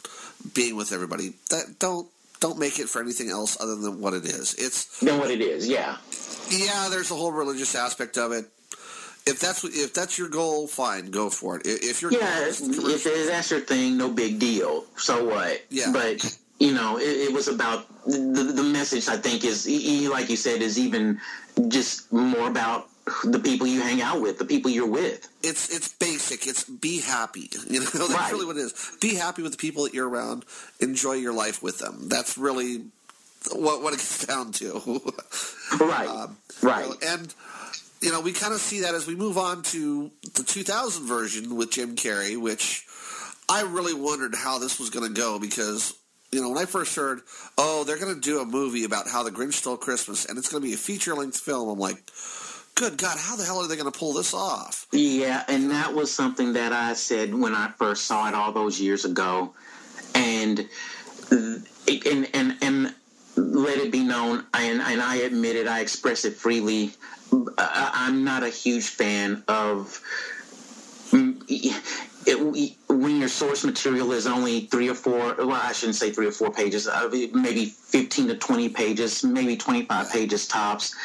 being 0.53 0.75
with 0.75 0.91
everybody. 0.91 1.33
That 1.49 1.79
don't 1.79 2.07
don't 2.39 2.59
make 2.59 2.77
it 2.79 2.89
for 2.89 3.01
anything 3.01 3.29
else 3.29 3.57
other 3.61 3.75
than 3.75 4.01
what 4.01 4.13
it 4.13 4.25
is. 4.25 4.53
It's 4.55 4.99
than 4.99 5.17
what 5.17 5.31
it 5.31 5.41
is 5.41 5.67
yeah 5.67 5.97
yeah, 6.49 6.89
there's 6.89 7.11
a 7.11 7.15
whole 7.15 7.31
religious 7.31 7.75
aspect 7.75 8.17
of 8.17 8.31
it. 8.31 8.45
If 9.25 9.39
that's 9.39 9.63
if 9.63 9.93
that's 9.93 10.17
your 10.17 10.27
goal, 10.27 10.67
fine, 10.67 11.09
go 11.09 11.29
for 11.29 11.57
it. 11.57 11.61
If 11.65 12.01
you're 12.01 12.11
Yeah, 12.11 12.47
if, 12.47 12.59
if 12.61 13.27
that's 13.27 13.51
your 13.51 13.61
thing, 13.61 13.97
no 13.97 14.09
big 14.09 14.37
deal. 14.37 14.83
So 14.97 15.25
what? 15.25 15.63
Yeah. 15.69 15.91
But 15.93 16.37
you 16.59 16.73
know, 16.73 16.97
it, 16.97 17.29
it 17.29 17.33
was 17.33 17.47
about 17.47 17.87
the 18.05 18.51
the 18.53 18.63
message. 18.63 19.07
I 19.07 19.15
think 19.15 19.45
is 19.45 19.65
like 20.09 20.29
you 20.29 20.35
said 20.35 20.61
is 20.61 20.77
even 20.77 21.21
just 21.69 22.11
more 22.11 22.49
about 22.49 22.89
the 23.25 23.39
people 23.39 23.67
you 23.67 23.81
hang 23.81 24.01
out 24.01 24.21
with, 24.21 24.37
the 24.39 24.45
people 24.45 24.71
you're 24.71 24.87
with. 24.87 25.27
it's 25.43 25.69
it's 25.75 25.89
basic. 25.89 26.47
It's 26.47 26.63
be 26.63 27.01
happy. 27.01 27.49
You 27.69 27.79
know, 27.79 27.85
that's 27.85 28.09
Right. 28.13 28.31
really 28.31 28.45
what 28.45 28.57
it 28.57 28.61
is. 28.61 28.91
Be 29.01 29.15
happy 29.15 29.41
with 29.41 29.51
the 29.51 29.57
people 29.57 29.83
that 29.83 29.93
you're 29.93 30.07
around. 30.07 30.45
Enjoy 30.79 31.13
your 31.13 31.33
life 31.33 31.61
with 31.61 31.79
them. 31.79 32.07
That's 32.07 32.37
really 32.37 32.85
what 33.51 33.81
what 33.83 33.93
it 33.93 33.97
gets 33.97 34.25
down 34.33 34.51
to. 34.53 35.01
Right. 35.79 36.07
Um, 36.07 36.37
right. 36.61 36.85
You 36.85 36.89
know, 36.91 36.97
and 37.07 37.35
you 38.01 38.11
know, 38.11 38.21
we 38.21 38.31
kind 38.33 38.53
of 38.53 38.59
see 38.59 38.81
that 38.81 38.95
as 38.95 39.07
we 39.07 39.15
move 39.15 39.37
on 39.37 39.63
to 39.63 40.11
the 40.35 40.43
2000 40.43 41.05
version 41.05 41.55
with 41.55 41.71
Jim 41.71 41.95
Carrey, 41.95 42.37
which 42.39 42.85
I 43.49 43.61
really 43.63 43.93
wondered 43.93 44.35
how 44.35 44.59
this 44.59 44.77
was 44.79 44.89
going 44.89 45.07
to 45.13 45.19
go 45.21 45.39
because 45.39 45.93
you 46.31 46.41
know 46.41 46.49
when 46.49 46.57
I 46.57 46.65
first 46.65 46.95
heard, 46.95 47.21
oh, 47.57 47.83
they're 47.85 47.99
going 47.99 48.13
to 48.15 48.19
do 48.21 48.39
a 48.39 48.45
movie 48.45 48.83
about 48.85 49.07
how 49.09 49.23
the 49.23 49.31
Grinch 49.31 49.53
stole 49.53 49.77
Christmas, 49.77 50.25
and 50.25 50.37
it's 50.37 50.49
going 50.49 50.61
to 50.61 50.67
be 50.67 50.73
a 50.73 50.77
feature 50.77 51.13
length 51.15 51.39
film. 51.39 51.69
I'm 51.69 51.79
like, 51.79 51.97
good 52.75 52.97
God, 52.97 53.17
how 53.19 53.35
the 53.35 53.43
hell 53.45 53.59
are 53.59 53.67
they 53.67 53.75
going 53.75 53.91
to 53.91 53.97
pull 53.97 54.13
this 54.13 54.33
off? 54.33 54.87
Yeah, 54.91 55.43
and 55.47 55.71
that 55.71 55.93
was 55.93 56.11
something 56.11 56.53
that 56.53 56.73
I 56.73 56.93
said 56.93 57.33
when 57.33 57.53
I 57.53 57.69
first 57.69 58.05
saw 58.05 58.27
it 58.27 58.33
all 58.33 58.51
those 58.51 58.79
years 58.79 59.05
ago, 59.05 59.53
and 60.15 60.67
and 61.31 62.27
and 62.33 62.57
and 62.61 62.93
let 63.35 63.77
it 63.79 63.91
be 63.91 64.03
known, 64.03 64.45
and 64.53 64.81
and 64.81 65.01
I 65.01 65.17
admit 65.17 65.55
it, 65.55 65.67
I 65.67 65.79
express 65.81 66.25
it 66.25 66.33
freely. 66.35 66.91
I'm 67.57 68.23
not 68.23 68.43
a 68.43 68.49
huge 68.49 68.87
fan 68.87 69.43
of. 69.47 69.99
mm, 71.11 71.41
It, 72.25 72.37
when 72.87 73.19
your 73.19 73.27
source 73.27 73.65
material 73.65 74.13
is 74.13 74.27
only 74.27 74.61
three 74.67 74.87
or 74.87 74.93
four, 74.95 75.35
well, 75.37 75.51
I 75.51 75.73
shouldn't 75.73 75.97
say 75.97 76.11
three 76.11 76.27
or 76.27 76.31
four 76.31 76.51
pages, 76.51 76.87
uh, 76.87 77.09
maybe 77.33 77.65
15 77.65 78.27
to 78.29 78.35
20 78.37 78.69
pages, 78.69 79.23
maybe 79.25 79.57
25 79.57 80.09
pages 80.09 80.47
tops. 80.47 80.95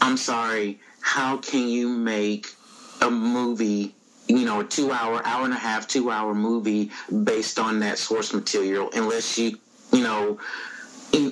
I'm 0.00 0.16
sorry, 0.16 0.78
how 1.02 1.36
can 1.36 1.68
you 1.68 1.88
make 1.88 2.46
a 3.02 3.10
movie, 3.10 3.94
you 4.28 4.44
know, 4.44 4.60
a 4.60 4.64
two 4.64 4.90
hour, 4.92 5.20
hour 5.26 5.44
and 5.44 5.52
a 5.52 5.58
half, 5.58 5.86
two 5.86 6.10
hour 6.10 6.34
movie 6.34 6.90
based 7.24 7.58
on 7.58 7.80
that 7.80 7.98
source 7.98 8.32
material 8.32 8.88
unless 8.94 9.38
you, 9.38 9.58
you 9.92 10.02
know, 10.02 10.38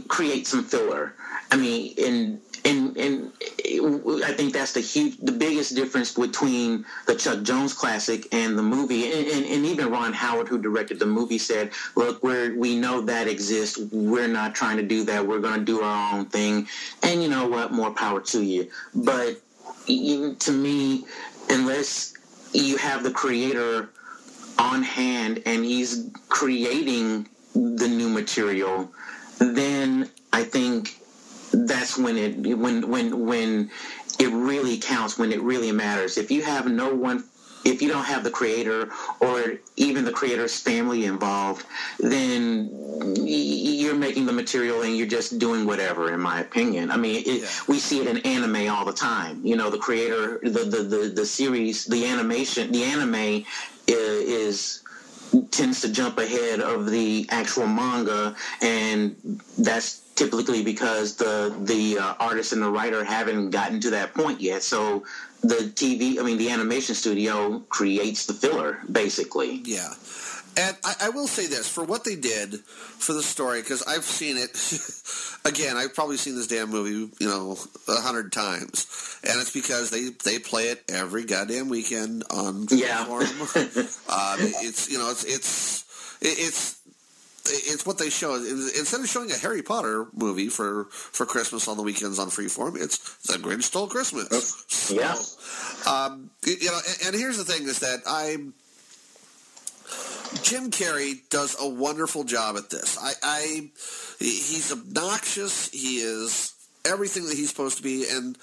create 0.08 0.46
some 0.46 0.64
filler? 0.64 1.14
I 1.50 1.56
mean, 1.56 1.94
and 1.98 2.40
and 2.64 2.96
and 2.96 3.32
I 4.24 4.32
think 4.32 4.52
that's 4.52 4.72
the 4.72 4.80
huge, 4.80 5.16
the 5.18 5.32
biggest 5.32 5.74
difference 5.74 6.14
between 6.14 6.84
the 7.06 7.14
Chuck 7.14 7.42
Jones 7.42 7.72
classic 7.72 8.32
and 8.32 8.58
the 8.58 8.62
movie. 8.62 9.10
And, 9.12 9.26
and, 9.26 9.46
and 9.46 9.66
even 9.66 9.90
Ron 9.90 10.12
Howard, 10.12 10.48
who 10.48 10.60
directed 10.60 10.98
the 10.98 11.06
movie, 11.06 11.38
said, 11.38 11.70
"Look, 11.96 12.22
we're 12.22 12.54
we 12.54 12.76
know 12.76 13.00
that 13.02 13.28
exists. 13.28 13.78
We're 13.92 14.28
not 14.28 14.54
trying 14.54 14.76
to 14.76 14.82
do 14.82 15.04
that. 15.04 15.26
We're 15.26 15.40
going 15.40 15.60
to 15.60 15.64
do 15.64 15.80
our 15.80 16.18
own 16.18 16.26
thing." 16.26 16.68
And 17.02 17.22
you 17.22 17.28
know 17.28 17.48
what? 17.48 17.72
More 17.72 17.92
power 17.92 18.20
to 18.20 18.42
you. 18.42 18.70
But 18.94 19.40
to 19.86 20.52
me, 20.52 21.04
unless 21.48 22.14
you 22.52 22.76
have 22.76 23.02
the 23.02 23.10
creator 23.10 23.90
on 24.58 24.82
hand 24.82 25.42
and 25.46 25.64
he's 25.64 26.10
creating 26.28 27.28
the 27.54 27.88
new 27.88 28.08
material, 28.08 28.92
then 29.38 30.08
I 30.32 30.44
think 30.44 30.96
that's 31.52 31.98
when 31.98 32.16
it 32.16 32.56
when 32.56 32.88
when 32.88 33.26
when 33.26 33.70
it 34.18 34.28
really 34.28 34.78
counts 34.78 35.18
when 35.18 35.32
it 35.32 35.40
really 35.40 35.72
matters. 35.72 36.18
If 36.18 36.30
you 36.30 36.42
have 36.42 36.66
no 36.66 36.94
one 36.94 37.24
if 37.64 37.82
you 37.82 37.88
don't 37.88 38.04
have 38.04 38.24
the 38.24 38.30
creator 38.30 38.88
or 39.20 39.54
even 39.76 40.04
the 40.04 40.12
creator's 40.12 40.58
family 40.58 41.04
involved 41.04 41.66
then 41.98 42.70
you're 43.24 43.94
making 43.94 44.26
the 44.26 44.32
material 44.32 44.82
and 44.82 44.96
you're 44.96 45.06
just 45.06 45.38
doing 45.38 45.66
whatever 45.66 46.12
in 46.12 46.20
my 46.20 46.40
opinion 46.40 46.90
i 46.90 46.96
mean 46.96 47.22
it, 47.26 47.42
Yeah. 47.42 47.48
we 47.68 47.78
see 47.78 48.00
it 48.00 48.06
in 48.06 48.18
anime 48.18 48.68
all 48.70 48.84
the 48.84 48.92
time 48.92 49.40
you 49.44 49.56
know 49.56 49.70
the 49.70 49.78
creator 49.78 50.38
the 50.42 50.64
the 50.64 50.82
the, 50.82 51.12
the 51.14 51.26
series 51.26 51.84
the 51.86 52.06
animation 52.06 52.72
the 52.72 52.84
anime 52.84 53.14
i- 53.14 53.44
is 53.88 54.82
tends 55.50 55.80
to 55.80 55.88
jump 55.92 56.18
ahead 56.18 56.60
of 56.60 56.90
the 56.90 57.24
actual 57.30 57.66
manga, 57.66 58.34
and 58.62 59.14
that's 59.58 60.00
typically 60.16 60.62
because 60.64 61.16
the 61.16 61.54
the 61.64 61.98
uh, 61.98 62.14
artist 62.18 62.52
and 62.52 62.60
the 62.62 62.68
writer 62.70 63.04
haven't 63.04 63.50
gotten 63.50 63.78
to 63.80 63.90
that 63.90 64.12
point 64.12 64.40
yet. 64.40 64.62
So 64.62 65.04
the 65.42 65.72
TV, 65.74 66.18
I 66.18 66.22
mean, 66.22 66.38
the 66.38 66.50
animation 66.50 66.94
studio 66.94 67.60
creates 67.68 68.26
the 68.26 68.34
filler, 68.34 68.80
basically. 68.90 69.62
Yeah. 69.64 69.92
And 70.56 70.76
I, 70.84 70.94
I 71.02 71.10
will 71.10 71.28
say 71.28 71.46
this 71.46 71.68
for 71.68 71.84
what 71.84 72.04
they 72.04 72.16
did 72.16 72.60
for 72.60 73.12
the 73.12 73.22
story, 73.22 73.60
because 73.60 73.82
I've 73.84 74.04
seen 74.04 74.36
it 74.36 74.50
again. 75.44 75.76
I've 75.76 75.94
probably 75.94 76.16
seen 76.16 76.34
this 76.34 76.48
damn 76.48 76.70
movie, 76.70 77.14
you 77.20 77.28
know, 77.28 77.56
a 77.88 78.00
hundred 78.00 78.32
times, 78.32 79.18
and 79.22 79.40
it's 79.40 79.52
because 79.52 79.90
they 79.90 80.08
they 80.24 80.40
play 80.40 80.64
it 80.64 80.82
every 80.88 81.24
goddamn 81.24 81.68
weekend 81.68 82.24
on 82.30 82.66
Yeah. 82.70 83.02
Um, 83.02 83.20
it's 83.54 84.90
you 84.90 84.98
know 84.98 85.10
it's 85.10 85.24
it's 85.24 85.84
it's 86.20 86.79
it's 87.52 87.84
what 87.86 87.98
they 87.98 88.10
show. 88.10 88.34
Instead 88.34 89.00
of 89.00 89.08
showing 89.08 89.30
a 89.30 89.36
Harry 89.36 89.62
Potter 89.62 90.06
movie 90.12 90.48
for, 90.48 90.84
for 90.90 91.26
Christmas 91.26 91.68
on 91.68 91.76
the 91.76 91.82
weekends 91.82 92.18
on 92.18 92.28
Freeform, 92.28 92.80
it's 92.80 93.16
The 93.26 93.34
Grinch 93.34 93.64
Stole 93.64 93.88
Christmas. 93.88 94.64
So, 94.68 94.94
Yeah. 94.94 95.14
um, 95.92 96.30
you 96.44 96.70
know, 96.70 96.78
and, 96.88 97.08
and 97.08 97.14
here's 97.16 97.36
the 97.36 97.44
thing: 97.44 97.64
is 97.68 97.80
that 97.80 98.00
I 98.06 98.36
Jim 100.42 100.70
Carrey 100.70 101.28
does 101.28 101.56
a 101.60 101.68
wonderful 101.68 102.24
job 102.24 102.56
at 102.56 102.70
this. 102.70 102.96
I, 102.98 103.12
I 103.22 103.70
he's 104.18 104.72
obnoxious. 104.72 105.68
He 105.70 105.98
is 105.98 106.54
everything 106.84 107.26
that 107.26 107.36
he's 107.36 107.50
supposed 107.50 107.76
to 107.78 107.82
be, 107.82 108.06
and 108.08 108.36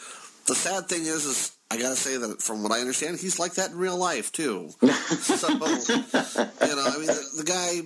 the 0.48 0.56
sad 0.56 0.88
thing 0.90 1.02
is, 1.02 1.26
is 1.26 1.52
I 1.72 1.78
gotta 1.78 1.96
say 1.96 2.18
that 2.18 2.42
from 2.42 2.64
what 2.64 2.72
I 2.72 2.80
understand, 2.80 3.20
he's 3.20 3.40
like 3.40 3.54
that 3.56 3.72
in 3.72 3.78
real 3.78 3.98
life 3.98 4.32
too. 4.32 4.70
so, 4.82 5.48
you 5.50 5.58
know, 5.58 5.68
I 5.68 6.98
mean, 6.98 7.08
the, 7.08 7.30
the 7.38 7.44
guy. 7.46 7.82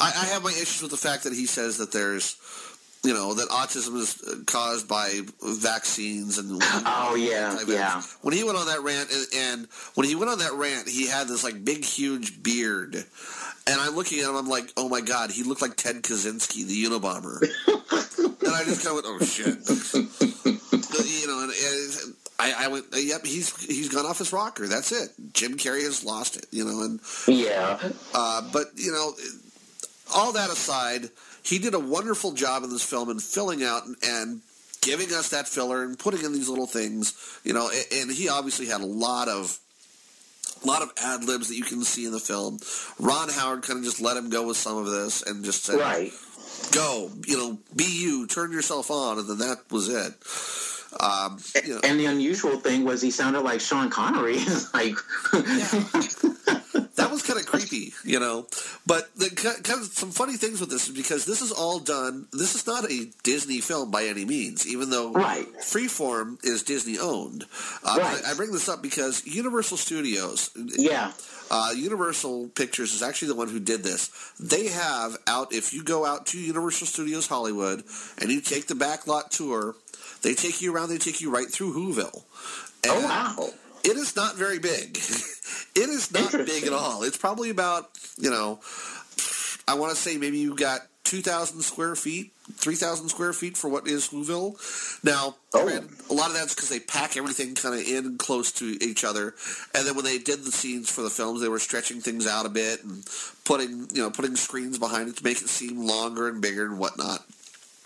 I, 0.00 0.08
I 0.08 0.24
have 0.32 0.42
my 0.42 0.50
issues 0.50 0.82
with 0.82 0.90
the 0.90 0.96
fact 0.96 1.24
that 1.24 1.32
he 1.32 1.46
says 1.46 1.78
that 1.78 1.92
there's, 1.92 2.36
you 3.02 3.12
know, 3.14 3.34
that 3.34 3.48
autism 3.50 3.96
is 3.96 4.44
caused 4.46 4.88
by 4.88 5.20
vaccines 5.42 6.38
and. 6.38 6.60
Oh 6.62 7.14
yeah, 7.16 7.58
yeah. 7.66 8.02
When 8.22 8.34
he 8.34 8.44
went 8.44 8.56
on 8.58 8.66
that 8.66 8.82
rant, 8.82 9.10
and, 9.12 9.26
and 9.34 9.68
when 9.94 10.06
he 10.06 10.14
went 10.14 10.30
on 10.30 10.38
that 10.38 10.52
rant, 10.54 10.88
he 10.88 11.06
had 11.06 11.28
this 11.28 11.44
like 11.44 11.64
big, 11.64 11.84
huge 11.84 12.42
beard, 12.42 12.94
and 12.94 13.80
I'm 13.80 13.94
looking 13.94 14.20
at 14.20 14.28
him, 14.28 14.36
I'm 14.36 14.48
like, 14.48 14.72
oh 14.76 14.88
my 14.88 15.00
god, 15.00 15.30
he 15.30 15.42
looked 15.44 15.62
like 15.62 15.76
Ted 15.76 16.02
Kaczynski, 16.02 16.66
the 16.66 16.84
Unabomber, 16.84 17.40
and 18.46 18.54
I 18.54 18.64
just 18.64 18.84
kind 18.84 18.98
of 18.98 19.04
went, 19.04 19.06
oh 19.06 19.24
shit, 19.24 19.58
you 21.06 21.26
know, 21.26 21.42
and, 21.42 21.52
and 21.52 22.14
I, 22.38 22.64
I 22.64 22.68
went, 22.68 22.86
yep, 22.94 23.24
he's 23.24 23.54
he's 23.64 23.88
gone 23.88 24.06
off 24.06 24.18
his 24.18 24.32
rocker. 24.32 24.66
That's 24.66 24.92
it. 24.92 25.10
Jim 25.34 25.56
Carrey 25.56 25.82
has 25.84 26.04
lost 26.04 26.36
it, 26.36 26.46
you 26.50 26.64
know, 26.64 26.82
and 26.82 27.00
Yeah. 27.26 27.78
uh, 28.14 28.42
but 28.52 28.66
you 28.76 28.92
know, 28.92 29.12
all 30.14 30.32
that 30.32 30.50
aside, 30.50 31.10
he 31.42 31.58
did 31.58 31.74
a 31.74 31.78
wonderful 31.78 32.32
job 32.32 32.62
in 32.64 32.70
this 32.70 32.82
film 32.82 33.10
in 33.10 33.18
filling 33.18 33.62
out 33.62 33.86
and, 33.86 33.96
and 34.04 34.40
giving 34.80 35.12
us 35.12 35.30
that 35.30 35.48
filler 35.48 35.84
and 35.84 35.98
putting 35.98 36.24
in 36.24 36.32
these 36.32 36.48
little 36.48 36.66
things. 36.66 37.14
You 37.44 37.52
know, 37.52 37.70
and, 37.70 38.08
and 38.08 38.10
he 38.10 38.28
obviously 38.28 38.66
had 38.66 38.80
a 38.80 38.86
lot 38.86 39.28
of. 39.28 39.58
A 40.62 40.66
lot 40.66 40.82
of 40.82 40.92
ad 41.02 41.24
libs 41.24 41.48
that 41.48 41.56
you 41.56 41.64
can 41.64 41.82
see 41.84 42.04
in 42.04 42.12
the 42.12 42.18
film. 42.18 42.58
Ron 42.98 43.30
Howard 43.30 43.62
kind 43.62 43.78
of 43.78 43.84
just 43.84 43.98
let 43.98 44.18
him 44.18 44.28
go 44.28 44.46
with 44.46 44.58
some 44.58 44.76
of 44.76 44.84
this 44.90 45.22
and 45.22 45.42
just 45.42 45.64
said, 45.64 45.78
Right. 45.78 46.12
"Go, 46.72 47.10
you 47.26 47.38
know, 47.38 47.58
be 47.74 47.84
you, 47.84 48.26
turn 48.26 48.52
yourself 48.52 48.90
on," 48.90 49.18
and 49.18 49.26
then 49.26 49.38
that 49.38 49.60
was 49.70 49.88
it. 49.88 50.12
Um, 50.98 51.38
you 51.64 51.74
know, 51.74 51.80
And 51.84 51.98
the 51.98 52.06
unusual 52.06 52.58
thing 52.58 52.84
was 52.84 53.00
he 53.00 53.10
sounded 53.10 53.40
like 53.40 53.60
Sean 53.60 53.90
Connery. 53.90 54.38
like, 54.74 54.96
that 57.00 57.10
was 57.10 57.22
kind 57.22 57.38
of 57.40 57.46
creepy, 57.46 57.92
you 58.04 58.20
know. 58.20 58.46
But 58.86 59.14
the 59.16 59.30
kind 59.30 59.80
of 59.80 59.86
some 59.86 60.10
funny 60.10 60.36
things 60.36 60.60
with 60.60 60.70
this 60.70 60.88
is 60.88 60.94
because 60.96 61.24
this 61.24 61.40
is 61.42 61.50
all 61.52 61.78
done. 61.78 62.26
This 62.32 62.54
is 62.54 62.66
not 62.66 62.90
a 62.90 63.06
Disney 63.22 63.60
film 63.60 63.90
by 63.90 64.04
any 64.04 64.24
means, 64.24 64.66
even 64.66 64.90
though 64.90 65.12
Right. 65.12 65.46
Freeform 65.60 66.38
is 66.44 66.62
Disney 66.62 66.98
owned. 66.98 67.44
Uh, 67.84 67.96
Right. 67.98 68.22
I, 68.26 68.32
I 68.32 68.34
bring 68.34 68.52
this 68.52 68.68
up 68.68 68.82
because 68.82 69.26
Universal 69.26 69.76
Studios, 69.78 70.50
yeah. 70.56 71.12
uh, 71.50 71.72
Universal 71.74 72.48
Pictures 72.54 72.92
is 72.94 73.02
actually 73.02 73.28
the 73.28 73.34
one 73.34 73.48
who 73.48 73.60
did 73.60 73.82
this. 73.82 74.10
They 74.38 74.68
have 74.68 75.16
out 75.26 75.52
if 75.52 75.72
you 75.72 75.82
go 75.84 76.04
out 76.06 76.26
to 76.26 76.38
Universal 76.38 76.86
Studios 76.86 77.26
Hollywood 77.26 77.82
and 78.18 78.30
you 78.30 78.40
take 78.40 78.66
the 78.68 78.74
backlot 78.74 79.30
tour, 79.30 79.74
they 80.22 80.34
take 80.34 80.60
you 80.62 80.74
around. 80.74 80.88
They 80.90 80.98
take 80.98 81.20
you 81.20 81.30
right 81.30 81.48
through 81.50 81.74
Whoville. 81.74 82.22
Oh 82.86 83.04
wow. 83.04 83.50
It 83.84 83.96
is 83.96 84.16
not 84.16 84.36
very 84.36 84.58
big. 84.58 84.96
it 85.74 85.88
is 85.88 86.12
not 86.12 86.32
big 86.32 86.64
at 86.64 86.72
all. 86.72 87.02
It's 87.02 87.16
probably 87.18 87.50
about, 87.50 87.90
you 88.18 88.30
know, 88.30 88.60
I 89.68 89.74
want 89.74 89.90
to 89.94 89.96
say 89.96 90.16
maybe 90.16 90.38
you 90.38 90.54
got 90.56 90.80
2,000 91.04 91.62
square 91.62 91.96
feet, 91.96 92.32
3,000 92.52 93.08
square 93.08 93.32
feet 93.32 93.56
for 93.56 93.68
what 93.68 93.88
is 93.88 94.08
Whoville. 94.08 94.54
Now, 95.02 95.36
Oh. 95.52 95.66
a 95.68 96.14
lot 96.14 96.28
of 96.28 96.34
that's 96.34 96.54
because 96.54 96.68
they 96.68 96.78
pack 96.78 97.16
everything 97.16 97.54
kind 97.56 97.74
of 97.74 97.80
in 97.84 98.16
close 98.18 98.52
to 98.52 98.76
each 98.80 99.02
other. 99.02 99.34
And 99.74 99.86
then 99.86 99.96
when 99.96 100.04
they 100.04 100.18
did 100.18 100.44
the 100.44 100.52
scenes 100.52 100.88
for 100.90 101.02
the 101.02 101.10
films, 101.10 101.40
they 101.40 101.48
were 101.48 101.58
stretching 101.58 102.00
things 102.00 102.26
out 102.26 102.46
a 102.46 102.48
bit 102.48 102.84
and 102.84 103.04
putting, 103.44 103.88
you 103.92 104.02
know, 104.02 104.10
putting 104.10 104.36
screens 104.36 104.78
behind 104.78 105.08
it 105.08 105.16
to 105.16 105.24
make 105.24 105.40
it 105.42 105.48
seem 105.48 105.84
longer 105.84 106.28
and 106.28 106.40
bigger 106.40 106.64
and 106.66 106.78
whatnot. 106.78 107.24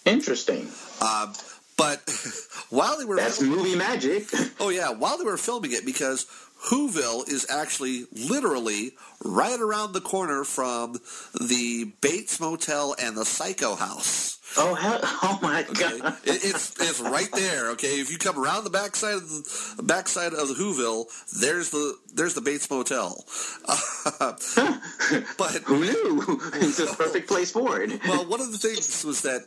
Interesting. 0.05 0.69
Um, 1.01 1.33
but 1.77 2.01
while 2.71 2.99
they 2.99 3.05
were 3.05 3.17
That's 3.17 3.41
movie 3.41 3.77
magic. 3.77 4.27
Oh 4.61 4.69
yeah, 4.69 4.91
while 4.91 5.19
they 5.19 5.25
were 5.25 5.37
filming 5.37 5.73
it, 5.73 5.85
because 5.85 6.27
Whoville 6.67 7.29
is 7.29 7.47
actually 7.51 8.07
literally 8.13 8.93
right 9.23 9.61
around 9.61 9.93
the 9.93 10.01
corner 10.01 10.45
from 10.45 11.01
the 11.39 11.93
Bates 12.01 12.41
Motel 12.41 12.95
and 12.99 13.17
the 13.17 13.25
Psycho 13.25 13.75
House. 13.75 14.39
Oh 14.57 14.75
hell! 14.75 15.01
Oh 15.27 15.39
my 15.43 15.63
Okay, 15.65 15.99
god! 15.99 16.17
It- 16.25 16.45
it's 16.45 16.75
it's 16.81 17.01
right 17.01 17.31
there. 17.33 17.71
Okay, 17.71 17.99
if 18.01 18.11
you 18.11 18.19
come 18.19 18.39
around 18.39 18.65
the 18.65 18.71
backside 18.71 19.15
of 19.15 19.29
the 19.77 19.83
backside 19.83 20.33
of 20.35 20.49
the 20.49 20.55
Whoville, 20.55 21.07
there's 21.41 21.71
the 21.71 21.97
there's 22.15 22.35
the 22.35 22.41
Bates 22.41 22.71
Motel. 22.71 23.25
but 25.39 25.53
Who 25.65 25.81
knew? 25.81 26.41
it's 26.55 26.79
a 26.79 26.87
perfect 26.87 27.29
place 27.29 27.51
for 27.51 27.81
it. 27.81 28.01
well, 28.07 28.27
one 28.27 28.41
of 28.41 28.53
the 28.53 28.59
things 28.59 29.05
was 29.05 29.23
that 29.23 29.43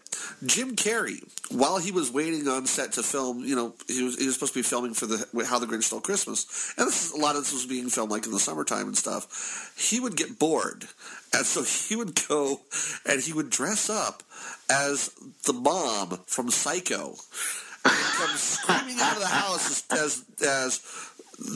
Jim 0.46 0.76
Carrey, 0.76 1.24
while 1.52 1.78
he 1.78 1.92
was 1.92 2.12
waiting 2.12 2.48
on 2.48 2.66
set 2.66 2.94
to 2.94 3.04
film, 3.04 3.44
you 3.44 3.56
know, 3.56 3.74
he 3.88 4.04
was, 4.04 4.18
he 4.18 4.26
was 4.26 4.34
supposed 4.36 4.54
to 4.54 4.60
be 4.60 4.64
filming 4.64 4.94
for 4.94 5.06
the 5.06 5.26
How 5.46 5.60
the 5.60 5.66
Grinch 5.68 5.84
Stole 5.84 6.02
Christmas, 6.02 6.74
and 6.78 6.88
this 6.88 7.06
is, 7.06 7.12
a 7.14 7.18
lot 7.22 7.36
of 7.36 7.44
this 7.44 7.54
was 7.54 7.66
being 7.66 7.90
filmed 7.90 8.12
like 8.12 8.26
in 8.26 8.32
the 8.32 8.40
summertime 8.40 8.88
and 8.88 8.98
stuff. 8.98 9.74
He 9.78 10.00
would 10.00 10.16
get 10.18 10.40
bored, 10.40 10.86
and 11.34 11.46
so 11.46 11.64
he 11.64 11.96
would 11.96 12.20
go 12.28 12.62
and 13.06 13.22
he 13.22 13.34
would 13.34 13.50
dress 13.50 13.90
up 13.90 14.24
as 14.70 15.10
the 15.46 15.54
mom 15.54 16.20
from 16.26 16.50
Psycho, 16.50 17.16
and 17.86 17.94
come 17.94 18.30
screaming 18.38 18.98
out 19.00 19.16
of 19.16 19.22
the 19.22 19.28
house 19.28 19.86
as, 19.92 20.00
as 20.00 20.26
as 20.42 20.82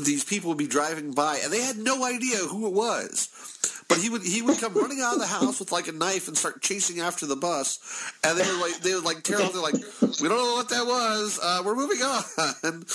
these 0.04 0.24
people 0.24 0.50
would 0.50 0.58
be 0.58 0.68
driving 0.68 1.12
by, 1.12 1.40
and 1.44 1.52
they 1.52 1.62
had 1.62 1.78
no 1.78 2.04
idea 2.06 2.38
who 2.38 2.68
it 2.68 2.74
was. 2.74 3.30
But 3.90 3.98
he 3.98 4.10
would 4.10 4.24
he 4.24 4.42
would 4.42 4.60
come 4.60 4.74
running 4.74 5.02
out 5.02 5.16
of 5.16 5.20
the 5.20 5.28
house 5.28 5.60
with 5.60 5.72
like 5.72 5.88
a 5.88 5.92
knife 5.92 6.28
and 6.28 6.38
start 6.38 6.62
chasing 6.62 7.02
after 7.02 7.26
the 7.26 7.36
bus, 7.36 7.80
and 8.24 8.38
they 8.38 8.50
were 8.50 8.60
like 8.60 8.80
they 8.80 8.94
were 8.94 9.02
like 9.02 9.24
terrible. 9.24 9.52
They're 9.52 9.62
like, 9.62 9.74
we 10.22 10.30
don't 10.30 10.38
know 10.38 10.54
what 10.54 10.70
that 10.70 10.86
was. 10.86 11.40
Uh, 11.42 11.62
we're 11.66 11.76
moving 11.76 12.02
on. 12.02 12.24
And 12.64 12.86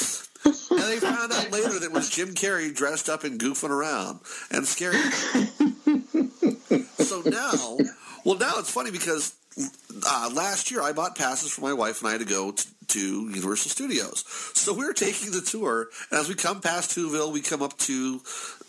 they 0.70 1.00
found 1.00 1.32
out 1.32 1.50
later 1.50 1.72
that 1.72 1.82
it 1.82 1.92
was 1.92 2.08
Jim 2.08 2.34
Carrey 2.34 2.72
dressed 2.72 3.08
up 3.08 3.24
and 3.24 3.40
goofing 3.40 3.70
around 3.70 4.20
and 4.50 4.64
scaring. 4.64 5.02
them. 5.02 6.86
so 6.98 7.22
now, 7.22 7.78
well, 8.24 8.38
now 8.38 8.54
it's 8.58 8.70
funny 8.70 8.92
because 8.92 9.34
uh, 9.58 10.30
last 10.34 10.70
year 10.70 10.82
I 10.82 10.92
bought 10.92 11.16
passes 11.16 11.50
for 11.50 11.62
my 11.62 11.72
wife 11.72 12.02
and 12.02 12.10
I 12.10 12.18
to 12.18 12.24
go 12.24 12.52
t- 12.52 12.68
to 12.88 13.28
Universal 13.28 13.70
Studios. 13.70 14.24
So 14.54 14.74
we're 14.74 14.92
taking 14.92 15.32
the 15.32 15.40
tour, 15.40 15.88
and 16.10 16.20
as 16.20 16.28
we 16.28 16.34
come 16.34 16.60
past 16.60 16.96
Whoville, 16.96 17.32
we 17.32 17.40
come 17.40 17.62
up 17.62 17.76
to 17.78 18.20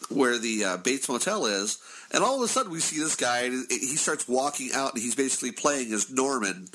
where 0.10 0.38
the 0.38 0.64
uh, 0.64 0.78
Bates 0.78 1.10
Motel 1.10 1.46
is, 1.46 1.80
and 2.14 2.24
all 2.24 2.38
of 2.38 2.42
a 2.42 2.48
sudden 2.48 2.72
we 2.72 2.80
see 2.80 2.98
this 2.98 3.16
guy, 3.16 3.42
and 3.42 3.66
he 3.70 3.98
starts 3.98 4.28
walking 4.28 4.70
out, 4.74 4.94
and 4.94 5.02
he's 5.02 5.16
basically 5.16 5.52
playing 5.52 5.92
as 5.92 6.10
Norman, 6.10 6.68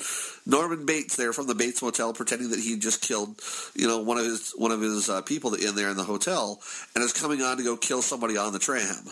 Norman 0.44 0.84
Bates 0.84 1.16
there 1.16 1.32
from 1.32 1.46
the 1.46 1.54
Bates 1.54 1.82
Motel, 1.82 2.12
pretending 2.12 2.50
that 2.50 2.60
he 2.60 2.76
just 2.76 3.00
killed, 3.00 3.40
you 3.74 3.88
know, 3.88 4.02
one 4.02 4.18
of 4.18 4.24
his 4.24 4.52
one 4.56 4.70
of 4.70 4.80
his 4.80 5.08
uh, 5.08 5.22
people 5.22 5.54
in 5.54 5.74
there 5.74 5.88
in 5.88 5.96
the 5.96 6.04
hotel, 6.04 6.60
and 6.94 7.02
is 7.02 7.12
coming 7.12 7.40
on 7.40 7.56
to 7.56 7.64
go 7.64 7.76
kill 7.76 8.02
somebody 8.02 8.36
on 8.36 8.52
the 8.52 8.58
tram. 8.58 9.04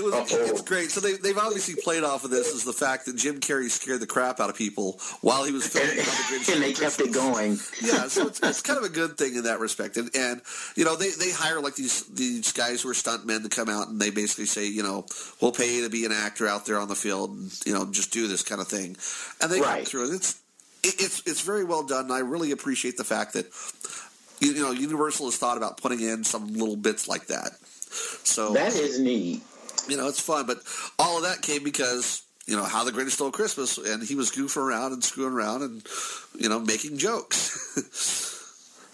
And 0.00 0.14
it 0.14 0.16
was, 0.16 0.32
oh. 0.32 0.44
it's 0.46 0.62
great. 0.62 0.90
So 0.90 1.00
they, 1.00 1.14
they've 1.14 1.36
obviously 1.38 1.74
played 1.82 2.02
off 2.02 2.24
of 2.24 2.30
this 2.30 2.48
is 2.48 2.64
the 2.64 2.72
fact 2.72 3.06
that 3.06 3.16
Jim 3.16 3.40
Carrey 3.40 3.70
scared 3.70 4.00
the 4.00 4.06
crap 4.06 4.40
out 4.40 4.50
of 4.50 4.56
people 4.56 4.98
while 5.20 5.44
he 5.44 5.52
was 5.52 5.66
filming. 5.66 5.98
And, 5.98 6.06
the 6.06 6.52
and 6.52 6.62
they 6.62 6.74
Stole 6.74 6.88
kept 6.88 7.00
it 7.00 7.14
going. 7.14 7.50
Yeah, 7.82 8.08
so 8.08 8.26
it's, 8.28 8.40
it's 8.42 8.62
kind 8.62 8.78
of 8.78 8.84
a 8.84 8.88
good 8.88 9.16
thing 9.16 9.36
in 9.36 9.44
that 9.44 9.60
respect. 9.60 9.96
And, 9.96 10.10
and 10.14 10.40
you 10.76 10.84
know, 10.84 10.96
they, 10.96 11.10
they 11.10 11.30
hire 11.30 11.60
like 11.60 11.76
these 11.76 12.04
these 12.06 12.52
guys 12.52 12.82
who 12.82 12.90
are 12.90 12.94
stuntmen 12.94 13.42
to 13.42 13.48
come 13.48 13.68
out 13.68 13.88
and 13.88 14.00
they 14.00 14.10
basically 14.10 14.46
say, 14.46 14.66
you 14.66 14.82
know, 14.82 15.06
we'll 15.40 15.52
pay 15.52 15.76
you 15.76 15.84
to 15.84 15.90
be 15.90 16.04
an 16.04 16.12
actor 16.12 16.46
out 16.46 16.66
there 16.66 16.78
on 16.78 16.88
the 16.88 16.94
field 16.94 17.30
and, 17.30 17.52
you 17.66 17.72
know, 17.72 17.90
just 17.90 18.12
do 18.12 18.28
this 18.28 18.42
kind 18.42 18.60
of 18.60 18.68
thing. 18.68 18.96
And 19.40 19.50
they 19.50 19.60
come 19.60 19.84
through 19.84 20.10
it. 20.10 20.16
It's, 20.16 20.40
it, 20.82 20.94
it's, 20.98 21.22
it's 21.26 21.40
very 21.42 21.64
well 21.64 21.84
done. 21.84 22.04
And 22.04 22.12
I 22.12 22.20
really 22.20 22.52
appreciate 22.52 22.96
the 22.96 23.04
fact 23.04 23.34
that, 23.34 23.46
you, 24.40 24.52
you 24.52 24.62
know, 24.62 24.70
Universal 24.70 25.26
has 25.26 25.36
thought 25.36 25.56
about 25.56 25.76
putting 25.76 26.00
in 26.00 26.24
some 26.24 26.52
little 26.54 26.76
bits 26.76 27.08
like 27.08 27.26
that. 27.26 27.52
So 28.24 28.52
That 28.54 28.74
is 28.74 29.00
neat. 29.00 29.42
You 29.88 29.96
know, 29.96 30.08
it's 30.08 30.20
fun. 30.20 30.46
But 30.46 30.58
all 30.98 31.16
of 31.18 31.22
that 31.24 31.42
came 31.42 31.62
because, 31.64 32.22
you 32.46 32.56
know, 32.56 32.64
how 32.64 32.84
the 32.84 32.90
Grinch 32.92 33.10
stole 33.10 33.30
Christmas, 33.30 33.78
and 33.78 34.02
he 34.02 34.14
was 34.14 34.30
goofing 34.30 34.58
around 34.58 34.92
and 34.92 35.02
screwing 35.04 35.32
around 35.32 35.62
and, 35.62 35.82
you 36.38 36.48
know, 36.48 36.58
making 36.60 36.98
jokes. 36.98 38.36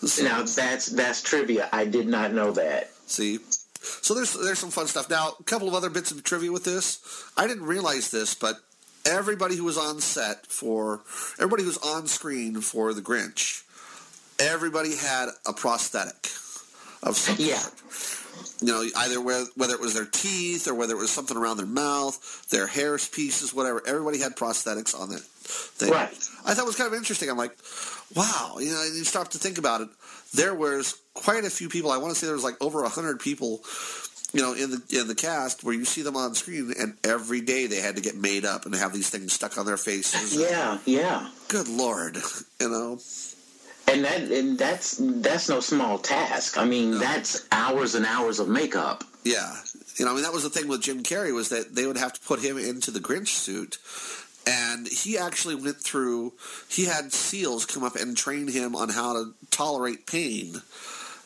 So, 0.07 0.23
Now 0.25 0.43
that's 0.43 0.87
that's 0.87 1.23
trivia. 1.23 1.71
I 1.73 1.87
did 1.87 2.07
not 2.07 2.33
know 2.35 2.53
that. 2.53 2.91
see, 3.07 3.39
so 3.81 4.13
there's 4.15 4.35
there's 4.35 4.59
some 4.59 4.71
fun 4.71 4.87
stuff. 4.89 5.09
Now, 5.09 5.33
a 5.41 5.43
couple 5.45 5.69
of 5.69 5.75
other 5.75 5.89
bits 5.89 6.11
of 6.13 6.23
trivia 6.23 6.53
with 6.53 6.65
this. 6.65 7.01
I 7.35 7.47
didn't 7.47 7.65
realize 7.65 8.11
this, 8.11 8.35
but 8.35 8.57
everybody 9.07 9.57
who 9.57 9.65
was 9.65 9.79
on 9.79 10.01
set 10.03 10.47
for 10.49 11.01
everybody 11.39 11.63
who 11.63 11.69
was 11.69 11.79
on 11.79 12.07
screen 12.09 12.61
for 12.61 12.93
the 12.93 13.01
Grinch, 13.01 13.63
everybody 14.39 14.97
had 14.97 15.31
a 15.47 15.55
prosthetic 15.55 16.27
of 17.03 17.17
some 17.17 17.37
Yeah. 17.39 17.57
sort. 17.59 18.26
You 18.61 18.69
know, 18.69 18.87
either 18.97 19.21
whether, 19.21 19.75
it 19.75 19.81
was 19.81 19.95
their 19.95 20.07
teeth 20.07 20.67
or 20.67 20.75
whether 20.75 20.95
it 20.95 20.99
was 20.99 21.11
something 21.11 21.37
around 21.37 21.59
their 21.59 21.67
mouth, 21.67 22.49
their 22.49 22.67
hair 22.67 22.97
pieces, 22.97 23.53
whatever. 23.53 23.83
Everybody 23.87 24.19
had 24.19 24.37
prosthetics 24.37 24.99
on 24.99 25.11
that 25.11 25.21
thing. 25.21 25.91
Right. 25.91 26.09
I 26.09 26.55
thought 26.55 26.63
it 26.63 26.67
was 26.67 26.77
kind 26.77 26.91
of 26.91 26.97
interesting. 26.97 27.29
I'm 27.29 27.37
like, 27.37 27.57
wow, 28.15 28.57
you 28.59 28.71
know, 28.71 28.83
and 28.83 28.97
you 28.97 29.05
stop 29.05 29.29
to 29.29 29.39
think 29.39 29.59
about 29.59 29.83
it. 29.83 29.89
There 30.35 30.55
was 30.55 30.99
quite 31.15 31.45
a 31.45 31.51
few 31.51 31.69
people. 31.69 31.91
I 31.91 31.99
want 31.99 32.15
to 32.15 32.19
say 32.19 32.27
there 32.27 32.35
was 32.35 32.45
like 32.45 32.61
over 32.63 32.85
a 32.85 32.89
hundred 32.89 33.21
people, 33.21 33.63
you 34.33 34.43
know, 34.43 34.55
in 34.55 34.71
the 34.71 34.83
in 34.91 35.09
the 35.09 35.15
cast 35.15 35.63
where 35.65 35.75
you 35.75 35.85
see 35.85 36.03
them 36.03 36.17
on 36.17 36.35
screen, 36.35 36.73
and 36.79 36.97
every 37.05 37.41
day 37.41 37.67
they 37.67 37.81
had 37.81 37.97
to 37.97 38.03
get 38.03 38.17
made 38.17 38.45
up 38.45 38.65
and 38.65 38.75
have 38.75 38.93
these 38.93 39.11
things 39.11 39.33
stuck 39.33 39.59
on 39.59 39.67
their 39.67 39.77
faces. 39.77 40.35
Yeah, 40.35 40.79
yeah. 40.85 41.31
Good 41.49 41.69
lord, 41.69 42.17
you 42.61 42.69
know. 42.69 42.99
And 43.89 44.05
that 44.05 44.21
and 44.23 44.59
that's 44.59 44.99
that's 45.01 45.49
no 45.49 45.61
small 45.61 45.99
task. 45.99 46.59
I 46.59 46.65
mean, 46.65 46.99
that's 46.99 47.47
hours 47.53 47.95
and 47.95 48.05
hours 48.05 48.41
of 48.41 48.49
makeup. 48.49 49.05
Yeah, 49.25 49.55
you 49.97 50.05
know, 50.05 50.11
I 50.11 50.15
mean 50.15 50.23
that 50.25 50.33
was 50.33 50.43
the 50.43 50.51
thing 50.51 50.69
with 50.69 50.83
Jim 50.83 51.03
Carrey 51.03 51.33
was 51.33 51.49
that 51.51 51.75
they 51.75 51.87
would 51.87 51.97
have 51.97 52.13
to 52.13 52.21
put 52.21 52.41
him 52.41 52.59
into 52.59 52.91
the 52.91 53.01
Grinch 53.01 53.29
suit, 53.29 53.79
and 54.47 54.87
he 54.89 55.17
actually 55.17 55.55
went 55.55 55.77
through. 55.77 56.33
He 56.69 56.85
had 56.87 57.13
SEALs 57.13 57.65
come 57.65 57.85
up 57.85 57.97
and 57.97 58.17
train 58.17 58.49
him 58.49 58.75
on 58.75 58.89
how 58.89 59.13
to 59.15 59.35
tolerate 59.51 60.07
pain. 60.07 60.63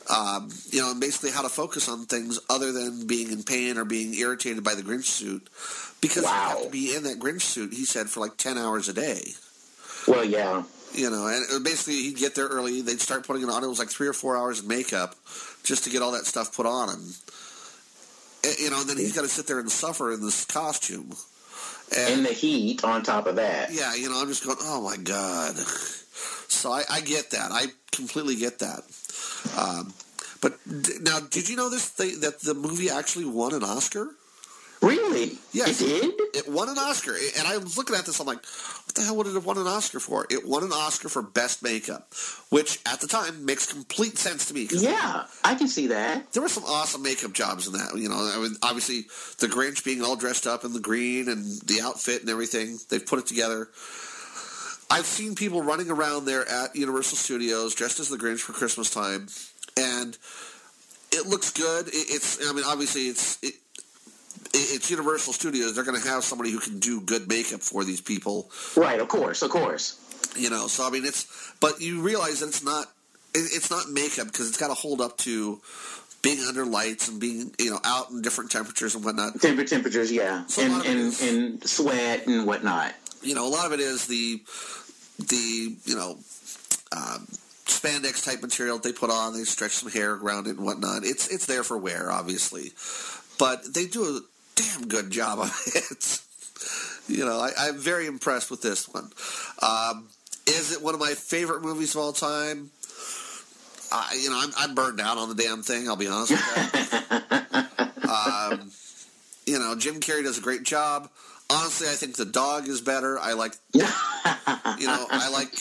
Um, 0.08 0.50
you 0.70 0.80
know, 0.80 0.90
and 0.90 1.00
basically 1.00 1.30
how 1.30 1.42
to 1.42 1.48
focus 1.48 1.88
on 1.88 2.06
things 2.06 2.40
other 2.50 2.72
than 2.72 3.06
being 3.06 3.30
in 3.30 3.44
pain 3.44 3.78
or 3.78 3.84
being 3.84 4.12
irritated 4.14 4.64
by 4.64 4.74
the 4.74 4.82
Grinch 4.82 5.04
suit, 5.04 5.48
because 6.00 6.24
you 6.24 6.28
have 6.28 6.64
to 6.64 6.70
be 6.70 6.94
in 6.94 7.04
that 7.04 7.20
Grinch 7.20 7.42
suit. 7.42 7.72
He 7.72 7.84
said 7.84 8.08
for 8.08 8.20
like 8.20 8.36
ten 8.36 8.58
hours 8.58 8.88
a 8.88 8.92
day. 8.92 9.22
Well, 10.08 10.24
yeah. 10.24 10.64
You 10.92 11.08
know, 11.08 11.26
and 11.28 11.62
basically 11.64 12.02
he'd 12.02 12.16
get 12.16 12.34
there 12.34 12.46
early. 12.48 12.82
They'd 12.82 13.00
start 13.00 13.26
putting 13.26 13.42
it 13.42 13.48
on. 13.48 13.62
It 13.62 13.68
was 13.68 13.78
like 13.78 13.88
three 13.90 14.08
or 14.08 14.12
four 14.12 14.36
hours 14.36 14.58
of 14.58 14.66
makeup 14.66 15.14
just 15.62 15.84
to 15.84 15.90
get 15.90 16.02
all 16.02 16.12
that 16.12 16.26
stuff 16.26 16.54
put 16.54 16.66
on 16.66 16.88
him. 16.88 17.04
And, 18.44 18.58
you 18.58 18.70
know, 18.70 18.80
and 18.80 18.88
then 18.90 18.96
he's 18.96 19.14
got 19.14 19.22
to 19.22 19.28
sit 19.28 19.46
there 19.46 19.60
and 19.60 19.70
suffer 19.70 20.12
in 20.12 20.20
this 20.20 20.44
costume. 20.44 21.14
And 21.96 22.14
And 22.14 22.26
the 22.26 22.32
heat 22.32 22.82
on 22.84 23.02
top 23.02 23.26
of 23.26 23.36
that. 23.36 23.72
yeah, 23.72 23.94
you 23.94 24.08
know, 24.08 24.20
I'm 24.20 24.28
just 24.28 24.44
going, 24.44 24.58
oh 24.60 24.82
my 24.82 24.96
god. 24.96 25.56
So 26.48 26.72
I, 26.72 26.82
I 26.90 27.00
get 27.00 27.30
that. 27.30 27.52
I 27.52 27.66
completely 27.92 28.36
get 28.36 28.58
that. 28.58 28.82
Um, 29.56 29.94
but 30.40 30.58
d- 30.66 30.94
now, 31.02 31.20
did 31.20 31.48
you 31.48 31.56
know 31.56 31.70
this 31.70 31.88
thing, 31.88 32.20
that 32.20 32.40
the 32.40 32.54
movie 32.54 32.90
actually 32.90 33.26
won 33.26 33.54
an 33.54 33.62
Oscar? 33.62 34.08
Really? 34.82 35.38
Yes. 35.52 35.82
It 35.82 35.86
did? 35.86 36.14
It 36.34 36.48
won 36.48 36.68
an 36.68 36.78
Oscar, 36.78 37.14
and 37.38 37.46
I 37.46 37.58
was 37.58 37.76
looking 37.76 37.94
at 37.96 38.06
this. 38.06 38.18
I'm 38.18 38.26
like, 38.26 38.42
what 38.86 38.94
the 38.94 39.02
hell 39.02 39.16
would 39.16 39.26
it 39.26 39.34
have 39.34 39.44
won 39.44 39.58
an 39.58 39.66
Oscar 39.66 40.00
for? 40.00 40.26
It 40.30 40.46
won 40.46 40.62
an 40.62 40.72
Oscar 40.72 41.08
for 41.08 41.22
best 41.22 41.62
makeup, 41.62 42.14
which 42.48 42.78
at 42.86 43.00
the 43.00 43.06
time 43.06 43.44
makes 43.44 43.70
complete 43.70 44.16
sense 44.16 44.46
to 44.46 44.54
me. 44.54 44.68
Yeah, 44.70 45.26
I 45.44 45.54
can 45.54 45.68
see 45.68 45.88
that. 45.88 46.32
There 46.32 46.42
were 46.42 46.48
some 46.48 46.64
awesome 46.64 47.02
makeup 47.02 47.32
jobs 47.32 47.66
in 47.66 47.74
that. 47.74 47.94
You 47.96 48.08
know, 48.08 48.32
I 48.34 48.40
mean, 48.40 48.56
obviously 48.62 49.02
the 49.38 49.52
Grinch 49.52 49.84
being 49.84 50.02
all 50.02 50.16
dressed 50.16 50.46
up 50.46 50.64
in 50.64 50.72
the 50.72 50.80
green 50.80 51.28
and 51.28 51.44
the 51.62 51.80
outfit 51.82 52.22
and 52.22 52.30
everything. 52.30 52.78
They've 52.88 53.04
put 53.04 53.18
it 53.18 53.26
together. 53.26 53.68
I've 54.90 55.06
seen 55.06 55.34
people 55.34 55.62
running 55.62 55.90
around 55.90 56.24
there 56.24 56.48
at 56.48 56.74
Universal 56.74 57.18
Studios 57.18 57.74
dressed 57.74 58.00
as 58.00 58.08
the 58.08 58.16
Grinch 58.16 58.40
for 58.40 58.52
Christmas 58.52 58.90
time, 58.90 59.28
and 59.76 60.16
it 61.12 61.26
looks 61.26 61.50
good. 61.52 61.88
It, 61.88 61.92
it's, 61.92 62.48
I 62.48 62.52
mean, 62.52 62.64
obviously 62.66 63.02
it's 63.02 63.38
it, 63.42 63.54
it's 64.52 64.90
Universal 64.90 65.32
Studios. 65.34 65.74
They're 65.74 65.84
going 65.84 66.00
to 66.00 66.08
have 66.08 66.24
somebody 66.24 66.50
who 66.50 66.58
can 66.60 66.78
do 66.80 67.00
good 67.00 67.28
makeup 67.28 67.60
for 67.62 67.84
these 67.84 68.00
people 68.00 68.50
Right, 68.76 69.00
of 69.00 69.08
course, 69.08 69.42
of 69.42 69.50
course. 69.50 69.96
you 70.36 70.50
know 70.50 70.66
so 70.68 70.86
i 70.86 70.90
mean 70.90 71.04
it's 71.04 71.26
but 71.60 71.80
you 71.80 72.02
realize 72.02 72.40
that 72.40 72.48
it's 72.48 72.62
not 72.62 72.86
it, 73.34 73.40
it's 73.52 73.70
not 73.70 73.88
makeup 73.90 74.26
because 74.26 74.48
it's 74.48 74.58
got 74.58 74.68
to 74.68 74.74
hold 74.74 75.00
up 75.00 75.16
to 75.18 75.60
being 76.22 76.38
under 76.46 76.64
lights 76.66 77.08
and 77.08 77.18
being 77.20 77.50
you 77.58 77.70
know 77.70 77.80
out 77.84 78.10
in 78.10 78.20
different 78.22 78.50
temperatures 78.50 78.94
and 78.94 79.04
whatnot 79.04 79.40
Temper 79.40 79.64
temperatures, 79.64 80.12
yeah. 80.12 80.44
So 80.46 80.62
and, 80.62 80.72
lot 80.72 80.80
of 80.80 80.86
it 80.86 80.90
and, 80.90 81.00
is- 81.00 81.22
and 81.32 81.64
sweat 81.68 82.26
and 82.26 82.46
whatnot. 82.46 82.94
you 83.22 83.34
know 83.34 83.46
a 83.46 83.52
lot 83.52 83.66
of 83.66 83.72
it 83.72 83.80
is 83.80 84.06
the 84.06 84.40
the 85.18 85.76
you 85.84 85.94
know 85.96 86.18
um, 86.92 87.26
spandex 87.66 88.24
type 88.24 88.42
material 88.42 88.78
they 88.78 88.92
put 88.92 89.10
on 89.10 89.32
they 89.32 89.44
stretch 89.44 89.72
some 89.72 89.90
hair 89.90 90.14
around 90.14 90.46
it 90.46 90.56
and 90.56 90.64
whatnot 90.64 91.04
it's 91.04 91.28
it's 91.28 91.46
there 91.46 91.62
for 91.62 91.78
wear 91.78 92.10
obviously 92.10 92.72
but 93.38 93.72
they 93.74 93.86
do 93.86 94.22
damn 94.60 94.88
good 94.88 95.10
job 95.10 95.38
of 95.38 95.50
it 95.74 96.20
you 97.08 97.24
know 97.24 97.38
I, 97.38 97.50
i'm 97.58 97.78
very 97.78 98.06
impressed 98.06 98.50
with 98.50 98.62
this 98.62 98.88
one 98.88 99.10
um, 99.62 100.08
is 100.46 100.72
it 100.72 100.82
one 100.82 100.94
of 100.94 101.00
my 101.00 101.14
favorite 101.14 101.62
movies 101.62 101.94
of 101.94 102.00
all 102.00 102.12
time 102.12 102.70
I, 103.92 104.18
you 104.22 104.30
know, 104.30 104.40
I'm, 104.40 104.52
I'm 104.56 104.74
burned 104.74 105.00
out 105.00 105.18
on 105.18 105.28
the 105.28 105.34
damn 105.34 105.62
thing. 105.62 105.88
I'll 105.88 105.96
be 105.96 106.06
honest 106.06 106.32
with 106.32 107.10
you. 107.20 108.08
um, 108.08 108.70
you 109.46 109.58
know, 109.58 109.74
Jim 109.76 110.00
Carrey 110.00 110.22
does 110.22 110.38
a 110.38 110.40
great 110.40 110.62
job. 110.62 111.10
Honestly, 111.50 111.88
I 111.88 111.92
think 111.92 112.16
the 112.16 112.24
dog 112.24 112.68
is 112.68 112.80
better. 112.80 113.18
I 113.18 113.32
like, 113.32 113.54
you 113.72 113.80
know, 113.82 113.86
I 115.10 115.28
like, 115.32 115.52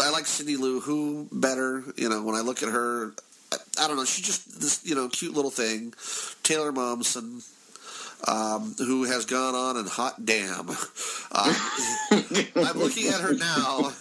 I 0.00 0.10
like 0.10 0.26
Cindy 0.26 0.56
Lou 0.56 0.80
Who 0.80 1.28
better. 1.32 1.82
You 1.96 2.10
know, 2.10 2.22
when 2.22 2.34
I 2.34 2.40
look 2.40 2.62
at 2.62 2.68
her, 2.68 3.12
I, 3.52 3.56
I 3.80 3.88
don't 3.88 3.96
know. 3.96 4.04
She's 4.04 4.26
just 4.26 4.60
this, 4.60 4.84
you 4.84 4.94
know, 4.94 5.08
cute 5.08 5.34
little 5.34 5.50
thing. 5.50 5.94
Taylor 6.42 6.72
Momsen, 6.72 7.42
um, 8.28 8.74
who 8.78 9.04
has 9.04 9.26
gone 9.26 9.54
on 9.54 9.76
and 9.76 9.88
hot 9.88 10.24
damn. 10.24 10.70
Um, 10.70 10.76
I'm 12.56 12.78
looking 12.78 13.08
at 13.08 13.20
her 13.20 13.34
now. 13.34 13.92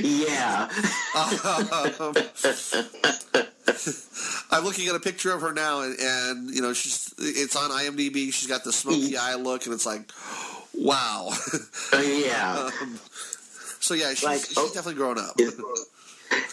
yeah. 0.00 0.68
I'm 4.50 4.64
looking 4.64 4.88
at 4.88 4.94
a 4.94 5.00
picture 5.00 5.32
of 5.32 5.40
her 5.40 5.52
now, 5.52 5.82
and, 5.82 5.96
and 5.98 6.54
you 6.54 6.62
know 6.62 6.72
she's 6.72 7.12
it's 7.18 7.56
on 7.56 7.70
IMDb. 7.70 8.32
She's 8.32 8.46
got 8.46 8.64
the 8.64 8.72
smoky 8.72 9.16
eye 9.16 9.34
look, 9.34 9.64
and 9.66 9.74
it's 9.74 9.86
like, 9.86 10.10
wow. 10.74 11.30
Uh, 11.92 12.00
yeah. 12.00 12.70
so 13.80 13.94
yeah, 13.94 14.10
she's, 14.10 14.24
Like, 14.24 14.44
she's 14.44 14.58
oh. 14.58 14.66
definitely 14.68 14.94
grown 14.94 15.18
up. 15.18 15.36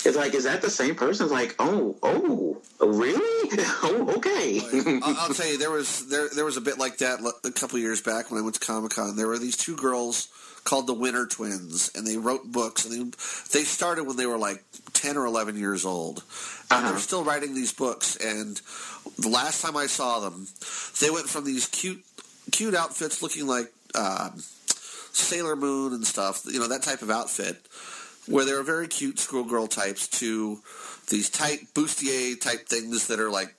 It's, 0.05 0.15
like, 0.17 0.33
is 0.33 0.43
that 0.43 0.61
the 0.61 0.69
same 0.69 0.95
person? 0.95 1.25
It's 1.25 1.33
like, 1.33 1.55
oh, 1.59 1.95
oh, 2.03 2.61
really? 2.79 3.49
Oh, 3.85 4.13
okay. 4.17 4.59
I'll, 5.03 5.15
I'll 5.17 5.33
tell 5.33 5.47
you, 5.47 5.57
there 5.57 5.69
was 5.71 6.07
there 6.07 6.27
there 6.33 6.45
was 6.45 6.57
a 6.57 6.61
bit 6.61 6.77
like 6.79 6.97
that 6.99 7.19
a 7.43 7.51
couple 7.51 7.77
years 7.77 8.01
back 8.01 8.31
when 8.31 8.39
I 8.39 8.43
went 8.43 8.55
to 8.55 8.65
Comic 8.65 8.91
Con. 8.93 9.15
There 9.15 9.27
were 9.27 9.37
these 9.37 9.57
two 9.57 9.75
girls 9.75 10.29
called 10.63 10.87
the 10.87 10.93
Winter 10.93 11.25
Twins, 11.27 11.91
and 11.93 12.07
they 12.07 12.17
wrote 12.17 12.45
books, 12.51 12.85
and 12.85 12.93
they 12.93 13.59
they 13.59 13.63
started 13.65 14.05
when 14.05 14.15
they 14.17 14.25
were 14.25 14.37
like 14.37 14.63
ten 14.93 15.17
or 15.17 15.25
eleven 15.25 15.57
years 15.57 15.85
old, 15.85 16.23
and 16.71 16.83
Uh-huh. 16.85 16.93
were 16.93 16.99
still 16.99 17.23
writing 17.23 17.53
these 17.53 17.73
books. 17.73 18.15
And 18.15 18.59
the 19.19 19.29
last 19.29 19.61
time 19.61 19.75
I 19.77 19.87
saw 19.87 20.19
them, 20.21 20.47
they 21.01 21.09
went 21.09 21.27
from 21.29 21.43
these 21.45 21.67
cute 21.67 22.03
cute 22.51 22.73
outfits 22.75 23.21
looking 23.21 23.45
like 23.45 23.71
um, 23.95 24.41
Sailor 25.11 25.55
Moon 25.55 25.93
and 25.93 26.07
stuff, 26.07 26.43
you 26.45 26.59
know 26.59 26.67
that 26.69 26.81
type 26.83 27.01
of 27.01 27.11
outfit, 27.11 27.57
where 28.27 28.45
they 28.45 28.53
were 28.53 28.63
very 28.63 28.87
cute 28.87 29.19
schoolgirl 29.19 29.67
types 29.67 30.07
to 30.07 30.59
these 31.09 31.29
tight 31.29 31.73
bustier 31.73 32.39
type 32.39 32.67
things 32.67 33.07
that 33.07 33.19
are 33.19 33.29
like 33.29 33.53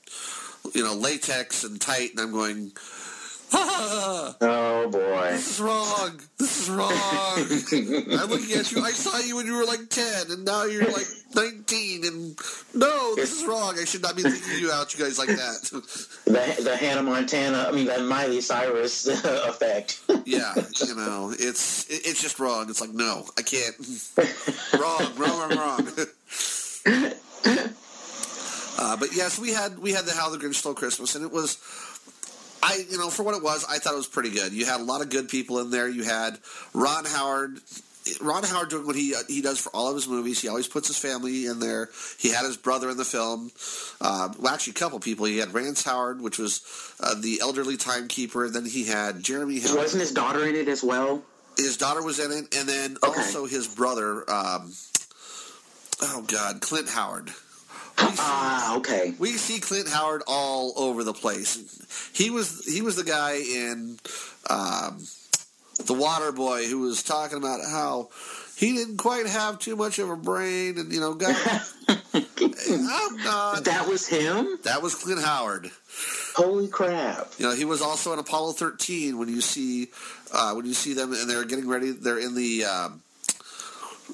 you 0.74 0.83
know 0.83 0.94
latex 0.94 1.64
and 1.64 1.81
tight, 1.81 2.11
and 2.12 2.20
I'm 2.20 2.33
going. 2.33 2.72
Oh, 4.40 4.88
boy. 4.90 5.30
this 5.30 5.52
is 5.52 5.60
wrong. 5.60 6.20
This 6.38 6.62
is 6.62 6.70
wrong. 6.70 6.92
I'm 8.20 8.28
looking 8.28 8.58
at 8.58 8.70
you. 8.72 8.82
I 8.82 8.90
saw 8.90 9.18
you 9.18 9.36
when 9.36 9.46
you 9.46 9.54
were 9.56 9.64
like 9.64 9.88
10, 9.88 10.30
and 10.30 10.44
now 10.44 10.64
you're 10.64 10.84
like 10.90 11.06
19, 11.34 12.04
and 12.04 12.38
no, 12.74 13.14
this 13.14 13.40
is 13.40 13.46
wrong. 13.46 13.76
I 13.80 13.84
should 13.84 14.02
not 14.02 14.16
be 14.16 14.22
thinking 14.22 14.58
you 14.58 14.70
out, 14.70 14.92
you 14.96 15.02
guys, 15.04 15.18
like 15.18 15.28
that. 15.28 15.70
The, 16.24 16.62
the 16.64 16.76
Hannah 16.76 17.02
Montana, 17.02 17.66
I 17.68 17.72
mean, 17.72 17.86
the 17.86 18.00
Miley 18.00 18.40
Cyrus 18.40 19.06
effect. 19.06 20.00
yeah, 20.24 20.54
you 20.84 20.94
know, 20.96 21.32
it's 21.38 21.88
it, 21.88 22.06
it's 22.06 22.20
just 22.20 22.40
wrong. 22.40 22.68
It's 22.70 22.80
like, 22.80 22.90
no, 22.90 23.26
I 23.38 23.42
can't. 23.42 23.76
wrong, 24.80 25.12
wrong, 25.16 25.50
wrong, 25.56 25.86
wrong. 25.86 25.88
Uh, 28.76 28.96
but 28.96 29.14
yes, 29.14 29.38
we 29.38 29.52
had 29.52 29.78
we 29.78 29.92
had 29.92 30.04
the 30.04 30.12
How 30.12 30.28
the 30.30 30.38
Grinch 30.38 30.56
Stole 30.56 30.74
Christmas, 30.74 31.14
and 31.14 31.24
it 31.24 31.30
was, 31.32 31.58
I 32.64 32.85
you 32.90 32.96
know 32.98 33.11
for 33.11 33.22
what 33.22 33.37
it 33.37 33.42
was, 33.42 33.64
I 33.68 33.79
thought 33.79 33.92
it 33.92 33.96
was 33.96 34.07
pretty 34.07 34.31
good. 34.31 34.53
You 34.53 34.64
had 34.64 34.81
a 34.81 34.85
lot 34.85 35.03
of 35.03 35.11
good 35.11 35.29
people 35.29 35.59
in 35.61 35.70
there. 35.70 35.88
You 35.88 36.03
had 36.05 36.38
Ron 36.72 37.05
Howard. 37.05 37.61
Ron 38.20 38.42
Howard 38.42 38.68
doing 38.68 38.87
what 38.87 38.96
he 38.96 39.14
he 39.29 39.40
does 39.40 39.59
for 39.59 39.70
all 39.74 39.88
of 39.88 39.94
his 39.94 40.07
movies. 40.09 40.40
He 40.40 40.48
always 40.48 40.68
puts 40.68 40.88
his 40.88 40.98
family 40.98 41.46
in 41.46 41.59
there. 41.59 41.88
He 42.18 42.29
had 42.31 42.44
his 42.44 42.57
brother 42.57 42.90
in 42.90 42.96
the 42.98 43.05
film. 43.05 43.50
Uh, 44.00 44.29
well, 44.38 44.53
actually, 44.53 44.72
a 44.72 44.74
couple 44.74 44.98
people. 45.00 45.24
He 45.27 45.38
had 45.38 45.55
Rance 45.55 45.83
Howard, 45.85 46.20
which 46.20 46.38
was 46.38 46.61
uh, 47.00 47.14
the 47.18 47.38
elderly 47.40 47.77
timekeeper. 47.79 48.44
And 48.46 48.55
then 48.55 48.66
he 48.66 48.85
had 48.85 49.22
Jeremy 49.22 49.61
Howard. 49.61 49.79
Wasn't 49.79 50.00
his 50.00 50.12
daughter 50.12 50.46
in 50.46 50.55
it 50.55 50.68
as 50.68 50.83
well? 50.83 51.22
His 51.57 51.77
daughter 51.79 52.03
was 52.03 52.18
in 52.18 52.31
it, 52.33 52.55
and 52.55 52.68
then 52.68 52.96
Okay. 53.03 53.20
also 53.20 53.46
his 53.46 53.68
brother. 53.68 54.29
Um, 54.31 54.72
oh 56.03 56.24
God, 56.27 56.61
Clint 56.61 56.88
Howard. 56.90 57.33
Ah, 57.98 58.76
okay. 58.76 59.14
we 59.18 59.33
see 59.33 59.61
Clint 59.61 59.88
Howard 59.88 60.22
all 60.26 60.72
over 60.76 61.04
the 61.04 61.12
place. 61.12 62.11
He 62.12 62.30
was 62.30 62.64
he 62.64 62.83
was 62.83 62.96
the 62.96 63.04
guy 63.04 63.35
in 63.35 63.98
um, 64.48 65.04
the 65.85 65.94
Water 65.94 66.33
Boy 66.33 66.66
who 66.66 66.80
was 66.80 67.02
talking 67.02 67.38
about 67.38 67.61
how 67.64 68.09
he 68.57 68.74
didn't 68.74 68.98
quite 68.98 69.26
have 69.26 69.59
too 69.59 69.76
much 69.76 69.98
of 69.98 70.11
a 70.11 70.16
brain, 70.16 70.78
and 70.78 70.92
you 70.92 71.00
know, 71.00 71.12
not. 71.14 71.24
That 73.64 73.87
was 73.88 74.07
him? 74.07 74.59
That 74.64 74.83
was 74.83 74.94
Clint 74.94 75.22
Howard. 75.22 75.70
Holy 76.37 76.68
crap! 76.68 77.28
You 77.38 77.46
know, 77.46 77.54
he 77.54 77.64
was 77.64 77.83
also 77.83 78.12
in 78.12 78.18
Apollo 78.18 78.52
13 78.52 79.18
when 79.18 79.28
you 79.28 79.40
see 79.40 79.88
uh, 80.33 80.52
when 80.54 80.66
you 80.66 80.74
see 80.74 80.94
them 80.94 81.12
and 81.12 81.28
they're 81.28 81.44
getting 81.44 81.68
ready. 81.68 81.92
They're 81.92 82.18
in 82.18 82.35
the 82.35 82.64
um, 82.64 83.02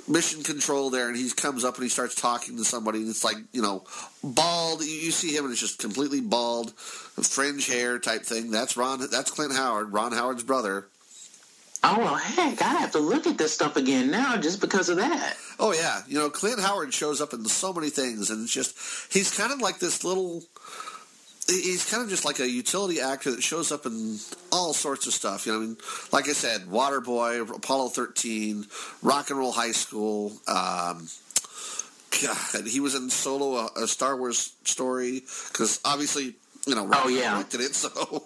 mission 0.09 0.43
control 0.43 0.91
there, 0.91 1.09
and 1.09 1.17
he 1.17 1.31
comes 1.31 1.65
up 1.65 1.77
and 1.77 1.85
he 1.85 1.89
starts 1.89 2.15
talking 2.15 2.57
to 2.57 2.65
somebody, 2.65 3.01
and 3.01 3.09
it's 3.09 3.25
like 3.25 3.37
you 3.53 3.63
know, 3.63 3.85
bald. 4.23 4.83
You, 4.83 4.91
you 4.91 5.11
see 5.11 5.35
him 5.35 5.45
and 5.45 5.53
it's 5.53 5.61
just 5.61 5.79
completely 5.79 6.21
bald, 6.21 6.73
fringe 6.79 7.67
hair 7.67 7.99
type 7.99 8.23
thing. 8.23 8.51
That's 8.51 8.77
Ron. 8.77 9.01
That's 9.11 9.31
Clint 9.31 9.55
Howard, 9.55 9.93
Ron 9.93 10.13
Howard's 10.13 10.43
brother. 10.43 10.87
Oh 11.83 11.99
well, 11.99 12.15
heck, 12.17 12.61
I 12.61 12.75
have 12.75 12.93
to 12.93 12.99
look 12.99 13.27
at 13.27 13.39
this 13.39 13.55
stuff 13.55 13.77
again 13.77 14.11
now 14.11 14.37
just 14.37 14.61
because 14.61 14.91
of 14.91 14.99
that. 14.99 15.37
Oh 15.59 15.73
yeah, 15.73 16.03
you 16.07 16.19
know 16.19 16.29
Clint 16.29 16.61
Howard 16.61 16.93
shows 16.93 17.21
up 17.21 17.33
in 17.33 17.45
so 17.47 17.73
many 17.73 17.89
things, 17.89 18.31
and 18.31 18.43
it's 18.43 18.53
just 18.53 18.77
he's 19.13 19.35
kind 19.35 19.53
of 19.53 19.61
like 19.61 19.79
this 19.79 20.05
little. 20.05 20.43
He's 21.51 21.91
kind 21.91 22.03
of 22.03 22.09
just 22.09 22.25
like 22.25 22.39
a 22.39 22.49
utility 22.49 23.01
actor 23.01 23.33
that 23.33 23.43
shows 23.43 23.73
up 23.73 23.85
in 23.85 24.19
all 24.53 24.73
sorts 24.73 25.07
of 25.07 25.13
stuff. 25.13 25.47
You 25.47 25.53
know, 25.53 25.59
I 25.59 25.63
mean, 25.63 25.77
like 26.13 26.29
I 26.29 26.33
said, 26.33 26.63
Waterboy, 26.69 27.51
Apollo 27.57 27.89
thirteen, 27.89 28.67
Rock 29.03 29.31
and 29.31 29.39
Roll 29.39 29.53
High 29.53 29.73
School. 29.73 30.33
Um, 30.47 31.09
God, 32.23 32.67
he 32.67 32.81
was 32.81 32.95
in 32.95 33.09
Solo, 33.11 33.55
a, 33.77 33.83
a 33.85 33.87
Star 33.89 34.17
Wars 34.17 34.53
story, 34.65 35.23
because 35.49 35.81
obviously, 35.85 36.35
you 36.67 36.75
know, 36.75 36.85
Ron 36.87 37.01
Oh, 37.05 37.09
yeah. 37.09 37.35
directed 37.35 37.61
it. 37.61 37.75
So 37.75 38.23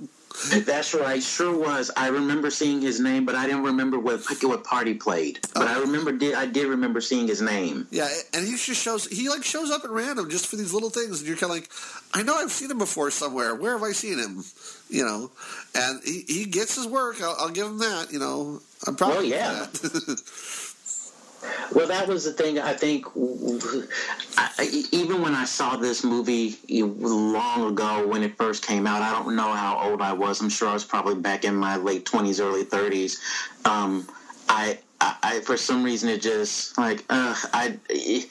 That's 0.50 0.94
right, 0.94 1.22
sure 1.22 1.56
was. 1.56 1.92
I 1.96 2.08
remember 2.08 2.50
seeing 2.50 2.80
his 2.80 2.98
name, 2.98 3.24
but 3.24 3.36
I 3.36 3.46
didn't 3.46 3.62
remember 3.62 4.00
what 4.00 4.20
what 4.42 4.64
part 4.64 4.88
he 4.88 4.94
played. 4.94 5.38
But 5.54 5.68
I 5.68 5.76
oh. 5.76 5.82
remember 5.82 6.10
did 6.10 6.34
I 6.34 6.46
did 6.46 6.66
remember 6.66 7.00
seeing 7.00 7.28
his 7.28 7.40
name. 7.40 7.86
Yeah, 7.90 8.08
and 8.34 8.44
he 8.44 8.56
just 8.56 8.82
shows 8.82 9.06
he 9.06 9.28
like 9.28 9.44
shows 9.44 9.70
up 9.70 9.84
at 9.84 9.90
random 9.90 10.28
just 10.28 10.48
for 10.48 10.56
these 10.56 10.74
little 10.74 10.90
things, 10.90 11.20
and 11.20 11.28
you're 11.28 11.36
kind 11.36 11.50
of 11.52 11.56
like, 11.56 11.70
I 12.12 12.22
know 12.24 12.34
I've 12.34 12.50
seen 12.50 12.70
him 12.70 12.78
before 12.78 13.12
somewhere. 13.12 13.54
Where 13.54 13.72
have 13.72 13.82
I 13.82 13.92
seen 13.92 14.18
him? 14.18 14.44
You 14.90 15.04
know, 15.04 15.30
and 15.74 16.00
he, 16.04 16.24
he 16.26 16.44
gets 16.46 16.74
his 16.74 16.86
work. 16.86 17.22
I'll, 17.22 17.36
I'll 17.38 17.50
give 17.50 17.68
him 17.68 17.78
that. 17.78 18.12
You 18.12 18.18
know, 18.18 18.60
I'm 18.86 18.96
proud. 18.96 19.10
Well, 19.10 19.24
yeah. 19.24 19.66
Well, 21.72 21.88
that 21.88 22.06
was 22.06 22.24
the 22.24 22.32
thing. 22.32 22.58
I 22.58 22.72
think 22.72 23.06
I- 24.36 24.86
even 24.92 25.22
when 25.22 25.34
I 25.34 25.44
saw 25.44 25.76
this 25.76 26.04
movie 26.04 26.56
long 26.68 27.70
ago 27.70 28.06
when 28.06 28.22
it 28.22 28.36
first 28.36 28.66
came 28.66 28.86
out, 28.86 29.02
I 29.02 29.10
don't 29.12 29.34
know 29.36 29.52
how 29.52 29.80
old 29.82 30.00
I 30.00 30.12
was. 30.12 30.40
I'm 30.40 30.48
sure 30.48 30.68
I 30.68 30.74
was 30.74 30.84
probably 30.84 31.16
back 31.16 31.44
in 31.44 31.54
my 31.56 31.76
late 31.76 32.04
20s, 32.04 32.40
early 32.40 32.64
30s. 32.64 33.18
Um, 33.64 34.08
I, 34.48 34.78
I, 35.00 35.16
I, 35.22 35.40
for 35.40 35.56
some 35.56 35.82
reason, 35.82 36.08
it 36.08 36.22
just 36.22 36.76
like 36.78 37.04
uh, 37.10 37.34
I. 37.52 37.78
It, 37.88 38.30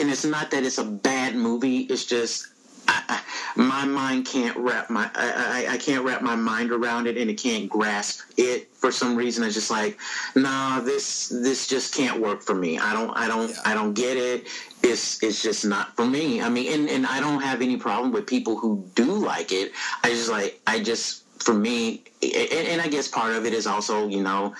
and 0.00 0.10
it's 0.10 0.24
not 0.24 0.50
that 0.52 0.64
it's 0.64 0.78
a 0.78 0.84
bad 0.84 1.34
movie. 1.36 1.80
It's 1.80 2.04
just 2.04 2.48
I, 2.88 3.02
I, 3.08 3.20
my 3.56 3.84
mind 3.84 4.26
can't 4.26 4.56
wrap 4.56 4.90
my 4.90 5.10
I, 5.14 5.66
I, 5.68 5.74
I 5.74 5.78
can't 5.78 6.04
wrap 6.04 6.22
my 6.22 6.36
mind 6.36 6.72
around 6.72 7.06
it 7.06 7.16
and 7.16 7.30
it 7.30 7.34
can't 7.34 7.68
grasp 7.68 8.22
it 8.36 8.68
for 8.74 8.90
some 8.90 9.16
reason. 9.16 9.44
It's 9.44 9.54
just 9.54 9.70
like 9.70 9.98
nah 10.34 10.80
this 10.80 11.28
this 11.28 11.66
just 11.66 11.94
can't 11.94 12.20
work 12.20 12.42
for 12.42 12.54
me. 12.54 12.78
I 12.78 12.92
don't 12.92 13.10
i 13.16 13.28
don't 13.28 13.50
Yeah. 13.50 13.56
i 13.64 13.74
don't 13.74 13.94
get 13.94 14.16
it. 14.16 14.46
It's 14.82 15.22
it's 15.22 15.42
just 15.42 15.64
not 15.64 15.96
for 15.96 16.06
me. 16.06 16.40
I 16.42 16.48
mean 16.48 16.72
and, 16.72 16.88
and 16.90 17.06
i 17.06 17.20
don't 17.20 17.40
have 17.40 17.62
any 17.62 17.76
problem 17.76 18.12
with 18.12 18.26
people 18.26 18.56
who 18.56 18.84
do 18.94 19.04
like 19.04 19.52
it. 19.52 19.72
I 20.02 20.10
just 20.10 20.30
like 20.30 20.60
i 20.66 20.80
just 20.82 21.22
for 21.42 21.54
me 21.54 22.02
and, 22.22 22.68
and 22.68 22.80
i 22.80 22.88
guess 22.88 23.06
part 23.08 23.34
of 23.34 23.44
it 23.44 23.52
is 23.52 23.66
also 23.66 24.08
you 24.08 24.22
know 24.22 24.54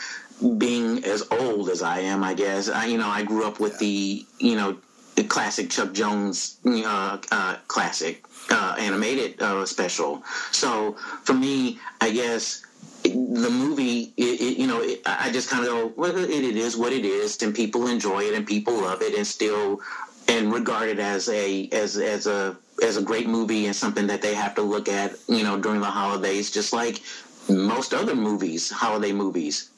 being 0.59 1.03
as 1.05 1.23
old 1.31 1.71
as 1.71 1.83
i 1.83 2.01
am 2.01 2.23
i 2.25 2.35
guess. 2.35 2.69
I 2.69 2.87
you 2.87 2.99
know 2.99 3.09
i 3.09 3.23
grew 3.23 3.47
up 3.47 3.61
with 3.61 3.79
the 3.79 4.25
you 4.39 4.57
know 4.57 4.77
classic 5.23 5.71
Chuck 5.71 5.93
Jones 5.93 6.59
uh, 6.67 7.19
uh, 7.31 7.57
classic 7.69 8.25
uh, 8.51 8.75
animated 8.79 9.41
uh, 9.41 9.65
special. 9.65 10.25
So 10.51 10.95
for 11.23 11.35
me, 11.35 11.79
I 12.01 12.11
guess 12.11 12.65
the 13.05 13.51
movie, 13.51 14.13
it, 14.17 14.41
it, 14.41 14.59
you 14.59 14.67
know, 14.67 14.81
it, 14.81 15.03
I 15.07 15.31
just 15.31 15.51
kind 15.51 15.65
of 15.65 15.71
go, 15.71 15.93
well, 15.97 16.17
it, 16.17 16.31
it 16.31 16.57
is 16.57 16.77
what 16.77 16.93
it 16.93 17.05
is, 17.05 17.41
and 17.43 17.55
people 17.55 17.87
enjoy 17.87 18.25
it, 18.25 18.35
and 18.35 18.47
people 18.47 18.75
love 18.81 19.03
it, 19.03 19.15
and 19.15 19.27
still 19.27 19.81
and 20.27 20.53
regard 20.53 20.89
it 20.89 20.99
as 20.99 21.29
a 21.29 21.69
as 21.71 21.97
as 21.99 22.27
a 22.27 22.57
as 22.83 22.97
a 22.97 23.03
great 23.03 23.29
movie 23.29 23.67
and 23.67 23.77
something 23.77 24.07
that 24.07 24.23
they 24.23 24.35
have 24.35 24.55
to 24.55 24.63
look 24.63 24.89
at, 24.89 25.13
you 25.29 25.43
know, 25.45 25.59
during 25.61 25.81
the 25.81 25.87
holidays, 25.87 26.51
just 26.51 26.73
like 26.73 27.03
most 27.49 27.95
other 27.95 28.17
movies, 28.17 28.71
holiday 28.71 29.13
movies. 29.13 29.71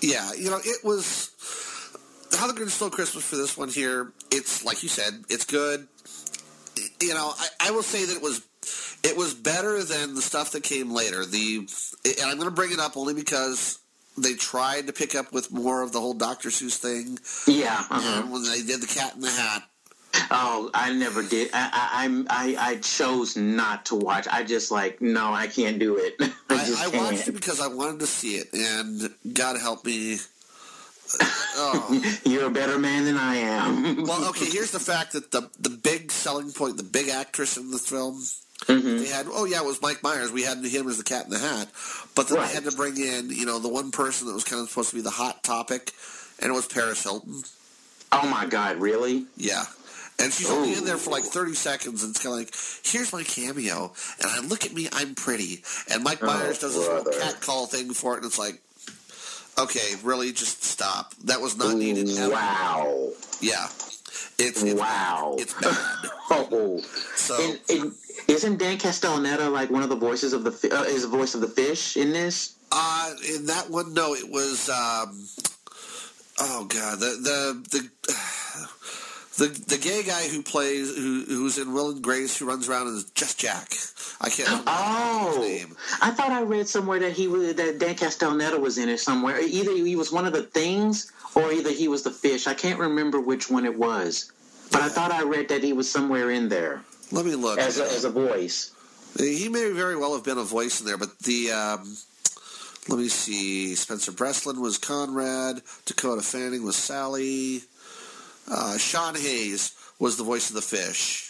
yeah, 0.00 0.32
you 0.38 0.50
know, 0.50 0.60
it 0.64 0.84
was 0.84 1.30
How 2.36 2.46
the 2.46 2.58
Grinch 2.58 2.70
Stole 2.70 2.90
Christmas 2.90 3.24
for 3.24 3.36
this 3.36 3.56
one 3.56 3.68
here. 3.68 4.12
It's 4.30 4.64
like 4.64 4.82
you 4.82 4.88
said, 4.88 5.24
it's 5.28 5.44
good. 5.44 5.86
You 7.00 7.14
know, 7.14 7.32
I, 7.38 7.68
I 7.68 7.70
will 7.70 7.82
say 7.82 8.04
that 8.04 8.16
it 8.16 8.22
was 8.22 8.46
it 9.02 9.16
was 9.16 9.34
better 9.34 9.82
than 9.82 10.14
the 10.14 10.22
stuff 10.22 10.52
that 10.52 10.62
came 10.62 10.90
later. 10.90 11.24
The 11.24 11.66
and 12.04 12.30
I'm 12.30 12.36
going 12.36 12.48
to 12.48 12.54
bring 12.54 12.72
it 12.72 12.78
up 12.78 12.96
only 12.96 13.14
because 13.14 13.78
they 14.18 14.34
tried 14.34 14.86
to 14.86 14.92
pick 14.92 15.14
up 15.14 15.32
with 15.32 15.52
more 15.52 15.82
of 15.82 15.92
the 15.92 16.00
whole 16.00 16.14
Dr. 16.14 16.48
Seuss 16.48 16.76
thing. 16.76 17.18
Yeah. 17.46 17.84
uh-huh. 17.90 18.22
And 18.22 18.32
when 18.32 18.44
they 18.44 18.62
did 18.62 18.80
the 18.80 18.86
Cat 18.86 19.14
in 19.14 19.20
the 19.20 19.30
Hat, 19.30 19.62
Oh, 20.30 20.70
I 20.74 20.92
never 20.92 21.22
did. 21.22 21.50
I, 21.52 21.70
I, 22.08 22.24
I, 22.28 22.70
I 22.70 22.76
chose 22.76 23.36
not 23.36 23.86
to 23.86 23.96
watch. 23.96 24.26
I 24.30 24.44
just 24.44 24.70
like, 24.70 25.00
no, 25.00 25.32
I 25.32 25.46
can't 25.46 25.78
do 25.78 25.98
it. 25.98 26.14
I 26.20 26.30
I, 26.50 26.84
I 26.84 26.96
watched 26.96 27.28
it 27.28 27.32
because 27.32 27.60
I 27.60 27.68
wanted 27.68 28.00
to 28.00 28.06
see 28.06 28.36
it, 28.36 28.52
and 28.52 29.10
God 29.34 29.60
help 29.60 29.84
me. 29.84 30.18
Oh. 31.58 32.16
You're 32.24 32.46
a 32.46 32.50
better 32.50 32.78
man 32.78 33.04
than 33.04 33.16
I 33.16 33.36
am. 33.36 34.04
Well, 34.06 34.28
okay. 34.30 34.46
Here's 34.46 34.70
the 34.72 34.80
fact 34.80 35.12
that 35.12 35.30
the 35.32 35.48
the 35.58 35.70
big 35.70 36.10
selling 36.12 36.52
point, 36.52 36.76
the 36.76 36.82
big 36.82 37.08
actress 37.08 37.56
in 37.56 37.70
the 37.70 37.78
film, 37.78 38.22
Mm-hmm. 38.66 38.98
they 38.98 39.08
had. 39.08 39.26
Oh 39.28 39.44
yeah, 39.44 39.60
it 39.60 39.66
was 39.66 39.82
Mike 39.82 40.02
Myers. 40.02 40.32
We 40.32 40.42
had 40.42 40.64
him 40.64 40.88
as 40.88 40.96
the 40.96 41.04
Cat 41.04 41.24
in 41.26 41.30
the 41.30 41.38
Hat, 41.38 41.68
but 42.14 42.26
then 42.28 42.38
Right. 42.38 42.48
they 42.48 42.54
had 42.54 42.64
to 42.64 42.72
bring 42.74 42.96
in, 42.96 43.28
you 43.30 43.44
know, 43.44 43.58
the 43.58 43.68
one 43.68 43.90
person 43.90 44.26
that 44.28 44.32
was 44.34 44.44
kind 44.44 44.62
of 44.62 44.68
supposed 44.70 44.90
to 44.90 44.96
be 44.96 45.02
the 45.02 45.10
hot 45.10 45.42
topic, 45.44 45.92
and 46.40 46.50
it 46.50 46.54
was 46.54 46.66
Paris 46.66 47.02
Hilton. 47.02 47.42
oh 48.12 48.26
my 48.28 48.46
God, 48.46 48.78
really? 48.78 49.26
Yeah. 49.36 49.64
And 50.18 50.32
she's 50.32 50.50
only 50.50 50.72
in 50.72 50.86
there 50.86 50.96
for 50.96 51.10
like 51.10 51.24
30 51.24 51.52
seconds, 51.52 52.02
and 52.02 52.12
it's 52.16 52.22
kind 52.22 52.32
of 52.32 52.38
like, 52.38 52.54
here's 52.82 53.12
my 53.12 53.22
cameo, 53.24 53.92
and 54.22 54.30
I 54.30 54.40
look 54.40 54.64
at 54.64 54.72
me, 54.72 54.88
I'm 54.90 55.14
pretty. 55.14 55.62
And 55.92 56.02
Mike 56.02 56.20
Oh, 56.22 56.26
Myers 56.26 56.58
does 56.58 56.74
this 56.74 56.88
little 56.88 57.12
cat 57.12 57.42
call 57.42 57.66
thing 57.66 57.92
for 57.92 58.14
it, 58.14 58.18
and 58.18 58.24
it's 58.26 58.38
like, 58.38 58.62
okay, 59.58 59.94
really, 60.02 60.32
just 60.32 60.62
stop. 60.64 61.14
That 61.24 61.40
was 61.40 61.56
not 61.56 61.76
needed. 61.76 62.08
ever. 62.16 62.32
Wow. 62.32 63.10
Yeah. 63.40 63.66
It's, 64.38 64.62
it's 64.62 64.74
Wow. 64.74 65.36
It's 65.38 65.54
bad. 65.54 66.10
Oh. 66.28 66.80
So, 67.14 67.36
And, 67.40 67.60
and 67.70 67.92
isn't 68.26 68.58
Dan 68.58 68.78
Castellaneta 68.78 69.50
like 69.52 69.70
one 69.70 69.84
of 69.84 69.88
the 69.88 69.96
voices 69.96 70.32
of 70.32 70.42
the 70.42 70.50
uh, 70.76 70.82
is 70.82 71.02
the 71.02 71.08
voice 71.08 71.36
of 71.36 71.40
the 71.40 71.46
fish 71.48 71.96
in 71.96 72.12
this? 72.12 72.56
uh, 72.72 73.14
in 73.34 73.46
that 73.46 73.70
one, 73.70 73.94
no, 73.94 74.14
it 74.14 74.28
was, 74.28 74.68
um, 74.68 75.26
oh 76.40 76.64
god, 76.64 76.98
the, 76.98 77.06
the, 77.22 77.62
the, 77.70 77.90
the, 79.46 79.64
the 79.66 79.78
gay 79.78 80.02
guy 80.02 80.28
who 80.28 80.42
plays, 80.42 80.94
who, 80.96 81.24
who's 81.28 81.58
in 81.58 81.72
Will 81.72 81.90
and 81.90 82.02
Grace, 82.02 82.36
who 82.36 82.46
runs 82.46 82.68
around 82.68 82.88
as 82.88 83.04
just 83.14 83.38
Jack. 83.38 83.72
I 84.20 84.30
can't 84.30 84.48
remember 84.48 84.70
Oh, 84.74 85.40
his 85.42 85.48
name. 85.66 85.76
I 86.00 86.10
thought 86.10 86.30
I 86.30 86.42
read 86.42 86.66
somewhere 86.68 86.98
that 87.00 87.12
he 87.12 87.28
was 87.28 87.54
that 87.54 87.78
Dan 87.78 87.94
Castellaneta 87.94 88.58
was 88.58 88.78
in 88.78 88.88
it 88.88 88.98
somewhere. 89.00 89.38
Either 89.40 89.72
he 89.72 89.94
was 89.96 90.10
one 90.10 90.26
of 90.26 90.32
the 90.32 90.42
things, 90.42 91.12
or 91.34 91.52
either 91.52 91.70
he 91.70 91.86
was 91.88 92.02
the 92.02 92.10
fish. 92.10 92.46
I 92.46 92.54
can't 92.54 92.78
remember 92.80 93.20
which 93.20 93.50
one 93.50 93.64
it 93.66 93.76
was, 93.78 94.32
but 94.72 94.80
I 94.82 94.88
thought 94.88 95.12
I 95.12 95.22
read 95.22 95.48
that 95.48 95.62
he 95.62 95.72
was 95.74 95.90
somewhere 95.90 96.30
in 96.30 96.48
there 96.48 96.82
Let 97.12 97.26
me 97.26 97.34
look. 97.34 97.58
as 97.58 97.78
a, 97.78 97.84
as 97.84 98.04
a 98.04 98.10
voice. 98.10 98.72
He 99.18 99.48
may 99.48 99.70
very 99.70 99.96
well 99.96 100.14
have 100.14 100.24
been 100.24 100.38
a 100.38 100.42
voice 100.44 100.80
in 100.80 100.86
there, 100.86 100.98
but 100.98 101.18
the 101.20 101.50
um, 101.52 101.96
let 102.88 102.98
me 102.98 103.08
see. 103.08 103.74
Spencer 103.74 104.12
Breslin 104.12 104.60
was 104.60 104.78
Conrad. 104.78 105.62
Dakota 105.84 106.22
Fanning 106.22 106.64
was 106.64 106.76
Sally. 106.76 107.62
Uh, 108.50 108.78
Sean 108.78 109.14
Hayes 109.14 109.72
was 109.98 110.16
the 110.16 110.24
voice 110.24 110.50
of 110.50 110.54
the 110.56 110.62
fish. 110.62 111.25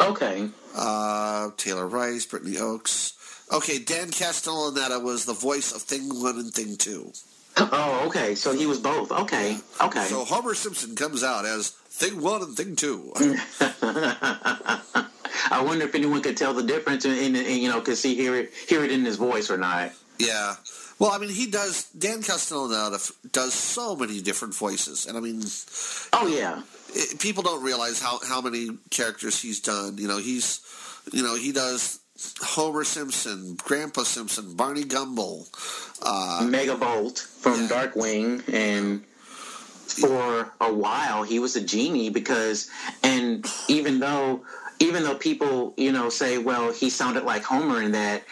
Okay. 0.00 0.48
Uh, 0.76 1.50
Taylor 1.56 1.86
Rice, 1.86 2.26
Brittany 2.26 2.58
Oakes. 2.58 3.14
Okay, 3.52 3.78
Dan 3.78 4.08
Castellaneta 4.08 5.02
was 5.02 5.24
the 5.24 5.32
voice 5.32 5.72
of 5.74 5.82
Thing 5.82 6.08
One 6.22 6.38
and 6.38 6.52
Thing 6.52 6.76
Two. 6.76 7.12
Oh, 7.56 8.04
okay. 8.06 8.34
So 8.34 8.52
he 8.52 8.66
was 8.66 8.78
both. 8.78 9.10
Okay. 9.10 9.58
Okay. 9.80 10.04
So 10.04 10.24
Homer 10.24 10.54
Simpson 10.54 10.94
comes 10.94 11.24
out 11.24 11.44
as 11.44 11.70
Thing 11.70 12.20
One 12.20 12.42
and 12.42 12.56
Thing 12.56 12.76
Two. 12.76 13.12
I 15.50 15.62
wonder 15.64 15.84
if 15.86 15.94
anyone 15.94 16.22
could 16.22 16.36
tell 16.36 16.52
the 16.54 16.62
difference, 16.62 17.04
and 17.04 17.36
you 17.36 17.68
know, 17.68 17.80
could 17.80 17.96
see 17.96 18.14
hear 18.14 18.36
it 18.36 18.52
hear 18.68 18.84
it 18.84 18.92
in 18.92 19.04
his 19.04 19.16
voice 19.16 19.50
or 19.50 19.56
not. 19.56 19.92
yeah. 20.18 20.56
Well, 20.98 21.12
I 21.12 21.18
mean, 21.18 21.30
he 21.30 21.46
does. 21.46 21.84
Dan 21.96 22.18
Castellaneta 22.22 23.12
does 23.30 23.54
so 23.54 23.94
many 23.94 24.20
different 24.20 24.54
voices, 24.54 25.06
and 25.06 25.16
I 25.16 25.20
mean, 25.20 25.42
Oh 26.12 26.26
yeah. 26.26 26.62
It, 26.94 27.20
people 27.20 27.42
don't 27.42 27.62
realize 27.62 28.00
how, 28.00 28.18
how 28.26 28.40
many 28.40 28.70
characters 28.90 29.40
he's 29.40 29.60
done. 29.60 29.98
You 29.98 30.08
know, 30.08 30.18
he's, 30.18 30.60
you 31.12 31.22
know, 31.22 31.36
he 31.36 31.52
does 31.52 32.00
Homer 32.40 32.84
Simpson, 32.84 33.56
Grandpa 33.56 34.02
Simpson, 34.02 34.54
Barney 34.54 34.84
Gumble. 34.84 35.46
Uh, 36.02 36.40
Megavolt 36.42 37.18
from 37.18 37.62
Yeah. 37.62 37.68
Darkwing, 37.68 38.52
and 38.52 39.04
for 39.86 40.52
a 40.60 40.72
while 40.72 41.22
he 41.22 41.38
was 41.38 41.56
a 41.56 41.60
genie 41.60 42.10
because, 42.10 42.68
and 43.02 43.46
even 43.68 43.98
though 44.00 44.42
even 44.80 45.02
though 45.02 45.16
people, 45.16 45.74
you 45.76 45.90
know, 45.90 46.08
say, 46.08 46.38
well, 46.38 46.72
he 46.72 46.88
sounded 46.88 47.24
like 47.24 47.42
Homer 47.42 47.82
in 47.82 47.92
that, 47.92 48.22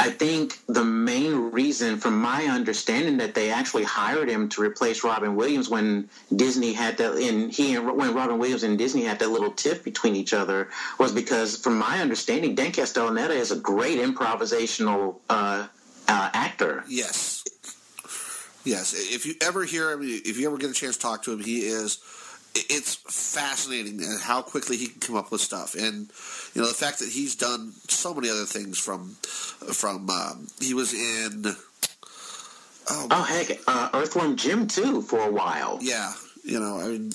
I 0.00 0.10
think 0.10 0.58
the 0.66 0.84
main 0.84 1.52
reason, 1.52 1.98
from 1.98 2.20
my 2.20 2.44
understanding, 2.46 3.18
that 3.18 3.34
they 3.34 3.50
actually 3.50 3.84
hired 3.84 4.28
him 4.28 4.48
to 4.50 4.62
replace 4.62 5.04
Robin 5.04 5.36
Williams 5.36 5.68
when 5.68 6.08
Disney 6.34 6.72
had 6.72 6.96
that, 6.98 7.14
and 7.14 7.52
he 7.52 7.74
and 7.74 7.96
when 7.96 8.14
Robin 8.14 8.38
Williams 8.38 8.64
and 8.64 8.76
Disney 8.76 9.04
had 9.04 9.18
that 9.20 9.28
little 9.28 9.52
tiff 9.52 9.84
between 9.84 10.16
each 10.16 10.34
other, 10.34 10.68
was 10.98 11.12
because, 11.12 11.56
from 11.56 11.78
my 11.78 12.00
understanding, 12.00 12.54
Dan 12.54 12.72
Castellaneta 12.72 13.30
is 13.30 13.50
a 13.52 13.56
great 13.56 13.98
improvisational 13.98 15.16
uh, 15.30 15.66
uh, 16.08 16.30
actor. 16.32 16.84
Yes. 16.88 17.44
Yes. 18.64 18.94
If 18.94 19.26
you 19.26 19.34
ever 19.42 19.64
hear 19.64 19.92
him, 19.92 20.00
if 20.02 20.38
you 20.38 20.46
ever 20.48 20.58
get 20.58 20.70
a 20.70 20.74
chance 20.74 20.96
to 20.96 21.02
talk 21.02 21.22
to 21.24 21.32
him, 21.32 21.40
he 21.40 21.60
is. 21.60 21.98
It's 22.56 22.94
fascinating 22.94 24.00
how 24.22 24.40
quickly 24.40 24.76
he 24.76 24.86
can 24.86 25.00
come 25.00 25.16
up 25.16 25.32
with 25.32 25.40
stuff, 25.40 25.74
and 25.74 26.08
you 26.54 26.62
know 26.62 26.68
the 26.68 26.74
fact 26.74 27.00
that 27.00 27.08
he's 27.08 27.34
done 27.34 27.72
so 27.88 28.14
many 28.14 28.30
other 28.30 28.44
things 28.44 28.78
from 28.78 29.16
from 29.72 30.08
um, 30.08 30.46
he 30.60 30.74
was 30.74 30.92
in. 30.92 31.46
Oh, 32.90 33.08
oh 33.10 33.22
heck, 33.22 33.58
uh, 33.66 33.90
Earthworm 33.94 34.36
Jim 34.36 34.66
too 34.66 35.02
for 35.02 35.18
a 35.20 35.30
while. 35.30 35.78
Yeah, 35.80 36.12
you 36.44 36.60
know, 36.60 36.78
I 36.78 36.88
mean, 36.88 37.12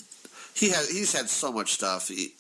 he 0.54 0.70
has 0.72 0.90
he's 0.90 1.14
had 1.14 1.30
so 1.30 1.52
much 1.52 1.74
stuff. 1.74 2.08
He, 2.10 2.34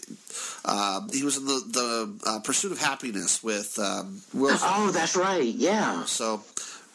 um, 0.66 1.10
he 1.14 1.24
was 1.24 1.38
in 1.38 1.46
the 1.46 1.64
the 1.68 2.30
uh, 2.30 2.40
Pursuit 2.40 2.72
of 2.72 2.80
Happiness 2.80 3.42
with 3.44 3.80
um, 3.80 4.22
Will. 4.34 4.58
Oh, 4.62 4.92
that's 4.92 5.16
right. 5.16 5.44
Yeah. 5.44 6.04
So 6.06 6.44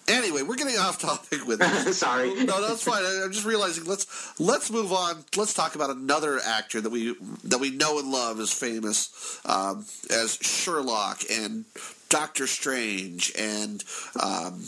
Anyway, 0.06 0.42
we're 0.42 0.56
getting 0.56 0.76
off 0.76 0.98
topic 0.98 1.46
with 1.46 1.58
this. 1.84 1.98
Sorry. 1.98 2.44
No, 2.44 2.66
that's 2.66 2.82
fine. 2.82 3.02
I'm 3.04 3.32
just 3.32 3.46
realizing 3.46 3.84
let's 3.84 4.38
let's 4.38 4.70
move 4.70 4.92
on. 4.92 5.24
Let's 5.36 5.54
talk 5.54 5.74
about 5.74 5.90
another 5.90 6.40
actor 6.44 6.80
that 6.80 6.90
we 6.90 7.16
that 7.44 7.58
we 7.58 7.70
know 7.70 7.98
and 7.98 8.10
love 8.10 8.38
is 8.40 8.52
famous 8.52 9.40
um, 9.46 9.86
as 10.10 10.38
Sherlock 10.42 11.22
and 11.30 11.64
Doctor 12.10 12.46
Strange 12.46 13.32
and 13.38 13.82
um, 14.22 14.62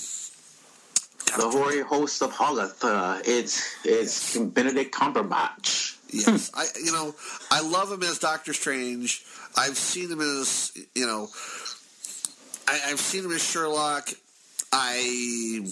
the 1.37 1.51
hoary 1.51 1.83
host 1.83 2.23
of 2.23 2.33
Hogarth. 2.33 2.83
Uh, 2.83 3.19
it's 3.25 3.75
it's 3.85 4.37
yes. 4.37 4.45
Benedict 4.45 4.95
Cumberbatch. 4.95 5.97
yes, 6.13 6.51
I 6.55 6.65
you 6.83 6.93
know 6.93 7.15
I 7.51 7.61
love 7.61 7.93
him 7.93 8.03
as 8.03 8.19
Doctor 8.19 8.55
Strange. 8.55 9.25
I've 9.57 9.77
seen 9.77 10.11
him 10.11 10.21
as 10.21 10.73
you 10.95 11.07
know 11.07 11.29
I've 12.69 13.01
seen 13.01 13.25
him 13.25 13.33
as 13.33 13.43
Sherlock. 13.45 14.09
I 14.79 15.63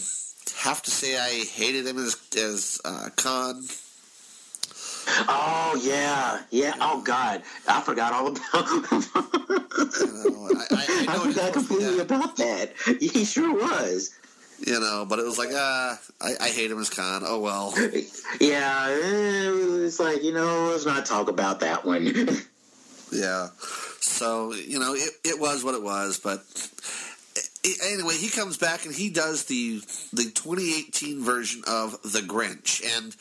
have 0.63 0.83
to 0.83 0.91
say 0.91 1.19
I 1.19 1.45
hated 1.45 1.87
him 1.87 1.99
as 1.99 2.17
as 2.39 2.81
uh, 2.87 3.11
Khan. 3.17 3.63
Oh 5.29 5.79
yeah, 5.83 6.41
yeah. 6.51 6.75
Oh 6.81 7.03
God, 7.03 7.43
I 7.69 7.83
forgot 7.83 8.15
all 8.15 8.29
about. 8.29 8.41
I, 8.55 8.65
I, 10.51 10.67
I, 10.71 11.05
I 11.09 11.19
forgot 11.19 11.53
completely 11.53 11.99
about 11.99 12.37
that. 12.37 12.73
He 12.99 13.27
sure 13.27 13.53
was. 13.53 14.19
You 14.67 14.81
know, 14.81 15.05
but 15.07 15.19
it 15.19 15.27
was 15.27 15.37
like, 15.37 15.51
ah, 15.53 16.01
uh, 16.23 16.25
I, 16.27 16.47
I 16.47 16.49
hate 16.49 16.71
him 16.71 16.79
as 16.79 16.89
Khan. 16.89 17.23
Oh 17.27 17.41
well. 17.41 17.75
Yeah, 18.41 18.87
it's 18.89 20.01
like 20.01 20.23
you 20.23 20.33
know, 20.33 20.71
let's 20.71 20.87
not 20.87 21.05
talk 21.05 21.29
about 21.29 21.61
that 21.61 21.85
one. 21.85 22.07
yeah. 23.13 23.49
So 24.01 24.55
you 24.55 24.79
know, 24.79 24.95
it 24.95 25.11
it 25.25 25.39
was 25.39 25.63
what 25.63 25.75
it 25.75 25.83
was, 25.83 26.19
but 26.19 26.41
anyway, 27.85 28.15
he 28.17 28.29
comes 28.29 28.57
back 28.57 28.85
and 28.85 28.95
he 28.95 29.11
does 29.11 29.45
the 29.45 29.81
the 30.13 30.25
2018 30.25 31.23
version 31.23 31.63
of 31.67 31.93
The 32.03 32.21
Grinch, 32.21 32.83
and 32.97 33.15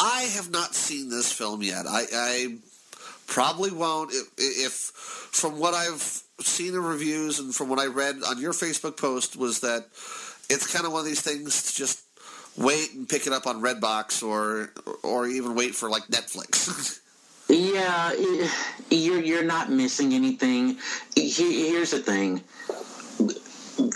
I 0.00 0.22
have 0.34 0.50
not 0.50 0.74
seen 0.74 1.10
this 1.10 1.32
film 1.32 1.62
yet. 1.62 1.86
I, 1.86 2.04
I 2.12 2.56
probably 3.26 3.70
won't 3.70 4.12
if, 4.12 4.28
if, 4.38 4.72
from 4.72 5.58
what 5.58 5.74
I've 5.74 6.22
seen 6.40 6.74
in 6.74 6.82
reviews 6.82 7.38
and 7.38 7.54
from 7.54 7.68
what 7.68 7.78
I 7.78 7.86
read 7.86 8.16
on 8.26 8.40
your 8.40 8.52
Facebook 8.52 8.96
post 8.96 9.36
was 9.36 9.60
that 9.60 9.86
it's 10.48 10.72
kind 10.72 10.86
of 10.86 10.92
one 10.92 11.00
of 11.00 11.06
these 11.06 11.20
things 11.20 11.70
to 11.70 11.76
just 11.76 12.02
wait 12.56 12.94
and 12.94 13.08
pick 13.08 13.26
it 13.26 13.32
up 13.32 13.46
on 13.46 13.62
Redbox 13.62 14.26
or 14.26 14.70
or 15.02 15.26
even 15.26 15.54
wait 15.54 15.74
for 15.74 15.90
like 15.90 16.04
Netflix. 16.04 17.00
yeah, 17.48 18.12
you're 18.90 19.20
you're 19.20 19.44
not 19.44 19.70
missing 19.70 20.14
anything. 20.14 20.78
Here's 21.14 21.90
the 21.90 22.00
thing 22.00 22.42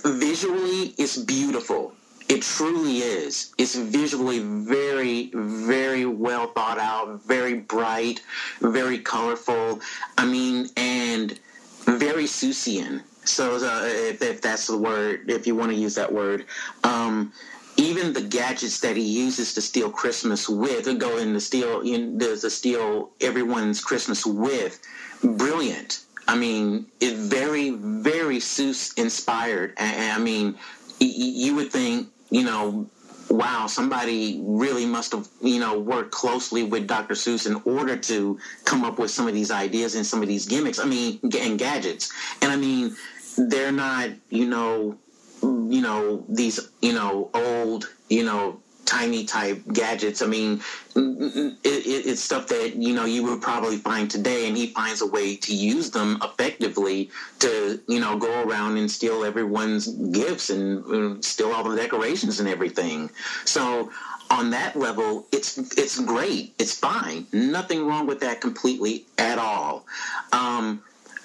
visually 0.05 0.95
it's 0.99 1.17
beautiful. 1.17 1.93
It 2.29 2.43
truly 2.43 2.99
is. 2.99 3.53
It's 3.59 3.75
visually 3.75 4.41
very 4.41 5.31
very 5.35 6.07
well 6.07 6.49
thought 6.49 6.79
out 6.79 7.23
very 7.23 7.55
bright 7.55 8.21
very 8.61 8.99
colorful. 8.99 9.81
I 10.17 10.27
mean 10.27 10.69
and 10.77 11.39
very 11.85 12.25
Seussian. 12.25 13.03
So 13.25 13.57
uh, 13.57 13.85
if, 13.85 14.23
if, 14.23 14.43
that's 14.43 14.67
the 14.67 14.77
word, 14.77 15.31
if 15.31 15.47
you 15.47 15.55
want 15.55 15.73
to 15.73 15.77
use 15.77 15.95
that 15.95 16.13
word, 16.13 16.45
um, 16.83 17.33
even 17.77 18.13
the 18.13 18.21
gadgets 18.21 18.81
that 18.81 18.97
he 18.97 19.03
uses 19.03 19.55
to 19.55 19.61
steal 19.61 19.91
Christmas 19.91 20.49
with, 20.49 20.85
to 20.85 20.95
go 20.95 21.17
in 21.17 21.33
to 21.33 21.41
steal, 21.41 21.83
know, 21.83 22.37
to 22.37 22.51
steal 22.51 23.11
everyone's 23.21 23.81
Christmas 23.81 24.27
with, 24.27 24.81
brilliant. 25.23 26.05
I 26.27 26.37
mean, 26.37 26.87
it's 27.01 27.19
very, 27.19 27.71
very 27.71 28.39
Seuss 28.39 28.97
inspired. 28.99 29.75
And, 29.77 30.13
I 30.13 30.19
mean, 30.19 30.57
you 31.01 31.55
would 31.57 31.71
think, 31.71 32.09
you 32.31 32.45
know, 32.45 32.89
wow, 33.31 33.67
somebody 33.67 34.41
really 34.43 34.87
must 34.87 35.13
have, 35.13 35.29
you 35.43 35.61
know, 35.61 35.79
worked 35.79 36.13
closely 36.13 36.63
with 36.63 36.87
Dr. 36.87 37.15
Seuss 37.15 37.47
in 37.47 37.61
order 37.65 37.97
to 37.97 38.39
come 38.65 38.85
up 38.85 38.99
with 38.99 39.11
some 39.11 39.27
of 39.27 39.35
these 39.35 39.51
ideas 39.51 39.95
and 39.95 40.07
some 40.07 40.23
of 40.23 40.29
these 40.29 40.47
gimmicks. 40.47 40.79
I 40.79 40.85
mean, 40.85 41.19
and 41.23 41.59
gadgets. 41.59 42.13
And 42.43 42.53
I 42.53 42.57
mean, 42.57 42.97
they're 43.37 43.73
not, 43.73 44.11
you 44.31 44.47
know, 44.47 44.97
you 45.43 45.81
know, 45.83 46.25
these, 46.29 46.61
you 46.81 46.93
know, 46.93 47.31
old, 47.35 47.91
you 48.09 48.25
know, 48.25 48.61
tiny 48.85 49.25
type 49.25 49.63
gadgets. 49.73 50.23
I 50.23 50.27
mean, 50.27 50.61
it, 50.95 51.57
it, 51.65 52.07
it's 52.07 52.21
stuff 52.21 52.49
that 52.49 52.77
you 52.77 52.95
know 52.95 53.05
you 53.05 53.25
would 53.25 53.43
probably 53.43 53.77
find 53.77 54.11
today, 54.11 54.47
and 54.49 54.57
he 54.57 54.69
finds 54.69 55.01
a 55.03 55.07
way 55.07 55.37
to 55.37 55.55
use 55.55 55.91
them 55.91 56.19
effectively 56.23 57.11
to 57.41 57.81
you 57.89 58.01
know 58.01 58.19
go 58.19 58.43
around 58.45 58.77
and 58.77 58.91
steal 58.91 59.25
everyone's 59.25 59.89
gifts 59.89 60.51
and, 60.51 60.85
and 60.87 61.25
steal 61.25 61.53
all 61.53 61.65
the 61.65 61.77
decorations 61.77 62.41
and 62.41 62.49
everything. 62.49 63.11
So 63.45 63.91
on 64.31 64.51
that 64.51 64.77
level, 64.77 65.27
it's 65.33 65.59
it's 65.77 65.99
great. 66.01 66.55
It's 66.59 66.79
fine. 66.79 67.27
Nothing 67.33 67.87
wrong 67.87 68.07
with 68.07 68.21
that 68.21 68.41
completely 68.41 69.05
at 69.19 69.39
all. 69.39 69.87
Um, 70.33 70.83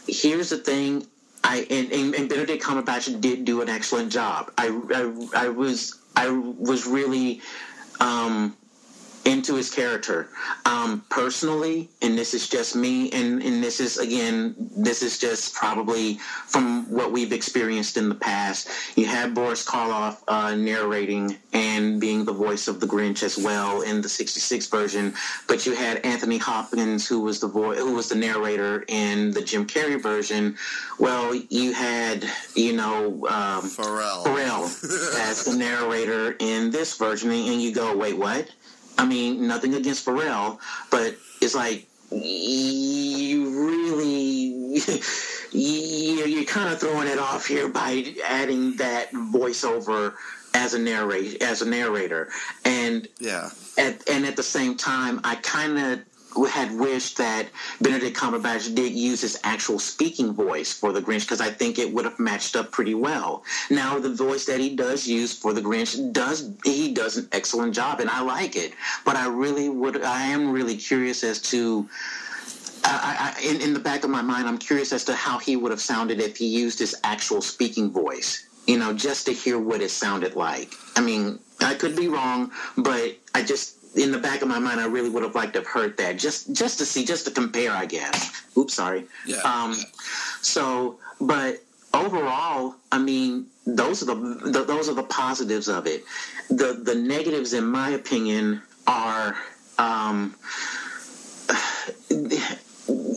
here's 0.07 0.49
the 0.49 0.57
thing. 0.57 1.05
I 1.43 1.65
and, 1.69 1.91
and, 1.91 2.15
and 2.15 2.29
Benedict 2.29 2.63
Cumberbatch 2.63 3.19
did 3.21 3.45
do 3.45 3.61
an 3.61 3.69
excellent 3.69 4.11
job. 4.11 4.51
I, 4.57 4.67
I, 4.93 5.45
I 5.45 5.49
was 5.49 5.98
I 6.19 6.29
was 6.29 6.85
really 6.85 7.41
um, 8.01 8.57
into 9.25 9.55
his 9.55 9.69
character. 9.69 10.29
Um, 10.65 11.03
personally, 11.09 11.89
and 12.01 12.17
this 12.17 12.33
is 12.33 12.47
just 12.47 12.75
me, 12.75 13.11
and, 13.11 13.41
and 13.41 13.63
this 13.63 13.79
is, 13.79 13.97
again, 13.97 14.55
this 14.75 15.01
is 15.01 15.17
just 15.17 15.53
probably 15.53 16.15
from 16.47 16.89
what 16.89 17.11
we've 17.11 17.31
experienced 17.31 17.97
in 17.97 18.09
the 18.09 18.15
past. 18.15 18.69
You 18.95 19.05
had 19.05 19.33
Boris 19.33 19.65
Karloff 19.65 20.17
uh, 20.27 20.55
narrating 20.55 21.37
and 21.53 21.99
being 21.99 22.25
the 22.25 22.33
voice 22.33 22.67
of 22.67 22.79
the 22.79 22.87
Grinch 22.87 23.23
as 23.23 23.37
well 23.37 23.81
in 23.81 24.01
the 24.01 24.09
66 24.09 24.67
version, 24.67 25.13
but 25.47 25.65
you 25.65 25.73
had 25.73 25.97
Anthony 26.05 26.37
Hopkins, 26.37 27.07
who 27.07 27.21
was 27.21 27.39
the 27.39 27.47
voice, 27.47 27.79
who 27.79 27.93
was 27.93 28.09
the 28.09 28.15
narrator 28.15 28.83
in 28.87 29.31
the 29.31 29.41
Jim 29.41 29.65
Carrey 29.65 30.01
version. 30.01 30.55
Well, 30.99 31.33
you 31.49 31.73
had, 31.73 32.25
you 32.55 32.73
know, 32.73 33.27
um, 33.27 33.63
Pharrell. 33.63 34.23
Pharrell 34.23 34.65
as 35.19 35.45
the 35.45 35.55
narrator 35.55 36.35
in 36.39 36.71
this 36.71 36.97
version, 36.97 37.31
and 37.31 37.61
you 37.61 37.73
go, 37.73 37.95
wait, 37.95 38.17
what? 38.17 38.49
I 38.99 39.05
mean, 39.05 39.47
nothing 39.47 39.73
against 39.75 40.05
Pharrell, 40.05 40.59
but 40.91 41.15
it's 41.41 41.55
like 41.55 41.87
you 42.11 43.49
really 43.61 44.81
you're 45.53 46.43
kind 46.43 46.73
of 46.73 46.81
throwing 46.81 47.07
it 47.07 47.17
off 47.17 47.45
here 47.45 47.69
by 47.69 48.13
adding 48.27 48.75
that 48.75 49.11
voiceover 49.11 50.15
as 50.53 50.73
a 50.73 50.79
narrator 50.79 51.37
as 51.45 51.61
a 51.61 51.69
narrator. 51.69 52.27
And 52.65 53.07
yeah. 53.19 53.49
at, 53.77 54.07
and 54.09 54.25
at 54.25 54.35
the 54.35 54.43
same 54.43 54.75
time 54.75 55.21
i 55.23 55.35
kind 55.35 55.79
of 55.79 56.08
had 56.49 56.71
wished 56.77 57.17
that 57.17 57.47
Benedict 57.81 58.15
Cumberbatch 58.15 58.73
did 58.75 58.93
use 58.93 59.21
his 59.21 59.39
actual 59.43 59.79
speaking 59.79 60.33
voice 60.33 60.71
for 60.71 60.93
the 60.93 61.01
Grinch 61.01 61.21
because 61.21 61.41
I 61.41 61.49
think 61.49 61.79
it 61.79 61.93
would 61.93 62.05
have 62.05 62.19
matched 62.19 62.55
up 62.55 62.71
pretty 62.71 62.93
well. 62.93 63.43
Now 63.69 63.99
the 63.99 64.13
voice 64.13 64.45
that 64.45 64.59
he 64.59 64.75
does 64.75 65.07
use 65.07 65.37
for 65.37 65.53
the 65.53 65.61
Grinch 65.61 66.13
does 66.13 66.51
he 66.63 66.93
does 66.93 67.17
an 67.17 67.27
excellent 67.31 67.73
job 67.73 67.99
and 67.99 68.09
I 68.09 68.21
like 68.21 68.55
it. 68.55 68.73
But 69.05 69.15
I 69.15 69.27
really 69.27 69.69
would 69.69 70.03
I 70.03 70.23
am 70.23 70.51
really 70.51 70.77
curious 70.77 71.23
as 71.23 71.41
to 71.43 71.89
I, 72.83 73.35
I, 73.35 73.41
in, 73.47 73.61
in 73.61 73.73
the 73.73 73.79
back 73.79 74.03
of 74.03 74.09
my 74.09 74.21
mind, 74.21 74.47
I'm 74.47 74.57
curious 74.57 74.93
as 74.93 75.03
to 75.05 75.13
how 75.13 75.37
he 75.37 75.55
would 75.57 75.71
have 75.71 75.81
sounded 75.81 76.21
if 76.21 76.37
he 76.37 76.47
used 76.47 76.79
his 76.79 76.95
actual 77.03 77.41
speaking 77.41 77.91
voice. 77.91 78.45
You 78.67 78.77
know, 78.77 78.93
just 78.93 79.25
to 79.25 79.33
hear 79.33 79.59
what 79.59 79.81
it 79.81 79.89
sounded 79.89 80.35
like. 80.35 80.75
I 80.95 81.01
mean, 81.01 81.39
I 81.59 81.73
could 81.73 81.95
be 81.95 82.07
wrong, 82.07 82.51
but 82.77 83.17
I 83.33 83.41
just 83.43 83.78
in 83.95 84.11
the 84.11 84.19
back 84.19 84.41
of 84.41 84.47
my 84.47 84.59
mind, 84.59 84.79
I 84.79 84.85
really 84.85 85.09
would 85.09 85.23
have 85.23 85.35
liked 85.35 85.53
to 85.53 85.59
have 85.59 85.67
heard 85.67 85.97
that 85.97 86.17
just 86.17 86.53
just 86.53 86.77
to 86.79 86.85
see, 86.85 87.05
just 87.05 87.25
to 87.25 87.31
compare, 87.31 87.71
I 87.71 87.85
guess. 87.85 88.43
Oops, 88.57 88.73
sorry. 88.73 89.05
Yeah. 89.25 89.37
Um, 89.37 89.75
so, 90.41 90.99
but 91.19 91.61
overall, 91.93 92.75
I 92.91 92.99
mean, 92.99 93.47
those 93.65 94.03
are 94.03 94.05
the, 94.05 94.15
the 94.15 94.63
those 94.63 94.89
are 94.89 94.95
the 94.95 95.03
positives 95.03 95.67
of 95.67 95.87
it. 95.87 96.03
The 96.49 96.79
the 96.83 96.95
negatives, 96.95 97.53
in 97.53 97.65
my 97.65 97.91
opinion, 97.91 98.61
are. 98.87 99.35
Um, 99.77 100.35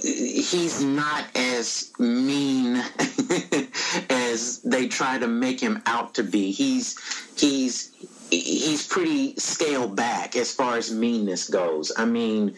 he's 0.02 0.82
not 0.82 1.24
as 1.34 1.92
mean 1.98 2.76
as 4.10 4.60
they 4.62 4.86
try 4.86 5.18
to 5.18 5.26
make 5.26 5.60
him 5.60 5.82
out 5.86 6.14
to 6.14 6.22
be. 6.22 6.50
He's 6.50 6.98
he's 7.38 7.90
he's 8.32 8.86
pretty 8.86 9.34
scaled 9.36 9.94
back 9.94 10.36
as 10.36 10.52
far 10.52 10.76
as 10.76 10.90
meanness 10.90 11.48
goes. 11.48 11.92
I 11.96 12.04
mean, 12.04 12.54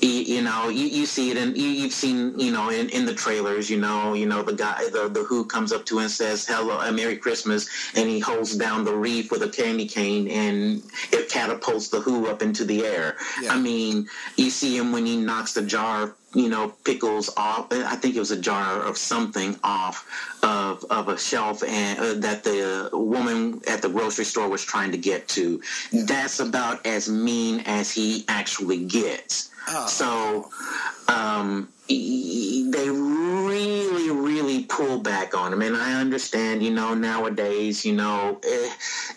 you, 0.00 0.36
you 0.36 0.42
know, 0.42 0.68
you, 0.68 0.86
you 0.86 1.06
see 1.06 1.30
it, 1.30 1.36
and 1.36 1.56
you, 1.56 1.82
have 1.82 1.92
seen, 1.92 2.38
you 2.38 2.52
know, 2.52 2.70
in, 2.70 2.88
in 2.90 3.06
the 3.06 3.14
trailers, 3.14 3.68
you 3.70 3.78
know, 3.78 4.14
you 4.14 4.26
know, 4.26 4.42
the 4.42 4.52
guy, 4.52 4.88
the, 4.90 5.08
the 5.08 5.24
Who 5.24 5.44
comes 5.44 5.72
up 5.72 5.84
to 5.86 5.98
and 5.98 6.10
says, 6.10 6.46
"Hello, 6.46 6.78
uh, 6.78 6.92
Merry 6.92 7.16
Christmas," 7.16 7.68
and 7.94 8.08
he 8.08 8.18
holds 8.18 8.56
down 8.56 8.84
the 8.84 8.94
reef 8.94 9.30
with 9.30 9.42
a 9.42 9.48
candy 9.48 9.86
cane, 9.86 10.28
and 10.28 10.82
it 11.12 11.28
catapults 11.28 11.88
the 11.88 12.00
Who 12.00 12.26
up 12.28 12.42
into 12.42 12.64
the 12.64 12.84
air. 12.84 13.16
Yeah. 13.42 13.54
I 13.54 13.58
mean, 13.58 14.08
you 14.36 14.50
see 14.50 14.76
him 14.76 14.92
when 14.92 15.06
he 15.06 15.16
knocks 15.16 15.54
the 15.54 15.62
jar 15.62 16.14
you 16.34 16.48
know, 16.48 16.68
pickles 16.84 17.30
off. 17.36 17.68
I 17.72 17.96
think 17.96 18.14
it 18.14 18.18
was 18.18 18.30
a 18.30 18.40
jar 18.40 18.82
of 18.82 18.98
something 18.98 19.58
off 19.64 20.06
of 20.42 20.84
of 20.90 21.08
a 21.08 21.18
shelf, 21.18 21.62
and 21.64 21.98
uh, 21.98 22.14
that 22.20 22.44
the 22.44 22.90
woman 22.92 23.62
at 23.66 23.80
the 23.80 23.88
grocery 23.88 24.26
store 24.26 24.48
was 24.48 24.62
trying 24.62 24.92
to 24.92 24.98
get 24.98 25.26
to. 25.28 25.62
That's 25.92 26.40
about 26.40 26.86
as 26.86 27.08
mean 27.08 27.60
as 27.60 27.90
he 27.90 28.24
actually 28.28 28.84
gets. 28.84 29.47
So, 29.86 30.50
um, 31.08 31.68
they 31.88 32.90
really, 32.90 34.10
really 34.10 34.64
pull 34.64 34.98
back 34.98 35.36
on 35.36 35.52
him. 35.52 35.62
And 35.62 35.76
I 35.76 36.00
understand, 36.00 36.62
you 36.62 36.70
know, 36.70 36.94
nowadays, 36.94 37.84
you 37.84 37.94
know, 37.94 38.40
eh, 38.44 38.70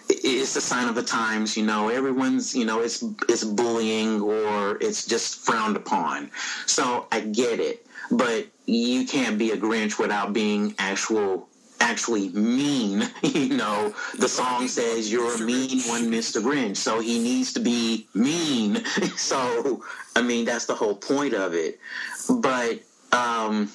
it's 0.09 0.53
the 0.53 0.61
sign 0.61 0.87
of 0.87 0.95
the 0.95 1.03
times. 1.03 1.57
You 1.57 1.65
know, 1.65 1.89
everyone's, 1.89 2.55
you 2.55 2.65
know, 2.65 2.81
it's 2.81 3.03
it's 3.27 3.43
bullying 3.43 4.21
or 4.21 4.77
it's 4.79 5.05
just 5.05 5.39
frowned 5.39 5.75
upon. 5.75 6.31
So 6.65 7.07
I 7.11 7.21
get 7.21 7.59
it, 7.59 7.85
but 8.09 8.47
you 8.65 9.05
can't 9.05 9.37
be 9.37 9.51
a 9.51 9.57
Grinch 9.57 9.99
without 9.99 10.31
being 10.33 10.73
actual 10.79 11.49
actually 11.81 12.29
mean. 12.29 13.09
You 13.23 13.55
know, 13.55 13.93
the 14.17 14.27
song 14.27 14.67
says 14.67 15.11
you're 15.11 15.35
a 15.35 15.37
mean 15.39 15.81
one, 15.87 16.11
Mr. 16.11 16.41
Grinch. 16.41 16.77
So 16.77 16.99
he 16.99 17.17
needs 17.19 17.53
to 17.53 17.59
be 17.59 18.07
mean. 18.13 18.83
So, 19.15 19.83
I 20.15 20.21
mean, 20.21 20.45
that's 20.45 20.65
the 20.65 20.75
whole 20.75 20.95
point 20.95 21.33
of 21.33 21.53
it. 21.53 21.79
But, 22.29 22.79
um, 23.11 23.71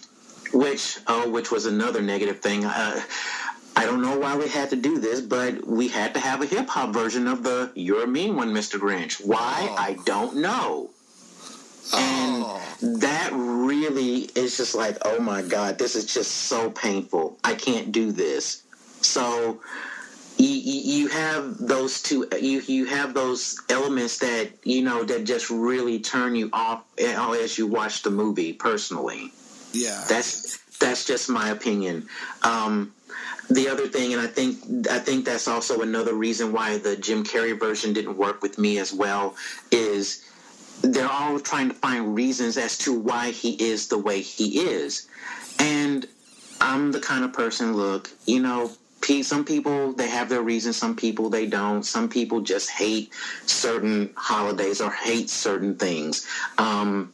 which, 0.53 0.99
oh, 1.07 1.31
which 1.31 1.51
was 1.51 1.67
another 1.67 2.03
negative 2.03 2.41
thing. 2.41 2.65
Uh, 2.65 3.01
I 3.77 3.85
don't 3.85 4.03
know 4.03 4.19
why 4.19 4.37
we 4.37 4.49
had 4.49 4.71
to 4.71 4.77
do 4.77 4.99
this, 4.99 5.21
but 5.21 5.67
we 5.67 5.89
had 5.89 6.15
to 6.15 6.21
have 6.21 6.43
a 6.43 6.47
hip 6.47 6.69
hop 6.69 6.93
version 6.93 7.27
of 7.29 7.43
the 7.43 7.71
You're 7.75 8.05
a 8.05 8.07
Mean 8.07 8.37
One, 8.37 8.53
Mr. 8.53 8.79
Grinch. 8.79 9.25
Why? 9.25 9.69
Oh. 9.71 9.77
I 9.79 9.99
don't 10.05 10.37
know. 10.37 10.91
Oh. 11.93 12.77
And 12.81 13.01
that 13.01 13.31
really 13.33 14.31
is 14.35 14.57
just 14.57 14.75
like, 14.75 14.99
oh 15.03 15.21
my 15.21 15.43
God, 15.43 15.79
this 15.79 15.97
is 15.97 16.13
just 16.13 16.31
so 16.31 16.71
painful. 16.71 17.39
I 17.45 17.55
can't 17.55 17.93
do 17.93 18.13
this. 18.13 18.63
So 19.01 19.61
you, 20.39 20.49
you 20.49 21.09
have 21.09 21.59
those 21.59 22.03
two, 22.03 22.27
you, 22.41 22.61
you 22.61 22.85
have 22.87 23.15
those 23.15 23.61
elements 23.69 24.19
that, 24.19 24.51
you 24.65 24.83
know, 24.83 25.05
that 25.05 25.25
just 25.25 25.51
really 25.51 26.01
turn 26.01 26.35
you 26.35 26.51
off 26.53 26.85
as 26.99 27.57
you 27.59 27.67
watch 27.67 28.03
the 28.03 28.11
movie 28.11 28.53
personally. 28.53 29.33
yeah. 29.73 30.05
That's, 30.09 30.59
that's 30.79 31.05
just 31.07 31.31
my 31.31 31.49
opinion. 31.51 32.09
Um, 32.43 32.93
the 33.49 33.69
other 33.69 33.87
thing, 33.87 34.13
and 34.13 34.21
I 34.21 34.27
think 34.27 34.91
I 34.91 34.99
think 34.99 35.25
that's 35.25 35.47
also 35.47 35.81
another 35.81 36.15
reason 36.15 36.53
why 36.53 36.79
the 36.79 36.97
Jim 36.97 37.23
Carrey 37.23 37.59
version 37.59 37.93
didn't 37.93 38.17
work 38.17 38.43
with 38.43 38.59
me 38.59 38.79
as 38.79 38.93
well, 38.93 39.37
is 39.71 40.25
they're 40.83 41.11
all 41.11 41.41
trying 41.41 41.69
to 41.69 41.75
find 41.75 42.15
reasons 42.15 42.57
as 42.57 42.79
to 42.79 42.99
why 42.99 43.31
he 43.31 43.53
is 43.53 43.89
the 43.89 43.99
way 43.99 44.21
he 44.21 44.61
is. 44.61 45.09
And 45.59 46.07
I'm 46.61 46.93
the 46.93 47.01
kind 47.01 47.25
of 47.25 47.33
person, 47.33 47.75
look, 47.75 48.11
you 48.27 48.41
know, 48.41 48.71
some 49.23 49.45
people 49.45 49.93
they 49.93 50.09
have 50.09 50.29
their 50.29 50.43
reasons, 50.43 50.77
some 50.77 50.97
people 50.97 51.31
they 51.31 51.47
don't. 51.47 51.85
Some 51.85 52.09
people 52.09 52.41
just 52.41 52.71
hate 52.71 53.13
certain 53.47 54.11
holidays 54.17 54.81
or 54.81 54.91
hate 54.91 55.31
certain 55.31 55.77
things. 55.77 56.27
Um, 56.59 57.13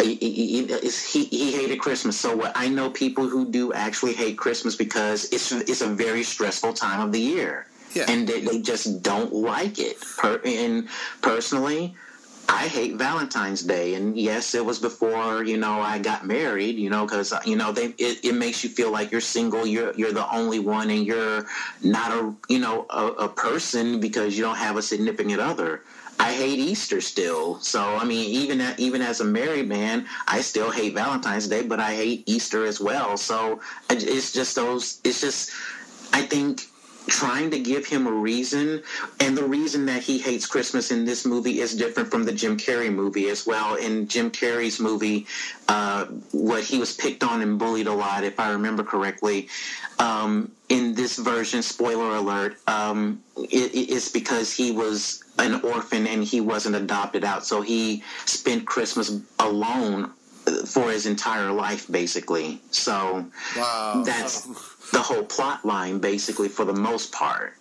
he, 0.00 0.14
he, 0.14 1.52
hated 1.52 1.80
Christmas. 1.80 2.18
So 2.18 2.36
what 2.36 2.52
I 2.54 2.68
know 2.68 2.90
people 2.90 3.28
who 3.28 3.50
do 3.50 3.72
actually 3.72 4.14
hate 4.14 4.38
Christmas 4.38 4.76
because 4.76 5.32
it's 5.32 5.52
it's 5.52 5.80
a 5.80 5.88
very 5.88 6.22
stressful 6.22 6.74
time 6.74 7.00
of 7.00 7.12
the 7.12 7.20
year, 7.20 7.66
Yeah. 7.94 8.06
and 8.08 8.26
they, 8.26 8.40
they 8.40 8.60
just 8.62 9.02
don't 9.02 9.32
like 9.32 9.78
it. 9.78 10.00
Per, 10.18 10.40
and 10.44 10.88
personally, 11.22 11.94
I 12.48 12.68
hate 12.68 12.94
Valentine's 12.94 13.62
Day, 13.62 13.94
and 13.94 14.16
yes, 14.16 14.54
it 14.54 14.64
was 14.64 14.78
before 14.78 15.42
you 15.44 15.56
know 15.56 15.80
I 15.80 15.98
got 15.98 16.26
married. 16.26 16.76
You 16.76 16.90
know, 16.90 17.04
because 17.04 17.32
you 17.46 17.56
know 17.56 17.72
they 17.72 17.86
it, 17.98 18.24
it 18.24 18.34
makes 18.34 18.62
you 18.62 18.70
feel 18.70 18.90
like 18.90 19.10
you're 19.10 19.20
single. 19.20 19.66
You're 19.66 19.92
you're 19.94 20.12
the 20.12 20.30
only 20.34 20.58
one, 20.58 20.90
and 20.90 21.06
you're 21.06 21.46
not 21.82 22.12
a 22.12 22.34
you 22.48 22.58
know 22.58 22.86
a, 22.90 23.06
a 23.06 23.28
person 23.28 24.00
because 24.00 24.36
you 24.36 24.44
don't 24.44 24.58
have 24.58 24.76
a 24.76 24.82
significant 24.82 25.40
other. 25.40 25.82
I 26.18 26.34
hate 26.34 26.58
Easter 26.58 27.00
still. 27.00 27.58
So 27.60 27.82
I 27.82 28.04
mean, 28.04 28.28
even 28.30 28.62
even 28.78 29.02
as 29.02 29.20
a 29.20 29.24
married 29.24 29.68
man, 29.68 30.06
I 30.28 30.40
still 30.40 30.70
hate 30.70 30.94
Valentine's 30.94 31.48
Day, 31.48 31.62
but 31.62 31.80
I 31.80 31.94
hate 31.94 32.22
Easter 32.26 32.64
as 32.64 32.80
well. 32.80 33.16
So 33.16 33.60
it's 33.90 34.32
just 34.32 34.54
those. 34.54 35.00
It's 35.04 35.20
just 35.20 35.50
I 36.12 36.22
think 36.22 36.68
trying 37.08 37.50
to 37.50 37.58
give 37.58 37.84
him 37.86 38.06
a 38.06 38.10
reason 38.12 38.82
and 39.20 39.36
the 39.36 39.44
reason 39.44 39.86
that 39.86 40.02
he 40.02 40.18
hates 40.18 40.46
christmas 40.46 40.90
in 40.90 41.04
this 41.04 41.24
movie 41.26 41.60
is 41.60 41.74
different 41.76 42.10
from 42.10 42.24
the 42.24 42.32
jim 42.32 42.56
carrey 42.56 42.92
movie 42.92 43.28
as 43.28 43.46
well. 43.46 43.74
In 43.74 44.06
jim 44.08 44.30
carrey's 44.30 44.78
movie 44.80 45.26
uh, 45.68 46.06
what 46.32 46.62
he 46.64 46.78
was 46.78 46.94
picked 46.94 47.22
on 47.24 47.42
and 47.42 47.58
bullied 47.58 47.86
a 47.86 47.92
lot 47.92 48.24
if 48.24 48.38
i 48.38 48.50
remember 48.52 48.82
correctly 48.84 49.48
um, 49.98 50.50
in 50.68 50.94
this 50.94 51.18
version 51.18 51.62
spoiler 51.62 52.16
alert 52.16 52.56
um, 52.68 53.22
it, 53.36 53.70
it's 53.74 54.08
because 54.10 54.52
he 54.52 54.70
was 54.72 55.22
an 55.38 55.60
orphan 55.62 56.06
and 56.06 56.22
he 56.22 56.40
wasn't 56.40 56.76
adopted 56.76 57.24
out. 57.24 57.44
So 57.44 57.62
he 57.62 58.02
spent 58.26 58.66
christmas 58.66 59.18
alone 59.38 60.12
for 60.66 60.90
his 60.90 61.06
entire 61.06 61.52
life 61.52 61.90
basically. 61.90 62.60
So 62.70 63.26
Wow. 63.56 64.02
that's 64.04 64.46
the 64.92 65.00
whole 65.00 65.24
plot 65.24 65.64
line 65.64 65.98
basically 65.98 66.48
for 66.48 66.64
the 66.64 66.74
most 66.74 67.12
part 67.12 67.54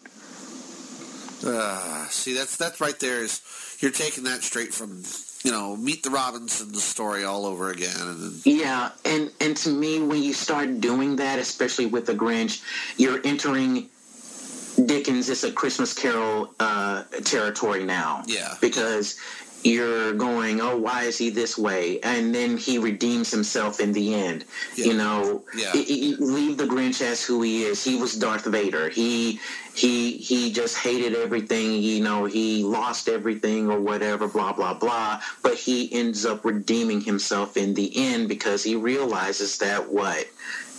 Uh, 1.43 2.05
see, 2.09 2.33
that's 2.35 2.55
that's 2.55 2.79
right 2.79 2.99
there. 2.99 3.23
Is 3.23 3.41
you're 3.79 3.89
taking 4.05 4.25
that 4.25 4.43
straight 4.43 4.73
from 4.73 5.01
you 5.43 5.49
know 5.51 5.75
Meet 5.75 6.03
the 6.03 6.11
Robinsons 6.11 6.83
story 6.83 7.23
all 7.23 7.45
over 7.47 7.71
again, 7.71 7.97
and 7.99 8.45
yeah 8.45 8.91
and 9.05 9.31
and 9.41 9.57
to 9.57 9.69
me 9.69 9.99
when 9.99 10.21
you 10.21 10.33
start 10.33 10.79
doing 10.81 11.15
that 11.15 11.39
especially 11.39 11.87
with 11.87 12.05
the 12.05 12.13
grinch 12.13 12.61
you're 12.97 13.19
entering 13.25 13.89
dickens 14.85 15.29
it's 15.29 15.43
a 15.43 15.51
christmas 15.51 15.93
carol 15.93 16.53
uh, 16.59 17.03
territory 17.23 17.83
now 17.83 18.23
Yeah. 18.27 18.53
because 18.61 19.17
you're 19.63 20.13
going 20.13 20.59
oh 20.61 20.77
why 20.77 21.03
is 21.03 21.17
he 21.17 21.29
this 21.29 21.57
way? 21.57 21.99
And 22.01 22.33
then 22.33 22.57
he 22.57 22.77
redeems 22.77 23.29
himself 23.31 23.79
in 23.79 23.93
the 23.93 24.13
end 24.15 24.45
Yeah. 24.75 24.85
you 24.85 24.93
know? 24.95 25.43
Yeah. 25.55 25.71
i- 25.73 25.77
i- 25.77 26.15
leave 26.19 26.57
the 26.57 26.65
grinch 26.65 27.01
as 27.01 27.23
who 27.23 27.41
he 27.41 27.63
is. 27.63 27.83
He 27.83 27.95
was 27.95 28.15
darth 28.15 28.45
vader. 28.45 28.89
He 28.89 29.39
he 29.73 30.17
he 30.17 30.51
just 30.51 30.77
hated 30.77 31.15
everything 31.15 31.73
you 31.81 32.03
know? 32.03 32.25
He 32.25 32.63
lost 32.63 33.07
everything 33.07 33.69
or 33.69 33.79
whatever 33.79 34.27
blah 34.27 34.53
blah 34.53 34.73
blah. 34.73 35.21
But 35.43 35.55
he 35.55 35.91
ends 35.93 36.25
up 36.25 36.43
redeeming 36.43 37.01
himself 37.01 37.55
in 37.55 37.73
the 37.75 37.91
end 37.95 38.27
because 38.29 38.63
he 38.63 38.75
realizes 38.75 39.57
that 39.59 39.89
what? 39.91 40.25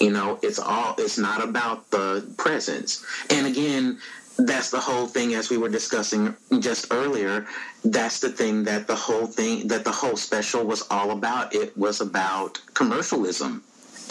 You 0.00 0.10
know 0.10 0.38
it's 0.42 0.58
all 0.58 0.96
it's 0.98 1.18
not 1.18 1.42
about 1.44 1.88
the 1.90 2.26
presence. 2.36 3.04
and 3.30 3.46
again 3.46 3.98
that's 4.46 4.70
the 4.70 4.80
whole 4.80 5.06
thing 5.06 5.34
as 5.34 5.50
we 5.50 5.58
were 5.58 5.68
discussing 5.68 6.34
just 6.58 6.92
earlier 6.92 7.46
that's 7.84 8.20
the 8.20 8.28
thing 8.28 8.64
that 8.64 8.86
the 8.86 8.94
whole 8.94 9.26
thing 9.26 9.68
that 9.68 9.84
the 9.84 9.92
whole 9.92 10.16
special 10.16 10.64
was 10.64 10.86
all 10.90 11.10
about 11.10 11.54
it 11.54 11.76
was 11.76 12.00
about 12.00 12.60
commercialism 12.74 13.62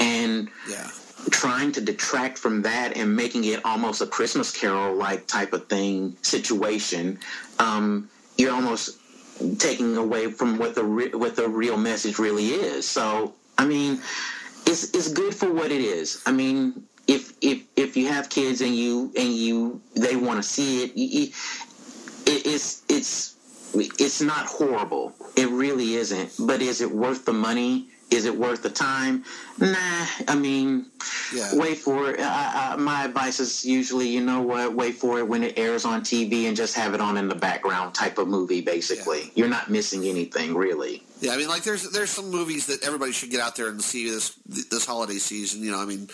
and 0.01 0.49
yeah, 0.69 0.89
trying 1.29 1.71
to 1.73 1.81
detract 1.81 2.37
from 2.37 2.63
that 2.63 2.97
and 2.97 3.15
making 3.15 3.43
it 3.45 3.63
almost 3.65 4.01
a 4.01 4.07
Christmas 4.07 4.51
Carol 4.51 4.95
like 4.95 5.27
type 5.27 5.53
of 5.53 5.67
thing 5.67 6.17
situation, 6.21 7.19
um, 7.59 8.09
you're 8.37 8.53
almost 8.53 8.97
taking 9.59 9.97
away 9.97 10.31
from 10.31 10.57
what 10.57 10.75
the 10.75 10.83
re- 10.83 11.13
what 11.13 11.35
the 11.35 11.47
real 11.47 11.77
message 11.77 12.17
really 12.17 12.47
is. 12.47 12.87
So 12.87 13.33
I 13.57 13.65
mean, 13.65 14.01
it's 14.65 14.91
it's 14.95 15.11
good 15.13 15.35
for 15.35 15.51
what 15.53 15.71
it 15.71 15.81
is. 15.81 16.21
I 16.25 16.31
mean, 16.31 16.83
if 17.07 17.33
if 17.41 17.63
if 17.75 17.97
you 17.97 18.07
have 18.07 18.29
kids 18.29 18.61
and 18.61 18.75
you 18.75 19.11
and 19.17 19.33
you 19.33 19.81
they 19.95 20.15
want 20.15 20.41
to 20.41 20.47
see 20.47 20.83
it, 20.83 20.91
it, 20.95 21.33
it's 22.25 22.83
it's 22.89 23.35
it's 23.73 24.21
not 24.21 24.45
horrible. 24.45 25.13
It 25.35 25.49
really 25.49 25.95
isn't. 25.95 26.33
But 26.39 26.61
is 26.61 26.81
it 26.81 26.91
worth 26.91 27.25
the 27.25 27.33
money? 27.33 27.89
Is 28.11 28.25
it 28.25 28.37
worth 28.37 28.61
the 28.61 28.69
time? 28.69 29.23
Nah. 29.57 30.05
I 30.27 30.35
mean, 30.35 30.87
Yeah. 31.33 31.55
wait 31.55 31.77
for 31.77 32.11
it. 32.11 32.19
I, 32.19 32.73
I, 32.73 32.75
my 32.75 33.05
advice 33.05 33.39
is 33.39 33.63
usually, 33.65 34.09
you 34.09 34.21
know 34.21 34.41
what? 34.41 34.73
Wait 34.75 34.95
for 34.95 35.19
it 35.19 35.27
when 35.27 35.43
it 35.43 35.57
airs 35.57 35.85
on 35.85 36.01
TV 36.01 36.45
and 36.47 36.55
just 36.55 36.75
have 36.75 36.93
it 36.93 36.99
on 36.99 37.15
in 37.15 37.29
the 37.29 37.35
background 37.35 37.95
type 37.95 38.17
of 38.17 38.27
movie. 38.27 38.59
Basically, 38.59 39.31
you're 39.33 39.47
not 39.47 39.69
missing 39.71 40.03
anything 40.03 40.53
really. 40.55 41.03
Yeah, 41.21 41.31
I 41.33 41.37
mean, 41.37 41.47
like 41.47 41.63
there's 41.63 41.89
there's 41.91 42.09
some 42.09 42.29
movies 42.31 42.65
that 42.65 42.83
everybody 42.83 43.11
should 43.13 43.29
get 43.31 43.39
out 43.39 43.55
there 43.55 43.67
and 43.69 43.81
see 43.81 44.09
this 44.09 44.33
this 44.45 44.85
holiday 44.85 45.19
season. 45.19 45.61
You 45.63 45.71
know, 45.71 45.79
I 45.79 45.85
mean, 45.85 46.09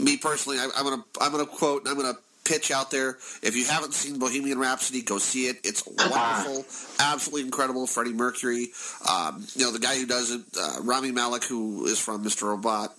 me 0.00 0.16
personally, 0.16 0.58
I, 0.58 0.68
I'm 0.76 0.84
gonna 0.84 1.04
I'm 1.20 1.30
gonna 1.30 1.46
quote 1.46 1.82
and 1.82 1.90
I'm 1.90 1.96
gonna 1.96 2.18
pitch 2.46 2.70
out 2.70 2.90
there. 2.90 3.10
If 3.42 3.56
you 3.56 3.66
haven't 3.66 3.92
seen 3.92 4.18
Bohemian 4.18 4.58
Rhapsody, 4.58 5.02
go 5.02 5.18
see 5.18 5.46
it. 5.46 5.58
It's 5.64 5.84
wonderful, 5.86 6.64
absolutely 6.98 7.42
incredible. 7.42 7.86
Freddie 7.86 8.12
Mercury, 8.12 8.68
um, 9.08 9.44
you 9.54 9.64
know, 9.64 9.72
the 9.72 9.78
guy 9.78 9.98
who 9.98 10.06
does 10.06 10.30
it, 10.30 10.42
uh, 10.58 10.78
Rami 10.82 11.12
Malek, 11.12 11.44
who 11.44 11.86
is 11.86 11.98
from 11.98 12.24
Mr. 12.24 12.44
Robot, 12.44 12.94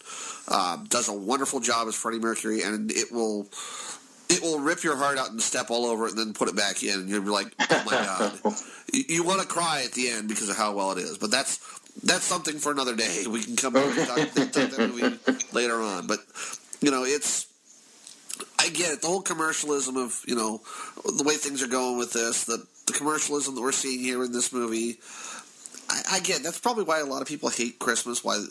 uh, 0.47 0.77
does 0.89 1.07
a 1.07 1.13
wonderful 1.13 1.59
job 1.59 1.87
as 1.87 1.95
Freddie 1.95 2.19
Mercury, 2.19 2.61
and 2.63 2.91
it 2.91 3.11
will. 3.11 3.47
It 4.29 4.41
will 4.41 4.59
rip 4.59 4.83
your 4.83 4.97
heart 4.97 5.17
out 5.17 5.31
and 5.31 5.41
step 5.41 5.71
all 5.71 5.85
over 5.85 6.05
it, 6.05 6.09
and 6.09 6.19
then 6.19 6.33
put 6.33 6.49
it 6.49 6.55
back 6.55 6.83
in. 6.83 6.99
And 6.99 7.09
you'll 7.09 7.23
be 7.23 7.29
like, 7.29 7.47
"Oh 7.61 7.83
my 7.85 7.91
god!" 7.91 8.37
you, 8.93 9.03
you 9.07 9.23
want 9.23 9.39
to 9.39 9.47
cry 9.47 9.83
at 9.85 9.93
the 9.93 10.09
end 10.09 10.27
because 10.27 10.49
of 10.49 10.57
how 10.57 10.75
well 10.75 10.91
it 10.91 10.97
is. 10.97 11.17
But 11.17 11.31
that's 11.31 11.59
that's 12.03 12.25
something 12.25 12.59
for 12.59 12.73
another 12.73 12.93
day. 12.93 13.23
We 13.25 13.41
can 13.41 13.55
come 13.55 13.71
back 13.71 13.85
and 13.85 14.05
talk, 14.05 14.17
talk 14.17 14.51
that 14.51 14.77
movie 14.93 15.17
later 15.53 15.81
on. 15.81 16.07
But 16.07 16.19
you 16.81 16.91
know, 16.91 17.05
it's 17.05 17.46
I 18.59 18.69
get 18.69 18.91
it. 18.93 19.01
The 19.01 19.07
whole 19.07 19.21
commercialism 19.21 19.97
of 19.97 20.21
you 20.27 20.35
know 20.35 20.61
the 21.05 21.23
way 21.23 21.35
things 21.35 21.61
are 21.63 21.67
going 21.67 21.97
with 21.97 22.13
this, 22.13 22.45
the 22.45 22.65
the 22.85 22.93
commercialism 22.93 23.55
that 23.55 23.61
we're 23.61 23.71
seeing 23.71 23.99
here 23.99 24.23
in 24.23 24.31
this 24.31 24.51
movie. 24.51 24.99
I, 25.89 26.01
I 26.13 26.19
get 26.19 26.39
it. 26.39 26.43
that's 26.43 26.59
probably 26.59 26.83
why 26.83 26.99
a 26.99 27.05
lot 27.05 27.21
of 27.21 27.27
people 27.27 27.49
hate 27.49 27.79
Christmas. 27.79 28.23
Why 28.23 28.43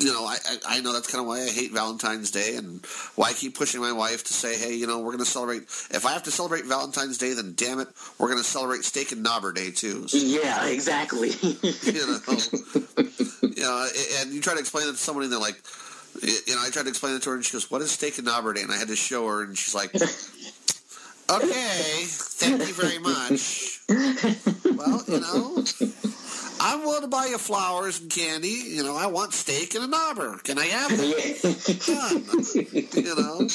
you 0.00 0.12
know, 0.12 0.24
I, 0.24 0.36
I, 0.48 0.56
I 0.76 0.80
know 0.80 0.92
that's 0.94 1.10
kind 1.10 1.20
of 1.20 1.28
why 1.28 1.42
I 1.42 1.48
hate 1.50 1.72
Valentine's 1.72 2.30
Day 2.30 2.56
and 2.56 2.84
why 3.16 3.28
I 3.28 3.32
keep 3.34 3.54
pushing 3.56 3.82
my 3.82 3.92
wife 3.92 4.24
to 4.24 4.32
say, 4.32 4.56
hey, 4.56 4.74
you 4.74 4.86
know, 4.86 4.98
we're 4.98 5.12
going 5.12 5.18
to 5.18 5.24
celebrate. 5.26 5.62
If 5.90 6.06
I 6.06 6.12
have 6.12 6.22
to 6.22 6.30
celebrate 6.30 6.64
Valentine's 6.64 7.18
Day, 7.18 7.34
then 7.34 7.52
damn 7.54 7.80
it, 7.80 7.88
we're 8.18 8.28
going 8.28 8.38
to 8.42 8.48
celebrate 8.48 8.84
Steak 8.84 9.12
and 9.12 9.24
Knobber 9.24 9.54
Day 9.54 9.70
too. 9.70 10.08
So, 10.08 10.16
Yeah, 10.16 10.66
exactly. 10.66 11.30
you 11.42 12.06
know, 12.06 12.18
you 13.42 13.62
know, 13.62 13.88
and 14.20 14.32
you 14.32 14.40
try 14.40 14.54
to 14.54 14.60
explain 14.60 14.88
it 14.88 14.92
to 14.92 14.96
somebody, 14.96 15.26
and 15.26 15.32
they're 15.34 15.40
like, 15.40 15.60
you 16.22 16.54
know, 16.54 16.62
I 16.62 16.70
tried 16.70 16.84
to 16.84 16.88
explain 16.88 17.14
it 17.16 17.22
to 17.22 17.30
her, 17.30 17.36
and 17.36 17.44
she 17.44 17.52
goes, 17.52 17.70
"What 17.70 17.82
is 17.82 17.90
Steak 17.90 18.18
and 18.18 18.26
Day?" 18.26 18.62
And 18.62 18.72
I 18.72 18.76
had 18.76 18.88
to 18.88 18.96
show 18.96 19.26
her, 19.28 19.42
and 19.42 19.56
she's 19.56 19.74
like, 19.74 19.94
"Okay, 21.30 22.04
thank 22.04 22.66
you 22.66 22.74
very 22.74 22.98
much." 22.98 23.80
Well, 23.88 25.02
you 25.08 25.20
know. 25.20 25.64
I'm 26.62 26.80
willing 26.82 27.00
to 27.00 27.08
buy 27.08 27.26
you 27.26 27.38
flowers 27.38 28.00
and 28.00 28.10
candy. 28.10 28.48
You 28.48 28.82
know, 28.82 28.94
I 28.94 29.06
want 29.06 29.32
steak 29.32 29.74
and 29.74 29.84
a 29.84 29.88
knobber. 29.88 30.42
Can 30.44 30.58
I 30.58 30.66
have 30.66 30.90
it? 30.92 31.40
Done. 31.86 32.26
You 32.92 33.14
know? 33.16 33.48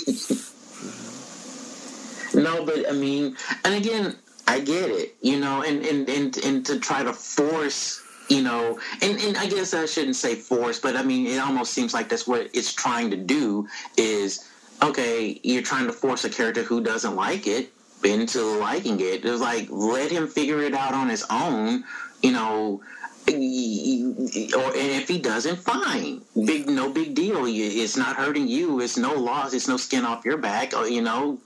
No, 2.33 2.65
but 2.65 2.89
I 2.89 2.93
mean, 2.93 3.37
and 3.63 3.75
again, 3.75 4.15
I 4.47 4.59
get 4.59 4.89
it, 4.89 5.15
you 5.21 5.39
know, 5.39 5.61
and 5.61 5.85
and 5.85 6.09
and, 6.09 6.37
and 6.37 6.65
to 6.65 6.79
try 6.79 7.03
to 7.03 7.13
force, 7.13 8.01
you 8.29 8.41
know, 8.41 8.79
and, 9.01 9.19
and 9.19 9.37
I 9.37 9.47
guess 9.47 9.73
I 9.73 9.85
shouldn't 9.85 10.15
say 10.15 10.35
force, 10.35 10.79
but 10.79 10.95
I 10.95 11.03
mean, 11.03 11.27
it 11.27 11.39
almost 11.39 11.73
seems 11.73 11.93
like 11.93 12.09
that's 12.09 12.27
what 12.27 12.49
it's 12.53 12.73
trying 12.73 13.11
to 13.11 13.17
do 13.17 13.67
is, 13.97 14.49
okay, 14.81 15.39
you're 15.43 15.61
trying 15.61 15.85
to 15.87 15.93
force 15.93 16.23
a 16.25 16.29
character 16.29 16.63
who 16.63 16.81
doesn't 16.81 17.15
like 17.15 17.47
it 17.47 17.71
into 18.03 18.41
liking 18.59 18.99
it. 18.99 19.25
It's 19.25 19.41
like, 19.41 19.67
let 19.69 20.11
him 20.11 20.27
figure 20.27 20.61
it 20.61 20.73
out 20.73 20.93
on 20.93 21.09
his 21.09 21.25
own, 21.29 21.83
you 22.21 22.31
know, 22.31 22.81
or 23.27 23.33
and 23.33 24.91
if 24.91 25.07
he 25.07 25.17
doesn't, 25.19 25.57
fine. 25.57 26.21
Big, 26.45 26.67
no 26.69 26.91
big 26.91 27.15
deal. 27.15 27.45
It's 27.45 27.97
not 27.97 28.15
hurting 28.15 28.47
you. 28.47 28.81
It's 28.81 28.97
no 28.97 29.13
loss. 29.13 29.53
It's 29.53 29.67
no 29.67 29.77
skin 29.77 30.05
off 30.05 30.25
your 30.25 30.37
back. 30.37 30.73
Uh, 30.75 30.83
you 30.83 31.01
know, 31.01 31.39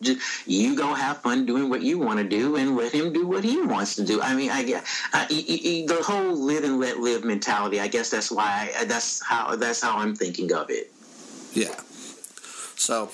you 0.46 0.76
go 0.76 0.94
have 0.94 1.20
fun 1.20 1.46
doing 1.46 1.70
what 1.70 1.82
you 1.82 1.98
want 2.00 2.20
to 2.20 2.26
do, 2.26 2.56
and 2.58 2.76
let 2.76 2.92
him 2.92 3.14
do 3.14 3.28
what 3.28 3.44
he 3.44 3.62
wants 3.62 3.96
to 3.96 4.04
do. 4.04 4.22
I 4.22 4.36
mean, 4.36 4.50
I, 4.52 4.82
I- 5.14 5.28
I- 5.30 5.86
the 5.88 6.00
whole 6.04 6.36
live 6.36 6.64
and 6.64 6.80
let 6.80 7.00
live 7.00 7.24
mentality. 7.24 7.80
I 7.80 7.88
guess 7.88 8.10
that's 8.10 8.32
why. 8.32 8.72
I, 8.78 8.86
that's 8.86 9.24
how. 9.24 9.56
That's 9.56 9.82
how 9.82 9.98
I'm 9.98 10.16
thinking 10.16 10.52
of 10.54 10.70
it. 10.70 10.92
Yeah. 11.54 11.76
So, 12.76 13.12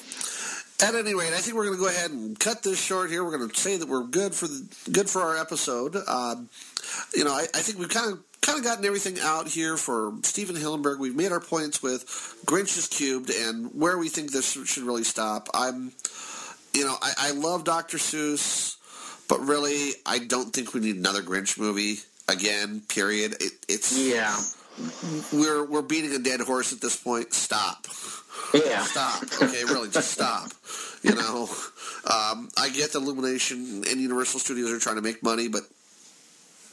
at 0.84 0.96
any 0.96 1.14
rate, 1.16 1.34
I 1.34 1.38
think 1.38 1.56
we're 1.56 1.66
going 1.66 1.78
to 1.78 1.84
go 1.84 1.90
ahead 1.90 2.12
and 2.12 2.38
cut 2.40 2.64
this 2.64 2.82
short 2.84 3.10
here. 3.10 3.24
We're 3.24 3.38
going 3.38 3.50
to 3.50 3.56
say 3.56 3.78
that 3.78 3.88
we're 3.88 4.04
good 4.04 4.34
for 4.34 4.48
the 4.48 4.68
good 4.92 5.10
for 5.10 5.22
our 5.22 5.38
episode. 5.38 5.96
Um, 6.08 6.50
you 7.14 7.24
know, 7.24 7.32
I, 7.34 7.44
I 7.54 7.60
think 7.60 7.80
we've 7.80 7.90
kind 7.90 8.12
of 8.12 8.20
kind 8.42 8.58
of 8.60 8.64
gotten 8.64 8.86
everything 8.86 9.18
out 9.22 9.48
here 9.48 9.78
for 9.78 10.14
Stephen 10.24 10.56
Hillenburg. 10.56 11.00
We've 11.00 11.16
made 11.16 11.32
our 11.32 11.40
points 11.40 11.82
with 11.82 12.06
Grinch's 12.46 12.88
Cubed 12.88 13.30
and 13.30 13.72
where 13.74 13.98
we 13.98 14.10
think 14.10 14.32
this 14.32 14.52
should 14.68 14.84
really 14.84 15.04
stop. 15.04 15.50
I'm, 15.54 15.94
you 16.74 16.86
know, 16.86 16.96
I, 17.02 17.14
I 17.18 17.32
love 17.32 17.64
Dr. 17.64 17.98
Seuss, 17.98 18.76
but 19.28 19.40
really, 19.40 19.92
I 20.06 20.20
don't 20.20 20.54
think 20.54 20.74
we 20.74 20.82
need 20.82 20.98
another 20.98 21.24
Grinch 21.24 21.58
movie 21.58 22.00
again. 22.28 22.82
Period. 22.90 23.34
It, 23.40 23.54
it's 23.68 23.98
Yeah. 23.98 24.36
we're 25.32 25.64
we're 25.66 25.82
beating 25.82 26.12
a 26.14 26.20
dead 26.20 26.42
horse 26.42 26.74
at 26.74 26.82
this 26.82 26.98
point. 26.98 27.34
Stop 27.34 27.88
Yeah. 28.54 28.84
stop. 28.84 29.24
Okay, 29.42 29.64
really, 29.66 29.90
just 29.90 30.12
stop. 30.12 30.50
You 31.04 31.16
know, 31.16 31.50
um, 32.06 32.50
I 32.58 32.70
get 32.74 32.94
the 32.94 33.00
Illumination 33.00 33.84
and 33.90 34.00
Universal 34.02 34.40
Studios 34.40 34.72
are 34.72 34.80
trying 34.80 34.96
to 34.96 35.02
make 35.02 35.22
money, 35.22 35.48
but 35.48 35.62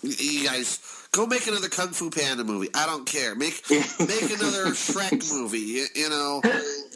you 0.03 0.47
guys 0.47 0.79
go 1.13 1.27
make 1.27 1.47
another 1.47 1.69
Kung 1.69 1.89
Fu 1.89 2.11
Panda 2.11 2.45
movie. 2.45 2.69
I 2.75 2.87
don't 2.87 3.07
care. 3.07 3.35
Make 3.35 3.63
make 3.71 4.23
another 4.23 4.67
Shrek 4.73 5.33
movie. 5.33 5.59
You, 5.59 5.87
you 5.95 6.09
know, 6.09 6.41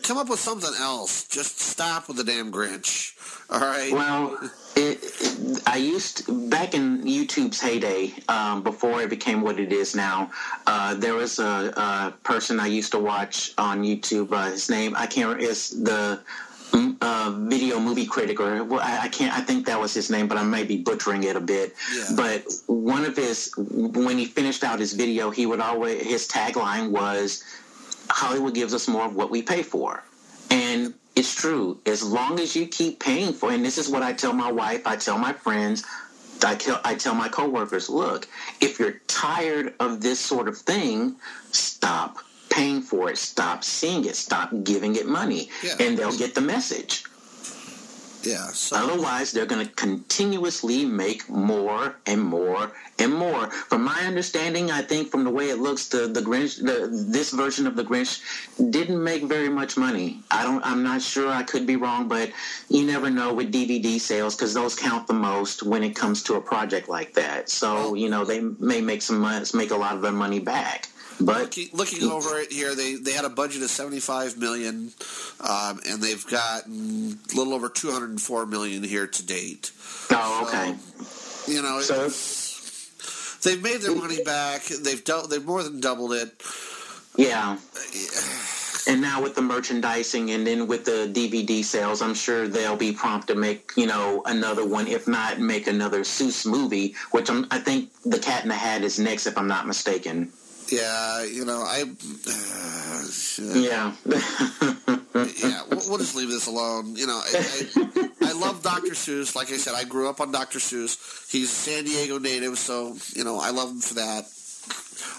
come 0.03 0.19
up 0.19 0.29
with 0.29 0.41
something 0.41 0.73
else. 0.81 1.27
Just 1.29 1.61
stop 1.61 2.09
with 2.09 2.17
the 2.17 2.25
damn 2.25 2.51
Grinch. 2.51 3.13
All 3.51 3.61
right. 3.61 3.93
Well, 3.93 4.39
it, 4.77 4.99
it, 5.03 5.63
I 5.67 5.77
used 5.77 6.51
back 6.51 6.75
in 6.75 7.03
YouTube's 7.03 7.61
heyday, 7.61 8.13
um, 8.29 8.63
before 8.63 9.03
it 9.03 9.11
became 9.11 9.41
what 9.41 9.59
it 9.59 9.73
is 9.73 9.97
now. 9.97 10.31
Uh, 10.67 10.95
there 10.95 11.15
was 11.15 11.39
a, 11.39 11.73
a 11.77 12.15
person 12.23 12.61
I 12.61 12.67
used 12.67 12.93
to 12.93 12.99
watch 12.99 13.55
on 13.57 13.83
YouTube. 13.83 14.33
Uh, 14.33 14.51
his 14.51 14.69
name 14.69 14.95
I 14.97 15.07
can't. 15.07 15.41
Is 15.41 15.83
the 15.83 16.21
uh, 17.01 17.35
video 17.37 17.81
movie 17.81 18.07
critic, 18.07 18.39
or 18.39 18.65
well, 18.65 18.81
I, 18.81 19.05
I 19.05 19.09
can't. 19.09 19.37
I 19.37 19.41
think 19.41 19.67
that 19.67 19.81
was 19.81 19.95
his 19.95 20.11
name, 20.11 20.29
but 20.29 20.37
I 20.37 20.43
may 20.43 20.65
be 20.65 20.77
butchering 20.77 21.25
it 21.25 21.37
a 21.37 21.41
bit. 21.41 21.75
Yeah. 21.95 22.05
But 22.17 22.45
one 22.67 23.05
of 23.05 23.17
his, 23.17 23.53
when 23.57 24.19
he 24.19 24.27
finished 24.27 24.63
out 24.63 24.79
his 24.79 24.93
video, 24.93 25.31
he 25.31 25.47
would 25.47 25.61
always 25.61 26.03
his 26.03 26.29
tagline 26.29 26.91
was, 26.91 27.45
"Hollywood 28.11 28.55
gives 28.55 28.75
us 28.75 28.89
more 28.89 29.07
of 29.07 29.15
what 29.15 29.31
we 29.31 29.43
pay 29.43 29.63
for," 29.63 30.03
and 30.51 30.95
it's 31.17 31.35
true. 31.35 31.81
As 31.87 32.03
long 32.03 32.39
as 32.39 32.55
you 32.55 32.67
keep 32.67 33.01
paying 33.01 33.33
for, 33.33 33.51
and 33.51 33.65
this 33.65 33.79
is 33.79 33.89
what 33.89 34.03
I 34.03 34.13
tell 34.13 34.33
my 34.35 34.53
wife, 34.53 34.87
I 34.87 34.97
tell 34.97 35.19
my 35.19 35.33
friends, 35.33 35.83
I 36.45 36.55
tell, 36.55 36.81
I 36.85 36.95
tell 36.95 37.15
my 37.15 37.29
coworkers, 37.29 37.89
look, 37.89 38.29
if 38.61 38.79
you're 38.79 39.01
tired 39.09 39.75
of 39.81 40.03
this 40.03 40.21
sort 40.21 40.47
of 40.47 40.59
thing, 40.59 41.17
stop 41.53 42.19
paying 42.51 42.83
for 42.83 43.11
it, 43.11 43.17
stop 43.19 43.65
seeing 43.65 44.05
it, 44.05 44.15
stop 44.17 44.51
giving 44.63 44.97
it 44.97 45.07
money, 45.07 45.49
Yeah. 45.63 45.75
and 45.81 45.99
they'll 45.99 46.17
get 46.17 46.35
the 46.35 46.41
message. 46.43 47.05
Yeah. 48.27 48.49
So 48.49 48.77
Otherwise, 48.77 49.33
they're 49.33 49.47
going 49.47 49.67
to 49.67 49.73
continuously 49.75 50.85
make 50.85 51.29
more 51.29 51.97
and 52.07 52.21
more 52.21 52.73
and 52.99 53.15
more. 53.15 53.51
From 53.51 53.85
my 53.85 54.01
understanding, 54.01 54.71
I 54.71 54.83
think 54.83 55.11
from 55.11 55.25
the 55.25 55.31
way 55.31 55.51
it 55.51 55.59
looks, 55.59 55.89
the 55.89 56.09
the 56.09 56.21
Grinch, 56.21 56.59
the, 56.59 56.89
this 57.09 57.31
version 57.31 57.67
of 57.67 57.77
the 57.77 57.85
Grinch, 57.85 58.21
didn't 58.71 59.03
make 59.03 59.23
very 59.25 59.49
much 59.49 59.77
money. 59.77 60.21
I 60.31 60.43
don't. 60.43 60.65
I'm 60.65 60.83
not 60.83 61.03
sure. 61.03 61.31
I 61.31 61.43
could 61.43 61.67
be 61.67 61.77
wrong, 61.77 62.09
but 62.09 62.31
you 62.69 62.85
never 62.85 63.11
know 63.11 63.33
with 63.33 63.53
DVD 63.53 64.01
sales 64.01 64.35
because 64.35 64.55
those 64.55 64.75
count 64.75 65.07
the 65.07 65.15
most 65.15 65.63
when 65.63 65.83
it 65.83 65.95
comes 65.95 66.23
to 66.25 66.35
a 66.35 66.41
project 66.41 66.89
like 66.89 67.15
that. 67.15 67.49
So 67.49 67.95
you 67.95 68.09
know 68.09 68.25
they 68.25 68.41
may 68.41 68.81
make 68.81 69.03
some 69.03 69.19
money, 69.19 69.45
make 69.55 69.71
a 69.71 69.77
lot 69.77 69.95
of 69.95 70.03
their 70.03 70.13
money 70.13 70.41
back. 70.41 70.89
But 71.19 71.41
looking, 71.41 71.69
looking 71.73 72.03
over 72.11 72.39
it 72.39 72.53
here, 72.53 72.75
they 72.75 72.97
they 72.97 73.13
had 73.13 73.25
a 73.25 73.31
budget 73.31 73.63
of 73.63 73.71
seventy 73.71 74.01
five 74.01 74.37
million, 74.37 74.93
um, 75.41 75.81
and 75.89 76.03
they've 76.03 76.27
gotten 76.27 77.19
a 77.33 77.37
little 77.37 77.55
over 77.55 77.69
two 77.69 77.91
hundred 77.91 78.11
and 78.11 78.21
four 78.21 78.45
million 78.45 78.83
here 78.83 79.07
to 79.07 79.27
date. 79.27 79.73
oh, 80.11 80.47
okay. 80.47 80.75
You 81.51 81.63
know, 81.63 81.81
So 81.81 82.09
they've 83.49 83.63
made 83.63 83.81
their 83.81 83.95
money 83.95 84.23
back. 84.25 84.65
They've 84.65 85.03
they've 85.29 85.45
more 85.45 85.63
than 85.63 85.81
doubled 85.81 86.13
it. 86.13 86.43
Yeah. 87.17 87.57
And 88.89 89.01
now 89.01 89.21
with 89.21 89.35
the 89.35 89.43
merchandising 89.43 90.31
and 90.31 90.47
then 90.47 90.69
with 90.69 90.85
the 90.85 91.11
DVD 91.13 91.65
sales, 91.65 92.03
I'm 92.03 92.15
sure 92.15 92.47
they'll 92.47 92.77
be 92.77 92.93
prompt 92.93 93.27
to 93.29 93.35
make, 93.35 93.73
you 93.77 93.87
know, 93.87 94.23
another 94.27 94.65
one, 94.65 94.87
if 94.87 95.09
not 95.09 95.41
make 95.41 95.67
another 95.67 96.01
Seuss 96.01 96.47
movie, 96.47 96.95
which 97.11 97.29
I'm, 97.29 97.47
I 97.51 97.59
think 97.59 97.91
The 98.05 98.21
Cat 98.21 98.45
in 98.45 98.49
the 98.49 98.55
Hat 98.55 98.83
is 98.83 99.01
next, 99.01 99.27
if 99.27 99.37
I'm 99.37 99.49
not 99.49 99.67
mistaken. 99.67 100.31
Yeah, 100.71 101.25
you 101.25 101.45
know, 101.45 101.63
I. 101.63 101.85
Uh, 103.39 103.53
Yeah. 103.55 103.93
yeah, 104.07 105.63
we'll, 105.71 105.81
we'll 105.89 105.99
just 105.99 106.17
leave 106.17 106.31
this 106.31 106.47
alone. 106.47 106.97
You 106.97 107.07
know, 107.07 107.21
I, 107.23 107.69
I, 107.77 108.29
I 108.29 108.33
love 108.33 108.63
Dr. 108.63 108.93
Seuss. 108.95 109.37
Like 109.37 109.53
I 109.53 109.59
said, 109.59 109.75
I 109.75 109.85
grew 109.85 110.09
up 110.09 110.21
on 110.23 110.33
Dr. 110.33 110.59
Seuss. 110.59 110.97
He's 111.31 111.51
a 111.53 111.55
San 111.55 111.85
Diego 111.85 112.19
native, 112.19 112.59
so 112.59 112.97
you 113.15 113.25
know 113.25 113.39
I 113.39 113.51
love 113.51 113.71
him 113.71 113.81
for 113.81 113.95
that. 113.95 114.25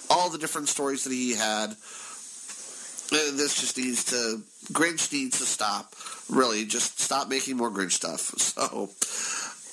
All 0.09 0.29
the 0.31 0.39
different 0.39 0.67
stories 0.67 1.03
that 1.03 1.13
he 1.13 1.35
had. 1.35 1.71
Uh, 3.11 3.31
This 3.37 3.61
just 3.61 3.77
needs 3.77 4.03
to 4.05 4.41
Grinch 4.73 5.11
needs 5.13 5.37
to 5.37 5.45
stop. 5.45 5.93
Really, 6.29 6.65
just 6.65 6.99
stop 6.99 7.29
making 7.29 7.55
more 7.57 7.69
Grinch 7.71 7.91
stuff. 7.93 8.33
So. 8.37 8.89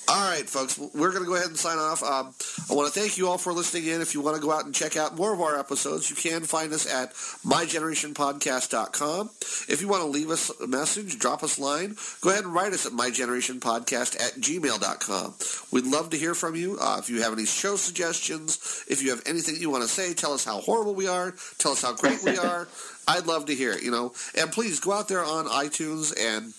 All 0.07 0.29
right, 0.29 0.47
folks, 0.47 0.77
we're 0.77 1.09
going 1.09 1.23
to 1.23 1.27
go 1.27 1.33
ahead 1.33 1.47
and 1.47 1.57
sign 1.57 1.79
off. 1.79 2.03
Um, 2.03 2.31
I 2.69 2.75
want 2.75 2.93
to 2.93 2.99
thank 2.99 3.17
you 3.17 3.27
all 3.27 3.39
for 3.39 3.51
listening 3.53 3.87
in. 3.87 4.01
If 4.01 4.13
you 4.13 4.21
want 4.21 4.35
to 4.35 4.41
go 4.41 4.51
out 4.51 4.65
and 4.65 4.73
check 4.73 4.95
out 4.97 5.15
more 5.15 5.33
of 5.33 5.41
our 5.41 5.57
episodes, 5.57 6.11
you 6.11 6.15
can 6.15 6.43
find 6.43 6.71
us 6.73 6.85
at 6.91 7.13
mygenerationpodcast.com. 7.43 9.29
If 9.67 9.81
you 9.81 9.87
want 9.87 10.03
to 10.03 10.07
leave 10.07 10.29
us 10.29 10.51
a 10.61 10.67
message, 10.67 11.17
drop 11.17 11.41
us 11.41 11.57
a 11.57 11.61
line, 11.61 11.95
go 12.21 12.29
ahead 12.29 12.43
and 12.43 12.53
write 12.53 12.73
us 12.73 12.85
at 12.85 12.91
mygenerationpodcast 12.91 14.21
at 14.21 14.33
gmail.com. 14.39 15.33
We'd 15.71 15.91
love 15.91 16.11
to 16.11 16.17
hear 16.17 16.35
from 16.35 16.55
you. 16.55 16.77
Uh, 16.79 16.97
if 16.99 17.09
you 17.09 17.23
have 17.23 17.33
any 17.33 17.45
show 17.45 17.75
suggestions, 17.75 18.85
if 18.87 19.01
you 19.01 19.09
have 19.09 19.23
anything 19.25 19.55
you 19.55 19.71
want 19.71 19.83
to 19.83 19.89
say, 19.89 20.13
tell 20.13 20.33
us 20.33 20.45
how 20.45 20.59
horrible 20.59 20.93
we 20.93 21.07
are, 21.07 21.33
tell 21.57 21.71
us 21.71 21.81
how 21.81 21.95
great 21.95 22.23
we 22.23 22.37
are. 22.45 22.67
I'd 23.07 23.25
love 23.25 23.47
to 23.47 23.55
hear 23.55 23.71
it, 23.71 23.81
you 23.83 23.89
know. 23.91 24.13
And 24.37 24.51
please 24.51 24.79
go 24.79 24.91
out 24.91 25.07
there 25.07 25.23
on 25.23 25.45
iTunes 25.45 26.13
and 26.19 26.53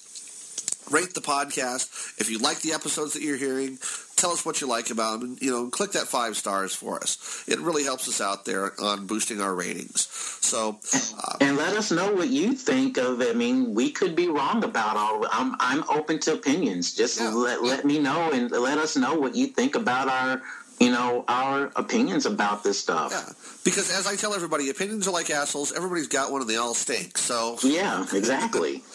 rate 0.91 1.15
the 1.15 1.21
podcast. 1.21 1.89
If 2.19 2.31
you 2.31 2.39
like 2.39 2.61
the 2.61 2.73
episodes 2.73 3.13
that 3.15 3.23
you're 3.23 3.37
hearing, 3.37 3.79
tell 4.17 4.31
us 4.31 4.45
what 4.47 4.61
you 4.61 4.67
like 4.69 4.91
about 4.91 5.21
them. 5.21 5.31
And, 5.31 5.43
you 5.43 5.51
know, 5.51 5.69
click 5.69 5.93
that 5.93 6.07
five 6.07 6.37
stars 6.37 6.75
for 6.75 6.97
us. 6.99 7.45
It 7.47 7.59
really 7.61 7.85
helps 7.85 8.09
us 8.09 8.21
out 8.21 8.45
there 8.45 8.73
on 8.81 9.07
boosting 9.07 9.41
our 9.41 9.55
ratings. 9.55 10.07
So, 10.41 10.79
uh, 10.95 11.37
And 11.41 11.57
let 11.57 11.77
us 11.77 11.91
know 11.91 12.13
what 12.13 12.29
you 12.29 12.53
think 12.55 12.99
of. 12.99 13.21
I 13.21 13.33
mean, 13.33 13.75
we 13.75 13.91
could 13.91 14.15
be 14.15 14.29
wrong 14.29 14.63
about 14.65 14.97
all. 14.97 15.27
I'm 15.31 15.57
I'm 15.59 15.83
open 15.91 16.19
to 16.21 16.35
opinions. 16.35 16.95
Just 16.95 17.19
Yeah. 17.19 17.31
let 17.31 17.63
let 17.65 17.85
me 17.85 17.99
know 17.99 18.31
and 18.33 18.51
let 18.51 18.79
us 18.79 18.97
know 18.97 19.15
what 19.15 19.35
you 19.35 19.49
think 19.49 19.75
about 19.75 20.09
our 20.09 20.43
you 20.79 20.91
know 20.91 21.25
our 21.27 21.73
opinions 21.75 22.27
about 22.27 22.63
this 22.63 22.79
stuff. 22.79 23.11
yeah, 23.11 23.33
because 23.65 23.91
as 23.91 24.07
I 24.07 24.15
tell 24.15 24.35
everybody, 24.35 24.69
opinions 24.71 25.09
are 25.09 25.11
like 25.11 25.31
assholes. 25.31 25.73
Everybody's 25.73 26.07
got 26.09 26.31
one 26.31 26.43
and 26.43 26.49
they 26.51 26.57
all 26.57 26.75
stink. 26.75 27.19
So, 27.19 27.59
Yeah, 27.63 28.07
exactly. 28.13 28.85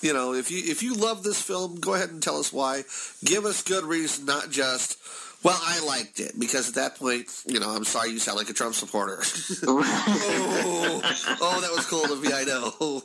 you 0.00 0.12
know, 0.12 0.34
if 0.34 0.50
you 0.50 0.58
if 0.64 0.82
you 0.82 0.94
love 0.94 1.22
this 1.22 1.40
film, 1.40 1.76
go 1.76 1.94
ahead 1.94 2.10
and 2.10 2.22
tell 2.22 2.38
us 2.38 2.52
why. 2.52 2.84
Give 3.24 3.44
us 3.44 3.62
good 3.62 3.84
reason, 3.84 4.26
not 4.26 4.50
just. 4.50 4.98
Well, 5.42 5.58
I 5.60 5.84
liked 5.84 6.20
it 6.20 6.38
because 6.38 6.68
at 6.68 6.74
that 6.76 6.94
point, 6.96 7.26
you 7.46 7.58
know, 7.58 7.68
I'm 7.68 7.82
sorry 7.84 8.10
you 8.10 8.20
sound 8.20 8.38
like 8.38 8.48
a 8.48 8.52
Trump 8.52 8.76
supporter. 8.76 9.20
oh, 9.66 11.00
oh, 11.40 11.60
that 11.60 11.72
was 11.72 11.84
cool 11.86 12.12
of 12.12 12.22
me. 12.22 12.32
I 12.32 12.44
know. 12.44 13.02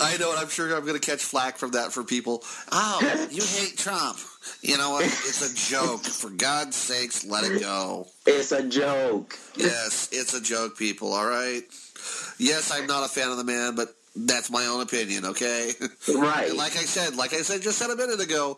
I 0.00 0.16
know, 0.18 0.30
and 0.32 0.40
I'm 0.40 0.48
sure 0.48 0.74
I'm 0.76 0.84
going 0.84 0.98
to 0.98 1.06
catch 1.10 1.22
flack 1.22 1.56
from 1.56 1.70
that 1.72 1.92
for 1.92 2.02
people. 2.02 2.42
Oh, 2.72 3.28
you 3.30 3.42
hate 3.42 3.78
Trump. 3.78 4.18
You 4.60 4.76
know 4.76 4.90
what? 4.90 5.04
It's 5.04 5.52
a 5.52 5.54
joke. 5.72 6.02
For 6.02 6.30
God's 6.30 6.74
sakes, 6.74 7.24
let 7.24 7.44
it 7.44 7.60
go. 7.60 8.08
it's 8.26 8.50
a 8.50 8.64
joke. 8.68 9.38
Yes, 9.56 10.08
it's 10.10 10.34
a 10.34 10.40
joke, 10.40 10.76
people. 10.76 11.12
All 11.12 11.26
right. 11.26 11.62
Yes, 12.38 12.72
I'm 12.72 12.86
not 12.86 13.04
a 13.04 13.08
fan 13.08 13.30
of 13.30 13.36
the 13.36 13.44
man, 13.44 13.76
but 13.76 13.94
that's 14.16 14.50
my 14.50 14.66
own 14.66 14.80
opinion. 14.80 15.26
Okay. 15.26 15.72
Right. 16.08 16.54
Like 16.54 16.76
I 16.76 16.84
said, 16.84 17.16
like 17.16 17.32
I 17.34 17.42
said 17.42 17.62
just 17.62 17.78
said 17.78 17.90
a 17.90 17.96
minute 17.96 18.20
ago, 18.20 18.56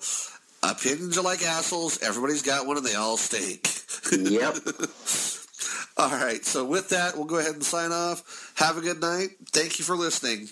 opinions 0.62 1.16
are 1.18 1.22
like 1.22 1.42
assholes. 1.42 1.98
Everybody's 2.02 2.42
got 2.42 2.66
one, 2.66 2.76
and 2.76 2.84
they 2.86 2.94
all 2.94 3.16
stink. 3.16 3.68
yep. 4.12 4.56
All 5.96 6.10
right. 6.10 6.44
So 6.44 6.64
with 6.64 6.90
that, 6.90 7.16
we'll 7.16 7.26
go 7.26 7.38
ahead 7.38 7.54
and 7.54 7.64
sign 7.64 7.90
off. 7.90 8.52
Have 8.54 8.78
a 8.78 8.80
good 8.80 9.00
night. 9.00 9.30
Thank 9.50 9.80
you 9.80 9.84
for 9.84 9.96
listening. 9.96 10.48